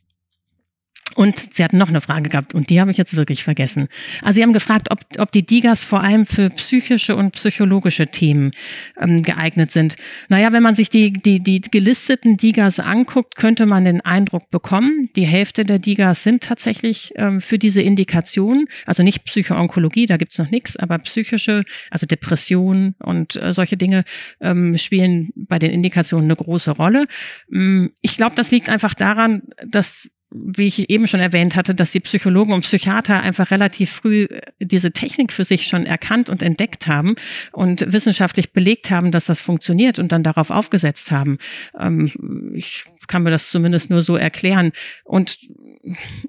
Und 1.16 1.53
Sie 1.53 1.64
hatten 1.64 1.78
noch 1.80 1.89
eine 1.89 2.01
Frage 2.01 2.30
gehabt 2.30 2.53
und 2.53 2.70
die 2.70 2.80
habe 2.80 2.91
ich 2.91 2.97
jetzt 2.97 3.16
wirklich 3.16 3.43
vergessen. 3.43 3.88
Also 4.22 4.36
Sie 4.36 4.43
haben 4.43 4.53
gefragt, 4.53 4.91
ob, 4.91 4.99
ob 5.18 5.32
die 5.32 5.45
Digas 5.45 5.84
vor 5.84 6.03
allem 6.03 6.28
für 6.28 6.49
psychische 6.51 7.16
und 7.16 7.32
psychologische 7.32 8.08
Themen 8.08 8.51
ähm, 8.99 9.24
geeignet 9.24 9.72
sind. 9.72 9.95
Naja, 10.30 10.53
wenn 10.53 10.62
man 10.62 10.76
sich 10.76 10.89
die, 10.89 11.14
die, 11.14 11.39
die 11.39 11.62
gelisteten 11.62 12.38
Digas 12.38 12.80
anguckt, 12.80 13.36
könnte 13.36 13.66
man 13.66 13.86
den 13.86 14.01
Eindruck 14.01 14.51
bekommen, 14.51 15.10
die 15.16 15.26
Hälfte 15.26 15.66
der 15.66 15.80
Digas 15.80 16.24
sind 16.24 16.43
tatsächlich 16.43 17.14
ähm, 17.16 17.41
für 17.41 17.58
diese 17.58 17.82
Indikation, 17.82 18.68
also 18.86 19.01
nicht 19.01 19.26
Psychoonkologie, 19.26 20.05
da 20.05 20.18
gibt's 20.18 20.38
noch 20.38 20.51
nichts, 20.51 20.78
aber 20.78 20.99
psychische, 20.99 21.64
also 21.89 22.05
Depression 22.05 22.95
und 22.99 23.36
äh, 23.38 23.53
solche 23.53 23.78
Dinge 23.78 24.03
ähm, 24.39 24.78
spielen 24.78 25.30
bei 25.36 25.58
den 25.58 25.72
Indikationen 25.72 26.26
eine 26.26 26.36
große 26.36 26.72
Rolle. 26.72 27.05
Ähm, 27.51 27.91
ich 28.01 28.18
glaube, 28.18 28.36
das 28.36 28.51
liegt 28.51 28.70
einfach 28.70 28.93
daran, 28.93 29.43
dass 29.66 30.10
wie 30.30 30.68
ich 30.68 30.90
eben 30.90 31.08
schon 31.08 31.22
erwähnt 31.22 31.56
hatte, 31.56 31.74
dass 31.74 31.92
die 31.92 32.02
Psychologen 32.02 32.52
und 32.52 32.62
Psychiater 32.62 33.22
einfach 33.22 33.50
relativ 33.52 33.92
früh 33.92 34.24
äh, 34.24 34.42
diese 34.60 34.92
Technik 34.92 35.32
für 35.32 35.46
sich 35.46 35.68
schon 35.68 35.86
erkannt 35.86 36.30
und 36.30 36.42
entdeckt 36.42 36.88
haben 36.88 37.16
und 37.54 37.94
wissenschaftlich 37.94 38.52
belegt 38.52 38.92
haben, 38.92 39.12
dass 39.12 39.26
das 39.28 39.40
funktioniert 39.40 40.00
und 40.00 40.12
dann 40.12 40.24
darauf 40.24 40.50
aufgesetzt 40.50 41.12
haben. 41.12 41.38
Ähm, 41.80 42.54
ich 42.56 42.84
kann 43.08 43.24
mir 43.24 43.32
das 43.32 43.50
zumindest 43.50 43.90
nur 43.90 44.02
so 44.02 44.18
erklären. 44.18 44.74
Und 45.06 45.38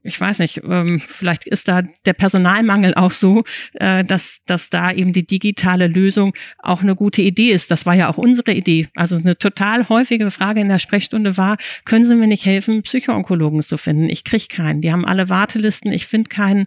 ich 0.04 0.20
weiß 0.20 0.38
nicht, 0.38 0.62
ähm, 0.64 1.02
vielleicht 1.04 1.48
ist 1.48 1.66
da 1.66 1.82
der 2.06 2.12
Personalmangel 2.12 2.94
auch 2.94 3.10
so, 3.10 3.42
äh, 3.74 4.04
dass, 4.04 4.38
dass 4.46 4.70
da 4.70 4.92
eben 4.92 5.12
die 5.12 5.26
digitale 5.26 5.88
Lösung 5.88 6.34
auch 6.58 6.82
eine 6.82 6.94
gute 6.94 7.22
Idee 7.22 7.50
ist. 7.50 7.72
Das 7.72 7.84
war 7.84 7.94
ja 7.94 8.08
auch 8.08 8.18
unsere 8.18 8.52
Idee. 8.52 8.88
Also 8.94 9.16
eine 9.16 9.36
total 9.36 9.88
häufige 9.88 10.30
Frage 10.30 10.60
in 10.60 10.68
der 10.68 10.78
Sprechstunde 10.78 11.36
war, 11.36 11.56
können 11.84 12.04
Sie 12.04 12.14
mir 12.14 12.28
nicht 12.28 12.46
helfen, 12.46 12.82
Psychoonkologen 12.82 13.62
zu 13.62 13.76
finden? 13.76 13.87
Ich 14.08 14.24
kriege 14.24 14.46
keinen. 14.48 14.80
Die 14.80 14.92
haben 14.92 15.04
alle 15.04 15.28
Wartelisten, 15.28 15.92
ich 15.92 16.06
finde 16.06 16.28
keinen. 16.28 16.66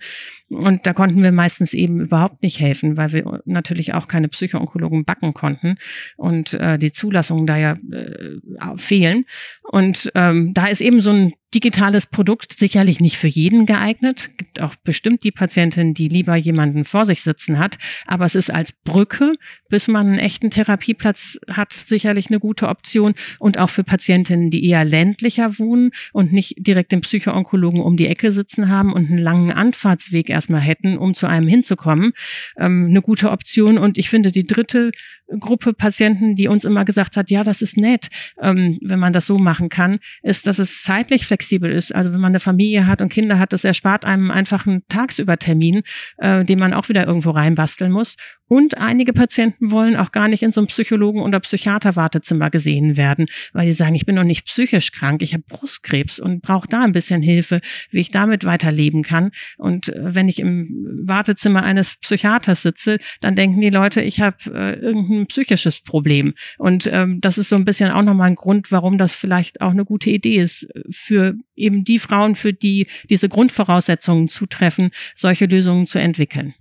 Und 0.49 0.85
da 0.85 0.93
konnten 0.93 1.23
wir 1.23 1.31
meistens 1.31 1.73
eben 1.73 2.01
überhaupt 2.01 2.43
nicht 2.43 2.59
helfen, 2.59 2.97
weil 2.97 3.13
wir 3.13 3.41
natürlich 3.45 3.93
auch 3.93 4.07
keine 4.07 4.27
Psychoonkologen 4.27 5.05
backen 5.05 5.33
konnten 5.33 5.77
und 6.17 6.53
äh, 6.53 6.77
die 6.77 6.91
Zulassungen 6.91 7.47
da 7.47 7.57
ja 7.57 7.77
äh, 7.91 8.77
fehlen. 8.77 9.25
Und 9.63 10.11
ähm, 10.15 10.53
da 10.53 10.67
ist 10.67 10.81
eben 10.81 11.01
so 11.01 11.11
ein 11.11 11.33
digitales 11.53 12.07
Produkt 12.07 12.53
sicherlich 12.53 12.99
nicht 12.99 13.17
für 13.17 13.27
jeden 13.27 13.65
geeignet. 13.65 14.31
Gibt 14.37 14.61
auch 14.61 14.75
bestimmt 14.83 15.23
die 15.23 15.31
Patientin, 15.31 15.93
die 15.93 16.07
lieber 16.07 16.35
jemanden 16.35 16.85
vor 16.85 17.05
sich 17.05 17.21
sitzen 17.21 17.59
hat. 17.59 17.77
Aber 18.05 18.25
es 18.25 18.35
ist 18.35 18.51
als 18.51 18.71
Brücke, 18.71 19.33
bis 19.69 19.87
man 19.87 20.07
einen 20.07 20.19
echten 20.19 20.49
Therapieplatz 20.49 21.39
hat, 21.49 21.73
sicherlich 21.73 22.27
eine 22.27 22.39
gute 22.39 22.69
Option. 22.69 23.13
Und 23.39 23.57
auch 23.57 23.69
für 23.69 23.83
Patientinnen, 23.83 24.49
die 24.49 24.65
eher 24.65 24.85
ländlicher 24.85 25.59
wohnen 25.59 25.91
und 26.13 26.31
nicht 26.31 26.55
direkt 26.57 26.91
den 26.91 27.01
Psychoonkologen 27.01 27.81
um 27.81 27.97
die 27.97 28.07
Ecke 28.07 28.31
sitzen 28.31 28.69
haben 28.69 28.93
und 28.93 29.09
einen 29.09 29.17
langen 29.17 29.51
Anfahrtsweg 29.51 30.29
erstmal 30.29 30.61
hätten, 30.61 30.97
um 30.97 31.13
zu 31.13 31.27
einem 31.27 31.47
hinzukommen, 31.47 32.13
ähm, 32.57 32.87
eine 32.89 33.01
gute 33.01 33.31
Option. 33.31 33.77
Und 33.77 33.97
ich 33.97 34.09
finde, 34.09 34.31
die 34.31 34.45
dritte 34.45 34.91
Gruppe 35.39 35.73
Patienten, 35.73 36.35
die 36.35 36.47
uns 36.47 36.65
immer 36.65 36.85
gesagt 36.85 37.17
hat, 37.17 37.29
ja, 37.29 37.43
das 37.43 37.61
ist 37.61 37.77
nett, 37.77 38.09
ähm, 38.41 38.77
wenn 38.81 38.99
man 38.99 39.13
das 39.13 39.25
so 39.25 39.37
machen 39.37 39.69
kann, 39.69 39.99
ist, 40.23 40.47
dass 40.47 40.59
es 40.59 40.83
zeitlich 40.83 41.25
flexibel 41.25 41.71
ist. 41.71 41.93
Also 41.93 42.13
wenn 42.13 42.19
man 42.19 42.31
eine 42.31 42.39
Familie 42.39 42.87
hat 42.87 43.01
und 43.01 43.09
Kinder 43.09 43.39
hat, 43.39 43.53
das 43.53 43.63
erspart 43.63 44.05
einem 44.05 44.31
einfach 44.31 44.67
einen 44.67 44.83
Tagsübertermin, 44.89 45.83
äh, 46.17 46.45
den 46.45 46.59
man 46.59 46.73
auch 46.73 46.89
wieder 46.89 47.05
irgendwo 47.05 47.31
reinbasteln 47.31 47.91
muss. 47.91 48.15
Und 48.51 48.77
einige 48.77 49.13
Patienten 49.13 49.71
wollen 49.71 49.95
auch 49.95 50.11
gar 50.11 50.27
nicht 50.27 50.43
in 50.43 50.51
so 50.51 50.59
einem 50.59 50.67
Psychologen- 50.67 51.21
oder 51.21 51.39
Psychiater-Wartezimmer 51.39 52.49
gesehen 52.49 52.97
werden, 52.97 53.27
weil 53.53 53.65
die 53.65 53.71
sagen, 53.71 53.95
ich 53.95 54.05
bin 54.05 54.15
noch 54.15 54.25
nicht 54.25 54.45
psychisch 54.45 54.91
krank, 54.91 55.21
ich 55.21 55.33
habe 55.33 55.45
Brustkrebs 55.47 56.19
und 56.19 56.41
brauche 56.41 56.67
da 56.67 56.81
ein 56.81 56.91
bisschen 56.91 57.21
Hilfe, 57.21 57.61
wie 57.91 58.01
ich 58.01 58.11
damit 58.11 58.43
weiterleben 58.43 59.03
kann. 59.03 59.31
Und 59.57 59.87
äh, 59.87 60.15
wenn 60.15 60.27
ich 60.27 60.39
im 60.39 60.67
Wartezimmer 61.05 61.63
eines 61.63 61.95
Psychiaters 61.95 62.61
sitze, 62.61 62.97
dann 63.21 63.37
denken 63.37 63.61
die 63.61 63.69
Leute, 63.69 64.01
ich 64.01 64.19
habe 64.19 64.35
äh, 64.53 64.73
irgendein 64.81 65.27
psychisches 65.27 65.79
Problem. 65.79 66.33
Und 66.57 66.89
ähm, 66.91 67.21
das 67.21 67.37
ist 67.37 67.47
so 67.47 67.55
ein 67.55 67.63
bisschen 67.63 67.89
auch 67.89 68.03
nochmal 68.03 68.31
ein 68.31 68.35
Grund, 68.35 68.69
warum 68.69 68.97
das 68.97 69.15
vielleicht 69.15 69.61
auch 69.61 69.71
eine 69.71 69.85
gute 69.85 70.09
Idee 70.09 70.41
ist, 70.41 70.67
für 70.89 71.35
eben 71.55 71.85
die 71.85 71.99
Frauen, 71.99 72.35
für 72.35 72.51
die 72.51 72.87
diese 73.09 73.29
Grundvoraussetzungen 73.29 74.27
zutreffen, 74.27 74.91
solche 75.15 75.45
Lösungen 75.45 75.87
zu 75.87 75.99
entwickeln. 75.99 76.53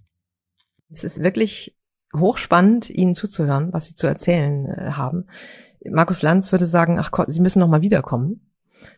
Es 0.88 1.04
ist 1.04 1.22
wirklich 1.22 1.72
hochspannend, 2.16 2.90
Ihnen 2.90 3.14
zuzuhören, 3.14 3.72
was 3.72 3.86
Sie 3.86 3.94
zu 3.94 4.06
erzählen 4.06 4.66
äh, 4.66 4.90
haben. 4.92 5.26
Markus 5.88 6.22
Lanz 6.22 6.52
würde 6.52 6.66
sagen, 6.66 6.98
ach 6.98 7.10
Sie 7.28 7.40
müssen 7.40 7.60
noch 7.60 7.68
mal 7.68 7.82
wiederkommen. 7.82 8.46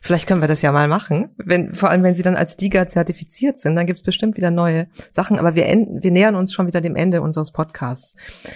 Vielleicht 0.01 0.27
können 0.27 0.41
wir 0.41 0.47
das 0.47 0.61
ja 0.61 0.71
mal 0.71 0.87
machen. 0.87 1.29
Wenn, 1.37 1.73
vor 1.73 1.89
allem, 1.89 2.03
wenn 2.03 2.15
Sie 2.15 2.23
dann 2.23 2.35
als 2.35 2.57
DIGA 2.57 2.87
zertifiziert 2.87 3.59
sind, 3.59 3.75
dann 3.75 3.85
gibt 3.85 3.99
es 3.99 4.03
bestimmt 4.03 4.37
wieder 4.37 4.51
neue 4.51 4.87
Sachen. 5.11 5.37
Aber 5.39 5.55
wir, 5.55 5.65
enden, 5.65 6.03
wir 6.03 6.11
nähern 6.11 6.35
uns 6.35 6.53
schon 6.53 6.67
wieder 6.67 6.81
dem 6.81 6.95
Ende 6.95 7.21
unseres 7.21 7.51
Podcasts. 7.51 8.15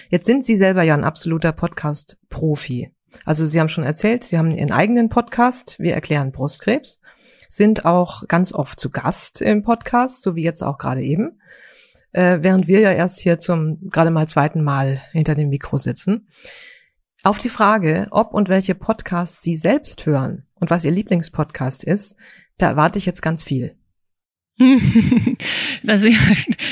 Jetzt 0.09 0.25
sind 0.25 0.45
Sie 0.45 0.55
selber 0.55 0.83
ja 0.83 0.93
ein 0.93 1.03
absoluter 1.03 1.51
Podcast-Profi. 1.51 2.91
Also 3.25 3.45
Sie 3.45 3.59
haben 3.59 3.69
schon 3.69 3.83
erzählt, 3.83 4.23
Sie 4.23 4.37
haben 4.37 4.51
Ihren 4.51 4.71
eigenen 4.71 5.09
Podcast. 5.09 5.79
Wir 5.79 5.93
erklären 5.93 6.31
Brustkrebs. 6.31 7.01
Sind 7.49 7.85
auch 7.85 8.27
ganz 8.27 8.53
oft 8.53 8.79
zu 8.79 8.89
Gast 8.89 9.41
im 9.41 9.63
Podcast, 9.63 10.21
so 10.21 10.35
wie 10.35 10.43
jetzt 10.43 10.63
auch 10.63 10.77
gerade 10.77 11.01
eben 11.01 11.39
äh, 12.17 12.41
während 12.41 12.67
wir 12.67 12.79
ja 12.79 12.91
erst 12.91 13.19
hier 13.19 13.37
zum 13.37 13.89
gerade 13.91 14.09
mal 14.09 14.27
zweiten 14.27 14.63
Mal 14.63 15.03
hinter 15.11 15.35
dem 15.35 15.49
Mikro 15.49 15.77
sitzen. 15.77 16.27
Auf 17.23 17.37
die 17.37 17.49
Frage, 17.49 18.07
ob 18.09 18.33
und 18.33 18.49
welche 18.49 18.73
Podcasts 18.73 19.43
Sie 19.43 19.55
selbst 19.55 20.07
hören 20.07 20.47
und 20.55 20.71
was 20.71 20.83
Ihr 20.83 20.91
Lieblingspodcast 20.91 21.83
ist, 21.83 22.15
da 22.57 22.69
erwarte 22.69 22.97
ich 22.97 23.05
jetzt 23.05 23.21
ganz 23.21 23.43
viel. 23.43 23.77
das, 25.83 26.01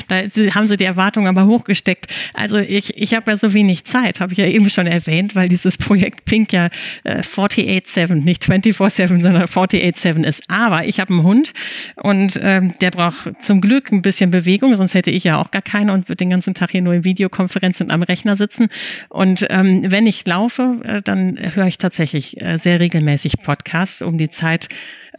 da 0.08 0.16
haben 0.56 0.68
sie 0.68 0.78
die 0.78 0.86
Erwartungen 0.86 1.28
aber 1.28 1.46
hochgesteckt. 1.46 2.08
Also 2.34 2.58
ich, 2.58 2.98
ich 2.98 3.14
habe 3.14 3.30
ja 3.30 3.38
so 3.38 3.54
wenig 3.54 3.86
Zeit, 3.86 4.20
habe 4.20 4.34
ich 4.34 4.40
ja 4.40 4.48
eben 4.48 4.72
schon 4.72 4.88
erwähnt, 4.88 5.36
weil 5.36 5.50
dieses 5.50 5.78
Projekt 5.78 6.26
Pink 6.26 6.52
ja 6.52 6.70
äh, 7.04 7.22
48-7, 7.22 8.16
nicht 8.16 8.44
24-7, 8.44 9.22
sondern 9.22 9.44
48-7 9.44 10.24
ist. 10.24 10.44
Aber 10.48 10.86
ich 10.86 11.00
habe 11.00 11.14
einen 11.14 11.24
Hund 11.24 11.54
und 11.96 12.40
ähm, 12.42 12.74
der 12.82 12.90
braucht 12.90 13.44
zum 13.44 13.62
Glück 13.62 13.92
ein 13.92 14.02
bisschen 14.02 14.32
Bewegung, 14.32 14.76
sonst 14.76 14.96
hätte 14.96 15.12
ich 15.12 15.24
ja 15.24 15.40
auch 15.40 15.52
gar 15.52 15.62
keine 15.62 15.94
und 15.94 16.10
würde 16.10 16.18
den 16.18 16.32
ganzen 16.32 16.56
Tag 16.56 16.72
hier 16.72 16.82
nur 16.82 16.96
in 16.96 17.06
Videokonferenzen 17.06 17.92
am 17.92 18.02
Rechner 18.02 18.36
sitzen. 18.36 18.70
Und 19.10 19.46
ähm, 19.50 19.84
wenn 19.86 20.08
ich 20.08 20.26
laufe, 20.26 20.80
äh, 20.84 21.02
dann 21.04 21.38
höre 21.40 21.68
ich 21.68 21.78
tatsächlich 21.78 22.42
äh, 22.42 22.58
sehr 22.58 22.80
regelmäßig 22.80 23.44
Podcasts, 23.44 24.02
um 24.02 24.18
die 24.18 24.30
Zeit 24.30 24.70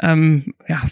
ähm, 0.02 0.54
ja, 0.68 0.82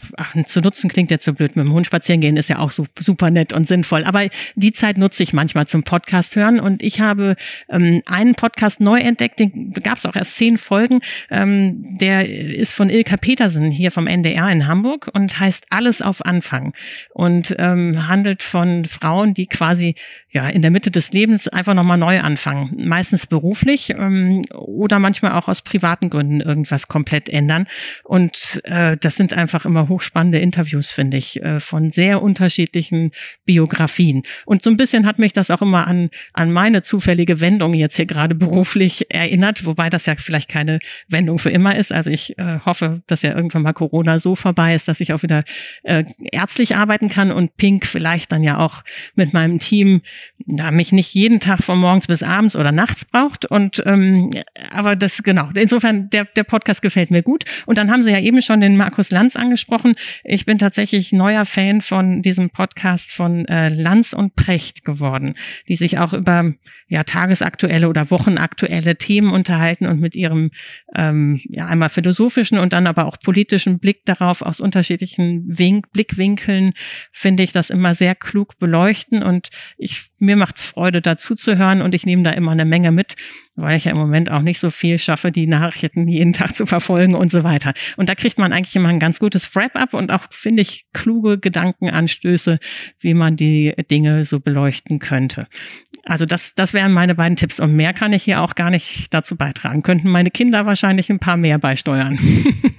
zu 0.47 0.61
nutzen 0.61 0.89
klingt 0.89 1.11
jetzt 1.11 1.25
so 1.25 1.33
blöd. 1.33 1.57
Mit 1.57 1.67
dem 1.67 1.73
Hund 1.73 1.87
spazieren 1.87 2.21
gehen 2.21 2.37
ist 2.37 2.49
ja 2.49 2.59
auch 2.59 2.71
so, 2.71 2.87
super 2.99 3.31
nett 3.31 3.53
und 3.53 3.69
sinnvoll. 3.69 4.05
Aber 4.05 4.29
die 4.55 4.73
Zeit 4.73 4.99
nutze 4.99 5.23
ich 5.23 5.33
manchmal 5.33 5.67
zum 5.67 5.83
Podcast 5.83 6.37
hören. 6.37 6.61
Und 6.61 6.83
ich 6.83 7.01
habe 7.01 7.37
ähm, 7.69 8.03
einen 8.07 8.35
Podcast 8.35 8.81
neu 8.81 8.99
entdeckt, 9.01 9.41
den 9.41 9.73
gab 9.73 9.99
es 9.99 10.07
auch 10.07 10.17
erst 10.17 10.37
zehn 10.37 10.59
Folgen. 10.59 11.01
Ähm, 11.31 11.99
der 11.99 12.29
ist 12.29 12.73
von 12.73 12.91
Ilka 12.91 13.17
Petersen 13.17 13.71
hier 13.71 13.91
vom 13.91 14.07
NDR 14.07 14.49
in 14.51 14.67
Hamburg 14.67 15.11
und 15.13 15.39
heißt 15.39 15.67
Alles 15.71 16.03
auf 16.03 16.25
Anfang 16.25 16.75
und 17.13 17.55
ähm, 17.59 18.09
handelt 18.09 18.43
von 18.43 18.85
Frauen, 18.85 19.35
die 19.35 19.47
quasi 19.47 19.95
ja 20.31 20.49
in 20.49 20.63
der 20.63 20.71
Mitte 20.71 20.91
des 20.91 21.13
Lebens 21.13 21.49
einfach 21.49 21.75
nochmal 21.75 21.99
neu 21.99 22.21
anfangen. 22.21 22.77
Meistens 22.85 23.27
beruflich 23.27 23.91
ähm, 23.91 24.43
oder 24.53 24.99
manchmal 24.99 25.33
auch 25.33 25.49
aus 25.49 25.63
privaten 25.63 26.11
Gründen 26.11 26.41
irgendwas 26.41 26.89
komplett 26.89 27.29
ändern. 27.29 27.67
Und 28.03 28.61
äh, 28.65 28.94
äh, 28.95 28.97
das 28.99 29.17
sind 29.17 29.33
einfach 29.35 29.65
immer 29.65 29.89
hochspannende 29.89 30.39
Interviews, 30.39 30.91
finde 30.91 31.17
ich, 31.17 31.43
äh, 31.43 31.61
von 31.61 31.91
sehr 31.91 32.23
unterschiedlichen 32.23 33.13
Biografien. 33.45 34.23
Und 34.47 34.63
so 34.63 34.71
ein 34.71 34.77
bisschen 34.77 35.07
hat 35.07 35.19
mich 35.19 35.33
das 35.33 35.51
auch 35.51 35.63
immer 35.63 35.87
an, 35.87 36.11
an 36.33 36.53
meine 36.53 36.83
zufällige 36.83 37.41
Wendung 37.41 37.75
jetzt 37.75 37.97
hier 37.97 38.07
gerade 38.07 38.35
beruflich 38.35 39.11
erinnert, 39.11 39.67
wobei 39.67 39.91
das 39.91 40.07
ja 40.07 40.15
vielleicht 40.17 40.49
keine 40.49 40.79
Wendung 41.09 41.39
für 41.39 41.51
immer 41.51 41.77
ist. 41.77 41.93
Also 41.93 42.11
ich 42.11 42.39
äh, 42.39 42.61
hoffe, 42.65 43.03
dass 43.07 43.23
ja 43.23 43.35
irgendwann 43.35 43.63
mal 43.63 43.73
Corona 43.73 44.19
so 44.19 44.35
vorbei 44.35 44.75
ist, 44.75 44.89
dass 44.89 45.01
ich 45.01 45.13
auch 45.13 45.23
wieder 45.23 45.45
äh, 45.83 46.05
ärztlich 46.33 46.77
arbeiten 46.77 47.09
kann 47.09 47.31
und 47.31 47.57
Pink 47.57 47.87
vielleicht 47.87 48.33
dann 48.33 48.43
ja 48.43 48.59
auch 48.59 48.83
mit 49.15 49.33
meinem 49.33 49.59
Team 49.59 50.03
ja, 50.47 50.71
mich 50.71 50.93
nicht 50.93 51.15
jeden 51.15 51.41
Tag 51.41 51.63
von 51.63 51.79
morgens 51.79 52.07
bis 52.07 52.23
abends 52.23 52.57
oder 52.57 52.73
nachts 52.73 53.05
braucht. 53.05 53.47
Und 53.47 53.83
ähm, 53.87 54.31
aber 54.71 54.97
das 54.97 55.23
genau. 55.23 55.49
Insofern 55.55 56.11
der 56.11 56.25
der 56.25 56.45
Podcast 56.45 56.83
gefällt 56.83 57.11
mir 57.11 57.23
gut. 57.23 57.45
Und 57.67 57.79
dann 57.79 57.91
haben 57.91 58.03
Sie 58.03 58.11
ja 58.11 58.21
eben 58.21 58.43
schon 58.43 58.61
den 58.61 58.77
Markus 58.85 59.11
Lanz 59.11 59.35
angesprochen. 59.35 59.93
Ich 60.25 60.45
bin 60.45 60.59
tatsächlich 60.59 61.11
neuer 61.11 61.47
Fan 61.47 61.81
von 61.81 62.21
diesem 62.21 62.51
Podcast 62.51 63.13
von 63.13 63.47
äh, 63.47 63.71
Lanz 63.71 64.13
und 64.13 64.37
Precht 64.37 64.85
geworden, 64.85 65.37
die 65.69 65.77
sich 65.77 65.99
auch 65.99 66.13
über 66.13 66.53
ja 66.89 67.03
tagesaktuelle 67.03 67.89
oder 67.89 68.11
wochenaktuelle 68.11 68.97
Themen 68.97 69.33
unterhalten 69.33 69.87
und 69.87 70.01
mit 70.01 70.15
ihrem 70.15 70.51
ähm, 70.95 71.41
ja 71.49 71.65
einmal 71.65 71.89
philosophischen 71.89 72.59
und 72.59 72.75
dann 72.75 72.87
aber 72.87 73.07
auch 73.07 73.19
politischen 73.19 73.79
Blick 73.79 74.05
darauf 74.05 74.43
aus 74.43 74.61
unterschiedlichen 74.61 75.45
Wink 75.47 75.91
Blickwinkeln 75.93 76.75
finde 77.11 77.43
ich 77.43 77.53
das 77.53 77.71
immer 77.71 77.95
sehr 77.95 78.15
klug 78.15 78.59
beleuchten 78.59 79.23
und 79.23 79.49
ich 79.79 80.11
mir 80.19 80.37
macht's 80.37 80.65
Freude 80.65 81.01
dazu 81.01 81.35
zu 81.35 81.57
hören 81.57 81.81
und 81.81 81.95
ich 81.95 82.07
nehme 82.07 82.23
da 82.23 82.31
immer 82.31 82.53
eine 82.53 82.65
Menge 82.65 82.93
mit, 82.93 83.17
weil 83.57 83.77
ich 83.77 83.85
ja 83.85 83.93
im 83.93 83.97
Moment 83.97 84.31
auch 84.31 84.43
nicht 84.43 84.59
so 84.59 84.71
viel 84.71 84.99
schaffe, 84.99 85.31
die 85.31 85.47
Nachrichten 85.47 86.09
jeden 86.09 86.33
Tag 86.33 86.55
zu 86.57 86.67
verfolgen 86.67 87.15
und 87.15 87.31
so 87.31 87.45
weiter. 87.45 87.73
Und 87.97 88.09
da 88.09 88.15
kriegt 88.15 88.39
man 88.39 88.53
eigentlich 88.53 88.74
immer 88.77 88.89
ein 88.89 89.01
ganz 89.01 89.19
gutes 89.19 89.55
Wrap-up 89.55 89.95
und 89.95 90.11
auch 90.11 90.25
finde 90.31 90.63
ich 90.63 90.87
kluge 90.93 91.39
Gedankenanstöße, 91.39 92.59
wie 93.01 93.15
man 93.15 93.37
die 93.37 93.75
Dinge 93.91 94.25
so 94.25 94.41
beleuchten 94.41 94.99
könnte. 94.99 95.47
Also 96.07 96.27
das, 96.27 96.55
das 96.55 96.75
wären 96.75 96.93
meine 96.93 97.15
beiden 97.15 97.37
Tipps. 97.37 97.61
Und 97.61 97.75
mehr 97.75 97.95
kann 97.95 98.13
ich 98.13 98.25
hier 98.25 98.43
auch 98.43 98.55
gar 98.55 98.71
nicht 98.71 99.13
dazu 99.15 99.37
beitragen. 99.37 99.83
Könnten 99.83 100.11
meine 100.11 100.31
Kinder 100.31 100.67
wahrscheinlich 100.67 101.11
ein 101.11 101.19
paar 101.19 101.37
mehr 101.37 101.59
beisteuern. 101.59 102.19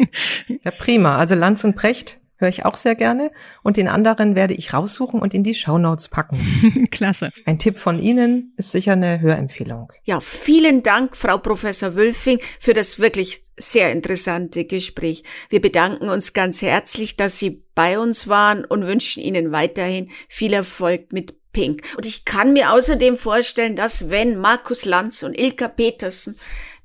ja, 0.64 0.72
prima. 0.72 1.18
Also 1.18 1.36
Lanz 1.36 1.64
und 1.64 1.76
Precht 1.76 2.20
höre 2.38 2.50
ich 2.50 2.66
auch 2.66 2.76
sehr 2.76 2.96
gerne. 2.96 3.32
Und 3.64 3.78
den 3.78 3.88
anderen 3.88 4.36
werde 4.36 4.54
ich 4.54 4.74
raussuchen 4.74 5.22
und 5.22 5.34
in 5.34 5.44
die 5.44 5.56
Shownotes 5.56 6.10
packen. 6.10 6.88
Klasse. 6.92 7.32
Ein 7.46 7.60
Tipp 7.60 7.80
von 7.80 8.00
Ihnen 8.00 8.54
ist 8.58 8.72
sicher 8.72 8.94
eine 8.94 9.22
Hörempfehlung. 9.22 9.92
Ja, 10.04 10.20
vielen 10.20 10.84
Dank, 10.84 11.16
Frau 11.16 11.38
Professor 11.38 11.96
Wülfing, 11.96 12.40
für 12.60 12.74
das 12.74 13.00
wirklich 13.00 13.42
sehr 13.58 13.92
interessante 13.92 14.66
Gespräch. 14.66 15.24
Wir 15.50 15.62
bedanken 15.62 16.10
uns 16.10 16.34
ganz 16.34 16.62
herzlich, 16.62 17.16
dass 17.16 17.40
Sie 17.40 17.64
bei 17.76 18.00
uns 18.00 18.28
waren 18.28 18.66
und 18.66 18.86
wünschen 18.86 19.22
Ihnen 19.22 19.52
weiterhin 19.52 20.10
viel 20.28 20.54
Erfolg 20.54 21.12
mit 21.12 21.36
Pink. 21.56 21.84
Und 21.96 22.06
ich 22.06 22.26
kann 22.26 22.52
mir 22.52 22.74
außerdem 22.74 23.16
vorstellen, 23.16 23.78
dass 23.78 24.10
wenn 24.10 24.38
Markus 24.38 24.84
Lanz 24.84 25.24
und 25.24 25.40
Ilka 25.40 25.70
Petersen 25.70 26.38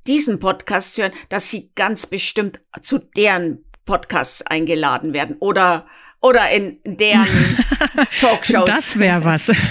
diesen 0.07 0.39
Podcast 0.39 0.97
hören, 0.97 1.11
dass 1.29 1.49
sie 1.49 1.71
ganz 1.75 2.05
bestimmt 2.05 2.61
zu 2.79 2.99
deren 2.99 3.65
Podcasts 3.85 4.41
eingeladen 4.41 5.13
werden 5.13 5.35
oder 5.39 5.85
oder 6.21 6.49
in 6.51 6.79
deren 6.85 7.27
Talkshows. 8.19 8.65
Das 8.65 8.99
wäre 8.99 9.25
was. 9.25 9.51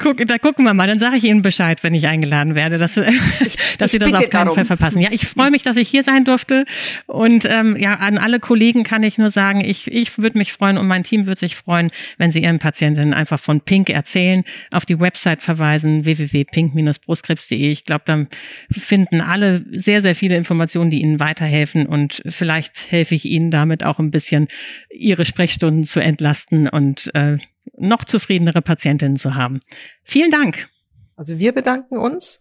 Guck, 0.00 0.26
da 0.26 0.38
gucken 0.38 0.64
wir 0.64 0.74
mal, 0.74 0.88
dann 0.88 0.98
sage 0.98 1.16
ich 1.16 1.24
Ihnen 1.24 1.42
Bescheid, 1.42 1.84
wenn 1.84 1.94
ich 1.94 2.08
eingeladen 2.08 2.56
werde, 2.56 2.78
dass, 2.78 2.94
dass 2.94 3.06
ich 3.08 3.90
Sie 3.90 3.98
das 3.98 4.12
auf 4.12 4.28
keinen 4.28 4.46
darum. 4.46 4.54
Fall 4.54 4.64
verpassen. 4.64 5.00
Ja, 5.00 5.10
ich 5.12 5.26
freue 5.26 5.50
mich, 5.50 5.62
dass 5.62 5.76
ich 5.76 5.88
hier 5.88 6.02
sein 6.02 6.24
durfte. 6.24 6.64
Und 7.06 7.44
ähm, 7.48 7.76
ja, 7.78 7.94
an 7.94 8.18
alle 8.18 8.40
Kollegen 8.40 8.82
kann 8.82 9.04
ich 9.04 9.18
nur 9.18 9.30
sagen, 9.30 9.60
ich, 9.64 9.90
ich 9.92 10.18
würde 10.18 10.36
mich 10.36 10.52
freuen 10.52 10.78
und 10.78 10.88
mein 10.88 11.04
Team 11.04 11.26
würde 11.26 11.38
sich 11.38 11.54
freuen, 11.54 11.92
wenn 12.18 12.32
Sie 12.32 12.42
Ihren 12.42 12.58
Patientinnen 12.58 13.14
einfach 13.14 13.38
von 13.38 13.60
Pink 13.60 13.88
erzählen, 13.88 14.42
auf 14.72 14.84
die 14.84 14.98
Website 14.98 15.44
verweisen, 15.44 16.04
www.pink-brustkrebs.de. 16.04 17.70
Ich 17.70 17.84
glaube, 17.84 18.02
dann 18.04 18.26
finden 18.70 19.20
alle 19.20 19.64
sehr, 19.70 20.00
sehr 20.00 20.16
viele 20.16 20.36
Informationen, 20.36 20.90
die 20.90 21.02
Ihnen 21.02 21.20
weiterhelfen. 21.20 21.86
Und 21.86 22.20
vielleicht 22.28 22.90
helfe 22.90 23.14
ich 23.14 23.26
Ihnen 23.26 23.52
damit 23.52 23.84
auch 23.84 24.00
ein 24.00 24.10
bisschen, 24.10 24.48
Ihre 24.90 25.24
Sprechstunden 25.24 25.84
zu 25.84 26.00
entlasten 26.00 26.68
und 26.68 27.14
äh, 27.14 27.38
noch 27.76 28.04
zufriedenere 28.04 28.62
Patientinnen 28.62 29.16
zu 29.16 29.34
haben. 29.34 29.60
Vielen 30.04 30.30
Dank. 30.30 30.68
Also 31.16 31.38
wir 31.38 31.52
bedanken 31.52 31.96
uns. 31.96 32.40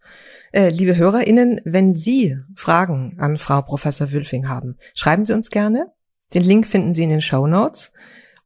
Äh, 0.51 0.69
liebe 0.69 0.95
HörerInnen, 0.95 1.61
wenn 1.63 1.93
Sie 1.93 2.37
Fragen 2.55 3.17
an 3.19 3.37
Frau 3.37 3.61
Professor 3.61 4.11
Wülfing 4.11 4.49
haben, 4.49 4.77
schreiben 4.95 5.25
Sie 5.25 5.33
uns 5.33 5.49
gerne. 5.49 5.91
Den 6.33 6.43
Link 6.43 6.65
finden 6.65 6.93
Sie 6.93 7.03
in 7.03 7.09
den 7.09 7.21
Show 7.21 7.45
Notes 7.45 7.91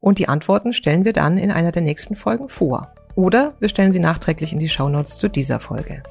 und 0.00 0.18
die 0.18 0.28
Antworten 0.28 0.72
stellen 0.72 1.04
wir 1.04 1.12
dann 1.12 1.38
in 1.38 1.50
einer 1.50 1.72
der 1.72 1.82
nächsten 1.82 2.14
Folgen 2.14 2.48
vor. 2.48 2.92
Oder 3.14 3.54
wir 3.58 3.68
stellen 3.68 3.92
sie 3.92 3.98
nachträglich 3.98 4.52
in 4.52 4.60
die 4.60 4.68
Show 4.68 4.88
Notes 4.88 5.18
zu 5.18 5.28
dieser 5.28 5.58
Folge. 5.58 6.02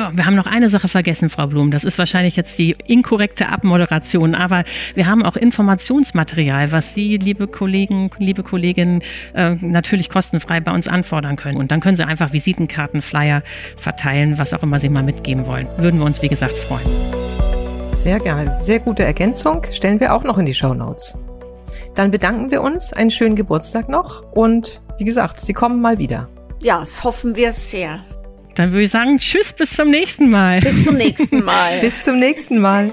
Oh, 0.00 0.10
wir 0.12 0.26
haben 0.26 0.36
noch 0.36 0.46
eine 0.46 0.70
Sache 0.70 0.86
vergessen, 0.86 1.28
Frau 1.28 1.48
Blum. 1.48 1.72
Das 1.72 1.82
ist 1.82 1.98
wahrscheinlich 1.98 2.36
jetzt 2.36 2.56
die 2.56 2.76
inkorrekte 2.86 3.48
Abmoderation, 3.48 4.36
aber 4.36 4.62
wir 4.94 5.06
haben 5.06 5.24
auch 5.24 5.34
Informationsmaterial, 5.34 6.70
was 6.70 6.94
Sie, 6.94 7.16
liebe 7.16 7.48
Kollegen, 7.48 8.08
liebe 8.18 8.44
Kolleginnen, 8.44 9.02
äh, 9.34 9.56
natürlich 9.60 10.08
kostenfrei 10.08 10.60
bei 10.60 10.70
uns 10.70 10.86
anfordern 10.86 11.34
können. 11.34 11.58
Und 11.58 11.72
dann 11.72 11.80
können 11.80 11.96
Sie 11.96 12.06
einfach 12.06 12.32
Visitenkarten, 12.32 13.02
Flyer 13.02 13.42
verteilen, 13.76 14.38
was 14.38 14.54
auch 14.54 14.62
immer 14.62 14.78
Sie 14.78 14.88
mal 14.88 15.02
mitgeben 15.02 15.46
wollen. 15.46 15.66
Würden 15.78 15.98
wir 15.98 16.06
uns, 16.06 16.22
wie 16.22 16.28
gesagt, 16.28 16.56
freuen. 16.56 16.86
Sehr 17.90 18.20
gerne. 18.20 18.48
Sehr 18.60 18.78
gute 18.78 19.02
Ergänzung. 19.02 19.62
Stellen 19.72 19.98
wir 19.98 20.14
auch 20.14 20.22
noch 20.22 20.38
in 20.38 20.46
die 20.46 20.54
Show 20.54 20.74
Notes. 20.74 21.16
Dann 21.96 22.12
bedanken 22.12 22.52
wir 22.52 22.62
uns. 22.62 22.92
Einen 22.92 23.10
schönen 23.10 23.34
Geburtstag 23.34 23.88
noch. 23.88 24.22
Und 24.30 24.80
wie 24.98 25.04
gesagt, 25.04 25.40
Sie 25.40 25.54
kommen 25.54 25.80
mal 25.80 25.98
wieder. 25.98 26.28
Ja, 26.62 26.78
das 26.78 27.02
hoffen 27.02 27.34
wir 27.34 27.52
sehr. 27.52 27.98
Dann 28.58 28.72
würde 28.72 28.82
ich 28.82 28.90
sagen, 28.90 29.18
tschüss, 29.18 29.52
bis 29.52 29.70
zum 29.70 29.88
nächsten 29.88 30.30
Mal. 30.30 30.58
Bis 30.58 30.82
zum 30.82 30.96
nächsten 30.96 31.44
Mal. 31.44 31.78
bis 31.80 32.02
zum 32.02 32.18
nächsten 32.18 32.58
Mal. 32.58 32.90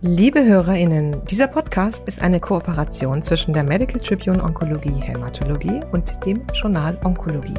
Liebe 0.00 0.44
HörerInnen, 0.44 1.24
dieser 1.26 1.46
Podcast 1.46 2.02
ist 2.06 2.20
eine 2.20 2.40
Kooperation 2.40 3.22
zwischen 3.22 3.54
der 3.54 3.62
Medical 3.62 4.00
Tribune 4.00 4.42
Onkologie 4.42 5.00
Hämatologie 5.00 5.82
und 5.92 6.26
dem 6.26 6.42
Journal 6.52 6.98
Onkologie. 7.04 7.54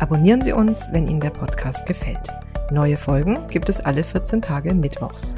Abonnieren 0.00 0.42
Sie 0.42 0.52
uns, 0.52 0.88
wenn 0.92 1.06
Ihnen 1.06 1.20
der 1.20 1.30
Podcast 1.30 1.86
gefällt. 1.86 2.28
Neue 2.70 2.98
Folgen 2.98 3.48
gibt 3.48 3.70
es 3.70 3.80
alle 3.80 4.04
14 4.04 4.42
Tage 4.42 4.74
mittwochs. 4.74 5.34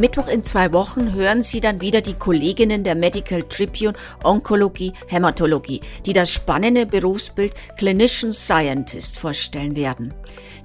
Mittwoch 0.00 0.28
in 0.28 0.42
zwei 0.42 0.72
Wochen 0.72 1.12
hören 1.12 1.42
Sie 1.42 1.60
dann 1.60 1.82
wieder 1.82 2.00
die 2.00 2.14
Kolleginnen 2.14 2.84
der 2.84 2.94
Medical 2.94 3.42
Tribune 3.42 3.92
Onkologie 4.24 4.94
Hämatologie, 5.08 5.82
die 6.06 6.14
das 6.14 6.32
spannende 6.32 6.86
Berufsbild 6.86 7.52
Clinician 7.76 8.32
Scientist 8.32 9.18
vorstellen 9.18 9.76
werden. 9.76 10.14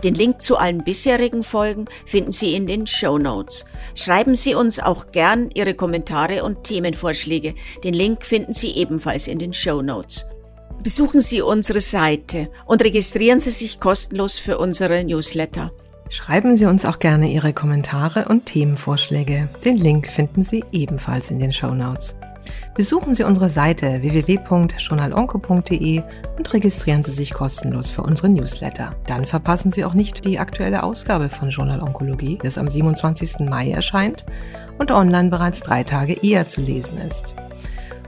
Den 0.06 0.16
Link 0.16 0.42
zu 0.42 0.56
allen 0.56 0.86
bisherigen 0.86 1.44
Folgen 1.44 1.86
finden 2.06 2.32
Sie 2.32 2.56
in 2.56 2.66
den 2.66 2.88
Show 2.88 3.18
Notes. 3.18 3.66
Schreiben 3.94 4.36
Sie 4.36 4.56
uns 4.56 4.80
auch 4.80 5.08
gern 5.12 5.50
Ihre 5.54 5.74
Kommentare 5.74 6.46
und 6.46 6.64
Themenvorschläge. 6.64 7.56
Den 7.84 7.94
Link 7.94 8.24
finden 8.24 8.54
Sie 8.54 8.72
ebenfalls 8.72 9.28
in 9.28 9.40
den 9.40 9.52
Show 9.52 9.82
Notes. 9.82 10.26
Besuchen 10.82 11.20
Sie 11.20 11.42
unsere 11.42 11.82
Seite 11.82 12.50
und 12.66 12.82
registrieren 12.82 13.42
Sie 13.42 13.52
sich 13.52 13.82
kostenlos 13.82 14.40
für 14.40 14.58
unsere 14.58 15.04
Newsletter. 15.04 15.74
Schreiben 16.10 16.56
Sie 16.56 16.66
uns 16.66 16.86
auch 16.86 17.00
gerne 17.00 17.28
Ihre 17.28 17.52
Kommentare 17.54 18.28
und 18.30 18.46
Themenvorschläge. 18.46 19.50
Den 19.64 19.78
Link 19.78 20.08
finden 20.08 20.44
Sie 20.44 20.64
ebenfalls 20.72 21.32
in 21.32 21.40
den 21.40 21.52
Show 21.52 21.74
Notes. 21.74 22.16
Besuchen 22.76 23.16
Sie 23.16 23.24
unsere 23.24 23.50
Seite 23.50 24.02
www.journalonco.de 24.02 26.04
und 26.38 26.54
registrieren 26.54 27.04
Sie 27.04 27.12
sich 27.12 27.34
kostenlos 27.34 27.90
für 27.90 28.04
unsere 28.04 28.30
Newsletter. 28.30 28.96
Dann 29.08 29.26
verpassen 29.26 29.72
Sie 29.72 29.84
auch 29.84 29.96
nicht 29.96 30.26
die 30.26 30.38
aktuelle 30.40 30.84
Ausgabe 30.84 31.28
von 31.30 31.50
Journal 31.50 31.82
Onkologie, 31.82 32.38
das 32.42 32.60
am 32.60 32.70
27. 32.70 33.50
Mai 33.50 33.72
erscheint 33.72 34.26
und 34.78 34.92
online 34.92 35.30
bereits 35.30 35.62
drei 35.62 35.84
Tage 35.84 36.14
eher 36.22 36.46
zu 36.48 36.62
lesen 36.62 37.00
ist. 37.00 37.34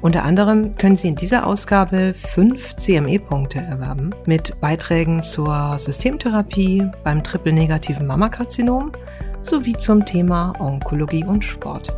Unter 0.02 0.24
anderem 0.24 0.76
können 0.76 0.96
Sie 0.96 1.08
in 1.08 1.16
dieser 1.16 1.48
Ausgabe 1.48 2.14
fünf 2.14 2.76
CME-Punkte 2.76 3.60
erwerben 3.60 4.12
mit 4.26 4.60
Beiträgen 4.62 5.24
zur 5.24 5.78
Systemtherapie 5.80 6.86
beim 7.04 7.24
triple-negativen 7.24 8.06
Mammakarzinom 8.06 8.92
sowie 9.42 9.76
zum 9.76 10.06
Thema 10.06 10.54
Onkologie 10.60 11.26
und 11.26 11.44
Sport. 11.44 11.96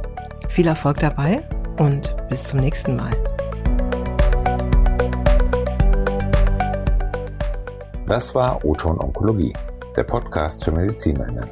Viel 0.47 0.67
Erfolg 0.67 0.99
dabei 0.99 1.43
und 1.77 2.15
bis 2.29 2.45
zum 2.45 2.61
nächsten 2.61 2.95
Mal. 2.95 3.11
Das 8.07 8.33
war 8.33 8.63
Oton 8.65 8.97
Onkologie, 8.99 9.53
der 9.95 10.03
Podcast 10.03 10.63
für 10.63 10.71
Medizinerinnen. 10.71 11.49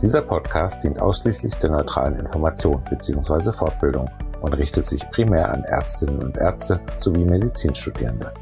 Dieser 0.00 0.22
Podcast 0.22 0.82
dient 0.82 1.00
ausschließlich 1.00 1.56
der 1.56 1.70
neutralen 1.70 2.18
Information 2.18 2.82
bzw. 2.88 3.52
Fortbildung 3.52 4.08
und 4.40 4.52
richtet 4.54 4.86
sich 4.86 5.08
primär 5.10 5.52
an 5.52 5.64
Ärztinnen 5.64 6.22
und 6.22 6.36
Ärzte 6.36 6.80
sowie 6.98 7.24
Medizinstudierende. 7.24 8.32